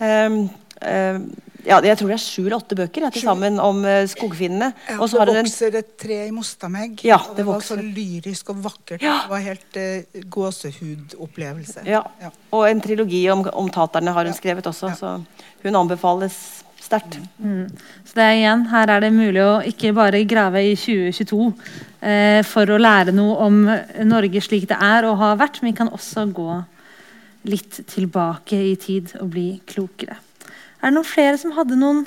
um, 0.00 0.38
ehm, 0.80 1.26
ja, 1.66 1.80
Jeg 1.80 1.98
tror 1.98 2.08
det 2.08 2.16
er 2.16 2.22
sju 2.22 2.40
eller 2.46 2.56
åtte 2.58 2.76
bøker 2.78 3.02
ja, 3.06 3.10
til 3.14 3.22
sammen 3.22 3.58
om 3.62 3.84
uh, 3.84 4.02
skogfinnene. 4.10 4.72
Ja, 4.88 4.96
Og 4.98 5.08
så 5.10 5.24
det 5.28 5.36
vokser 5.38 5.76
et 5.78 5.92
tre 6.00 6.26
i 6.26 6.32
Mostamegg. 6.34 7.04
Ja, 7.06 7.18
det 7.30 7.36
det 7.42 7.46
var 7.46 7.60
så 7.60 7.76
lyrisk 7.76 8.50
og 8.50 8.62
vakkert. 8.64 9.02
Ja. 9.02 9.20
Det 9.26 9.30
var 9.30 9.44
helt 9.46 9.78
uh, 9.78 10.20
gåsehudopplevelse. 10.38 11.84
Ja. 11.86 12.02
Ja. 12.20 12.30
Og 12.52 12.66
en 12.70 12.80
trilogi 12.80 13.22
om, 13.30 13.46
om 13.52 13.70
taterne 13.70 14.12
har 14.12 14.24
hun 14.24 14.32
Ja. 14.34 14.38
skrevet 14.40 14.66
også, 14.66 14.88
Ja. 14.88 14.94
så 14.94 15.24
hun 15.62 15.76
anbefales 15.76 16.62
sterkt. 16.82 17.18
Så 17.38 18.14
det 18.14 18.24
er 18.24 18.34
igjen, 18.36 18.66
Her 18.68 18.90
er 18.90 19.00
det 19.00 19.12
mulig 19.12 19.40
å 19.40 19.62
ikke 19.64 19.94
bare 19.94 20.24
grave 20.26 20.62
i 20.66 20.74
2022 20.74 21.54
eh, 22.02 22.42
for 22.42 22.66
å 22.66 22.78
lære 22.78 23.14
noe 23.14 23.36
om 23.46 23.62
Norge 24.04 24.40
slik 24.42 24.66
det 24.68 24.78
er 24.80 25.06
og 25.06 25.16
har 25.18 25.36
vært, 25.36 25.62
men 25.62 25.72
vi 25.72 25.76
kan 25.78 25.88
også 25.88 26.26
gå 26.34 26.64
litt 27.44 27.86
tilbake 27.86 28.58
i 28.72 28.74
tid 28.76 29.14
og 29.20 29.30
bli 29.30 29.60
klokere. 29.66 30.16
Er 30.82 30.90
det 30.90 30.96
noen 30.98 31.06
flere 31.06 31.38
som 31.38 31.54
hadde 31.54 31.78
noen 31.78 32.02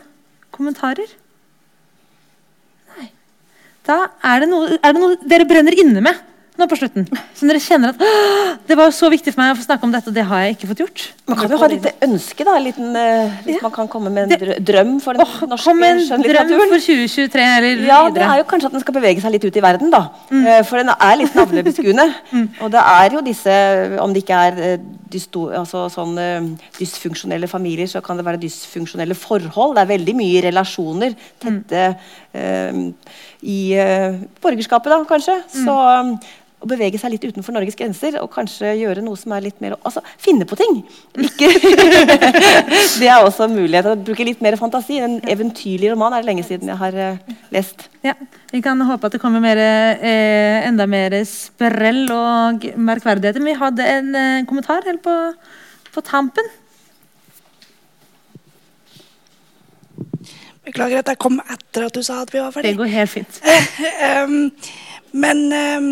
kommentarer? 0.56 1.08
Nei. 2.96 3.08
Da 3.88 4.02
er 4.28 4.44
det 4.44 4.50
noe, 4.52 4.76
er 4.76 4.96
det 4.96 5.02
noe 5.02 5.20
dere 5.24 5.48
brenner 5.48 5.78
inne 5.80 6.04
med, 6.04 6.20
nå 6.60 6.68
på 6.72 6.78
slutten? 6.80 7.06
Så 7.36 7.48
dere 7.50 7.60
kjenner 7.64 7.92
at 7.94 8.64
det 8.70 8.78
var 8.80 8.92
så 8.96 9.10
viktig 9.12 9.34
for 9.34 9.42
meg 9.44 9.54
å 9.54 9.58
få 9.60 9.66
snakke 9.68 9.88
om 9.88 9.94
dette, 9.94 10.12
og 10.12 10.16
det 10.16 10.26
har 10.30 10.44
jeg 10.46 10.56
ikke 10.56 10.70
fått 10.72 10.82
gjort? 10.84 11.04
Man 11.28 11.40
kan 11.40 11.52
jo 11.56 11.60
ha 11.62 11.70
litt 11.72 11.88
ønske, 12.06 12.46
da. 12.48 12.56
Liten, 12.62 12.96
eh, 12.96 13.38
hvis 13.46 13.62
man 13.66 13.74
kan 13.76 13.90
komme 13.92 14.12
med 14.14 14.32
en 14.32 14.40
drø- 14.42 14.58
drøm 14.70 14.94
for 15.04 15.18
den 15.18 15.26
Åh, 15.26 15.36
norske 15.52 15.70
kom 15.72 15.80
med 15.82 15.92
en 15.92 16.00
drøm 16.00 16.08
skjønnlitteraturen. 16.10 16.74
for 16.74 16.86
2023 16.86 17.48
eller 17.58 17.86
Ja, 17.88 18.00
det 18.10 18.24
er 18.26 18.38
jo 18.42 18.48
kanskje 18.50 18.70
at 18.72 18.78
den 18.78 18.86
skal 18.86 18.98
bevege 19.00 19.22
seg 19.24 19.36
litt 19.36 19.46
ut 19.46 19.58
i 19.58 19.66
verden, 19.66 19.92
da. 19.94 20.04
Eh, 20.32 20.62
For 20.64 20.78
den 20.82 20.90
er 20.96 21.16
litt 21.20 21.36
navlebeskuende. 21.36 22.08
Og 22.64 22.72
det 22.72 22.84
er 22.84 23.10
jo 23.18 23.22
disse, 23.26 23.56
om 24.02 24.14
det 24.14 24.24
ikke 24.24 24.42
er 24.50 24.62
eh, 24.72 24.78
dysto, 25.16 25.48
altså 25.56 25.86
sånn 25.92 26.18
dysfunksjonelle 26.80 27.48
familier, 27.48 27.88
så 27.88 28.02
kan 28.04 28.18
det 28.18 28.26
være 28.26 28.42
dysfunksjonelle 28.42 29.16
forhold. 29.16 29.76
Det 29.78 29.84
er 29.86 29.92
veldig 29.94 30.16
mye 30.18 30.42
relasjoner 30.48 31.14
tette 31.42 31.84
uh, 32.36 32.80
i 33.46 33.60
uh, 33.80 34.18
borgerskapet, 34.44 34.92
da, 34.92 35.00
kanskje. 35.08 35.38
Så 35.54 35.76
um, 35.76 36.16
å 36.66 36.70
bevege 36.72 37.00
seg 37.00 37.14
litt 37.14 37.26
utenfor 37.30 37.54
Norges 37.54 37.78
grenser 37.78 38.18
og 38.22 38.32
kanskje 38.34 38.74
gjøre 38.80 39.04
noe 39.06 39.20
som 39.20 39.36
er 39.36 39.46
litt 39.46 39.62
mer 39.62 39.78
Altså 39.86 40.02
finne 40.22 40.48
på 40.50 40.58
ting! 40.58 40.80
Ikke 41.22 41.52
Det 43.00 43.10
er 43.10 43.22
også 43.22 43.46
en 43.46 43.56
mulighet. 43.56 43.88
Å 43.92 44.00
bruke 44.00 44.26
litt 44.26 44.42
mer 44.44 44.58
fantasi. 44.58 44.98
En 45.04 45.20
eventyrlig 45.30 45.92
roman 45.94 46.16
er 46.16 46.24
det 46.24 46.30
lenge 46.30 46.46
siden 46.48 46.72
jeg 46.72 46.80
har 46.80 46.98
uh, 46.98 47.34
lest. 47.54 47.86
Ja, 48.06 48.16
Vi 48.52 48.62
kan 48.66 48.82
håpe 48.88 49.10
at 49.10 49.16
det 49.16 49.22
kommer 49.22 49.44
mer, 49.44 49.60
eh, 49.60 50.66
enda 50.66 50.88
mer 50.90 51.14
sprell 51.30 52.06
og 52.14 52.66
merkverdigheter. 52.76 53.44
Men 53.44 53.52
vi 53.52 53.60
hadde 53.62 53.90
en 53.92 54.16
eh, 54.16 54.46
kommentar 54.50 54.88
helt 54.88 55.04
på, 55.06 55.16
på 55.94 56.06
tampen. 56.08 56.50
Beklager 60.66 61.04
at 61.04 61.14
jeg 61.14 61.22
kom 61.22 61.38
etter 61.44 61.86
at 61.86 61.94
du 61.94 62.02
sa 62.06 62.24
at 62.24 62.34
vi 62.34 62.42
var 62.42 62.66
Det 62.66 62.74
går 62.80 62.92
helt 62.96 63.14
fint. 63.14 63.42
um, 64.26 64.50
men 65.14 65.46
em, 65.54 65.90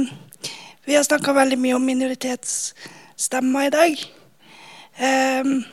vi 0.85 0.95
har 0.95 1.03
snakka 1.03 1.33
veldig 1.33 1.57
mye 1.59 1.77
om 1.77 1.85
minoritetsstemmer 1.87 3.67
i 3.67 3.73
dag. 3.73 4.03
Um, 4.99 5.63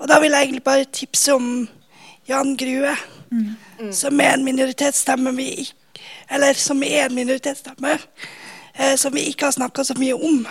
og 0.00 0.08
da 0.08 0.20
vil 0.22 0.32
jeg 0.32 0.46
egentlig 0.46 0.64
bare 0.64 0.86
tipse 0.92 1.34
om 1.34 1.68
Jan 2.28 2.54
Grue, 2.56 2.94
som 3.92 4.20
er 4.20 4.36
en 4.36 4.44
minoritetsstemme 4.46 5.32
vi 5.36 5.48
ikke 5.64 5.76
Eller 6.30 6.54
som 6.54 6.82
er 6.82 7.04
en 7.04 7.14
minoritetsstemme 7.14 7.92
uh, 7.94 8.94
som 8.96 9.14
vi 9.14 9.26
ikke 9.28 9.48
har 9.48 9.52
snakka 9.52 9.84
så 9.84 9.94
mye 9.98 10.14
om. 10.14 10.46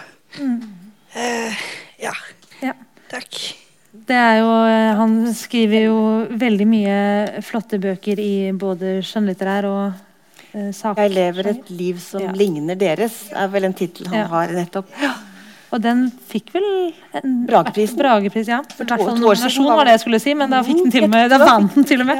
Eh, 1.13 1.53
ja. 1.97 2.13
Ja. 2.61 2.74
Takk. 3.09 3.39
Det 3.91 4.15
er 4.15 4.36
jo, 4.39 4.51
eh, 4.70 4.95
han 4.97 5.34
skriver 5.34 5.88
jo 5.88 5.97
veldig 6.30 6.67
mye 6.70 6.97
flotte 7.45 7.80
bøker 7.82 8.22
i 8.22 8.51
både 8.53 8.99
skjønnlitterær 9.05 9.67
og 9.70 10.09
eh, 10.53 10.71
saker. 10.71 11.01
'Jeg 11.01 11.11
lever 11.15 11.47
et 11.55 11.69
liv 11.69 11.99
som 11.99 12.21
Ja. 12.21 12.31
ligner 12.31 12.75
deres' 12.75 13.31
er 13.35 13.47
vel 13.47 13.65
en 13.65 13.73
tittel 13.73 14.07
han 14.07 14.17
Ja. 14.17 14.27
har 14.27 14.47
nettopp. 14.47 14.85
Og 15.71 15.79
den 15.83 16.11
fikk 16.27 16.47
vel 16.51 16.93
en 17.13 17.45
Brageprisen. 17.45 17.95
Bragepris, 17.99 18.47
ja. 18.47 18.61
For 18.75 18.85
to, 18.85 18.95
to 18.97 19.27
år 19.29 19.35
siden 19.37 19.65
var 19.65 19.83
det 19.85 19.91
jeg 19.91 19.99
skulle 19.99 20.19
si, 20.19 20.33
men 20.33 20.49
da 20.49 20.63
fikk 20.63 20.79
den 20.81 20.91
til 20.91 21.03
og 21.03 21.11
med, 21.11 21.29
da 21.29 21.37
vant 21.37 21.75
den 21.75 21.83
til 21.85 22.01
og 22.01 22.07
med. 22.07 22.17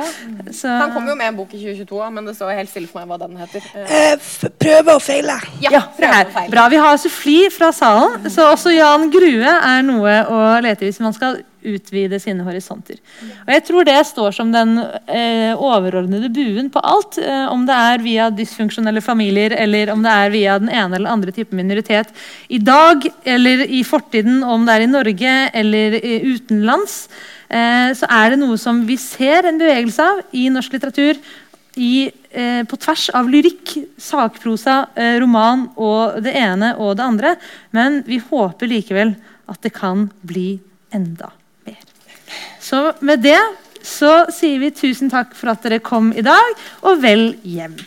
Så, 0.53 0.67
Han 0.69 0.91
kom 0.93 1.07
jo 1.07 1.15
med 1.15 1.27
en 1.30 1.36
bok 1.36 1.53
i 1.55 1.57
2022, 1.57 2.11
men 2.13 2.25
det 2.25 2.36
står 2.36 2.53
helt 2.55 2.69
stille 2.69 2.88
for 2.88 2.99
meg 3.03 3.07
hva 3.09 3.27
den 3.27 3.38
heter. 3.38 3.61
Eh, 3.73 4.17
prøve 4.59 4.93
og 4.93 5.01
feile. 5.01 5.39
Ja, 5.63 5.82
det 5.97 6.27
feile. 6.32 6.51
bra. 6.51 6.67
Vi 6.69 6.75
har 6.75 6.95
suffli 6.97 7.49
fra 7.49 7.71
salen, 7.71 8.30
så 8.30 8.51
også 8.53 8.69
Jan 8.77 9.09
Grue 9.09 9.41
er 9.49 9.82
noe 9.82 10.25
å 10.30 10.61
lete 10.61 10.84
i 10.86 10.91
hvis 10.91 10.99
man 10.99 11.13
skal 11.13 11.41
utvide 11.66 12.20
sine 12.22 12.45
horisonter. 12.45 12.99
Og 13.45 13.51
jeg 13.53 13.64
tror 13.68 13.88
det 13.88 13.97
står 14.07 14.36
som 14.36 14.53
den 14.53 14.78
eh, 14.80 15.53
overordnede 15.55 16.32
buen 16.34 16.70
på 16.74 16.84
alt. 16.84 17.20
Eh, 17.22 17.45
om 17.51 17.66
det 17.68 17.76
er 17.76 18.05
via 18.05 18.30
dysfunksjonelle 18.34 19.03
familier, 19.03 19.55
eller 19.57 19.93
om 19.93 20.05
det 20.05 20.14
er 20.14 20.34
via 20.36 20.60
den 20.62 20.72
ene 20.72 20.99
eller 20.99 21.12
andre 21.12 21.34
type 21.36 21.55
minoritet. 21.55 22.14
I 22.49 22.62
dag 22.62 23.10
eller 23.24 23.66
i 23.68 23.84
fortiden, 23.88 24.43
om 24.43 24.66
det 24.68 24.78
er 24.78 24.86
i 24.86 24.93
Norge 24.93 25.36
eller 25.64 25.99
utenlands, 26.30 27.01
eh, 27.49 27.91
så 27.97 28.10
er 28.22 28.34
det 28.34 28.41
noe 28.43 28.57
som 28.62 28.86
vi 28.88 28.99
ser 29.01 29.49
en 29.49 29.62
bevegelse 29.62 30.10
av 30.14 30.26
i 30.32 30.47
norsk 30.53 30.76
litteratur 30.78 31.20
i, 31.80 32.12
eh, 32.32 32.64
på 32.64 32.78
tvers 32.78 33.10
av 33.16 33.30
lyrikk, 33.30 33.76
sakprosa, 33.97 34.88
eh, 34.95 35.20
roman 35.20 35.70
og 35.78 36.22
det 36.24 36.36
ene 36.36 36.76
og 36.78 36.97
det 36.97 37.05
andre. 37.05 37.36
Men 37.72 38.03
vi 38.03 38.20
håper 38.20 38.68
likevel 38.68 39.16
at 39.47 39.62
det 39.62 39.74
kan 39.74 40.10
bli 40.26 40.60
enda. 40.93 41.32
Så 42.70 42.91
med 43.01 43.24
det 43.26 43.39
så 43.82 44.28
sier 44.34 44.59
vi 44.61 44.70
tusen 44.76 45.09
takk 45.09 45.32
for 45.38 45.49
at 45.53 45.63
dere 45.65 45.80
kom 45.82 46.11
i 46.13 46.22
dag, 46.26 46.51
og 46.86 46.99
vel 47.01 47.32
hjem. 47.47 47.78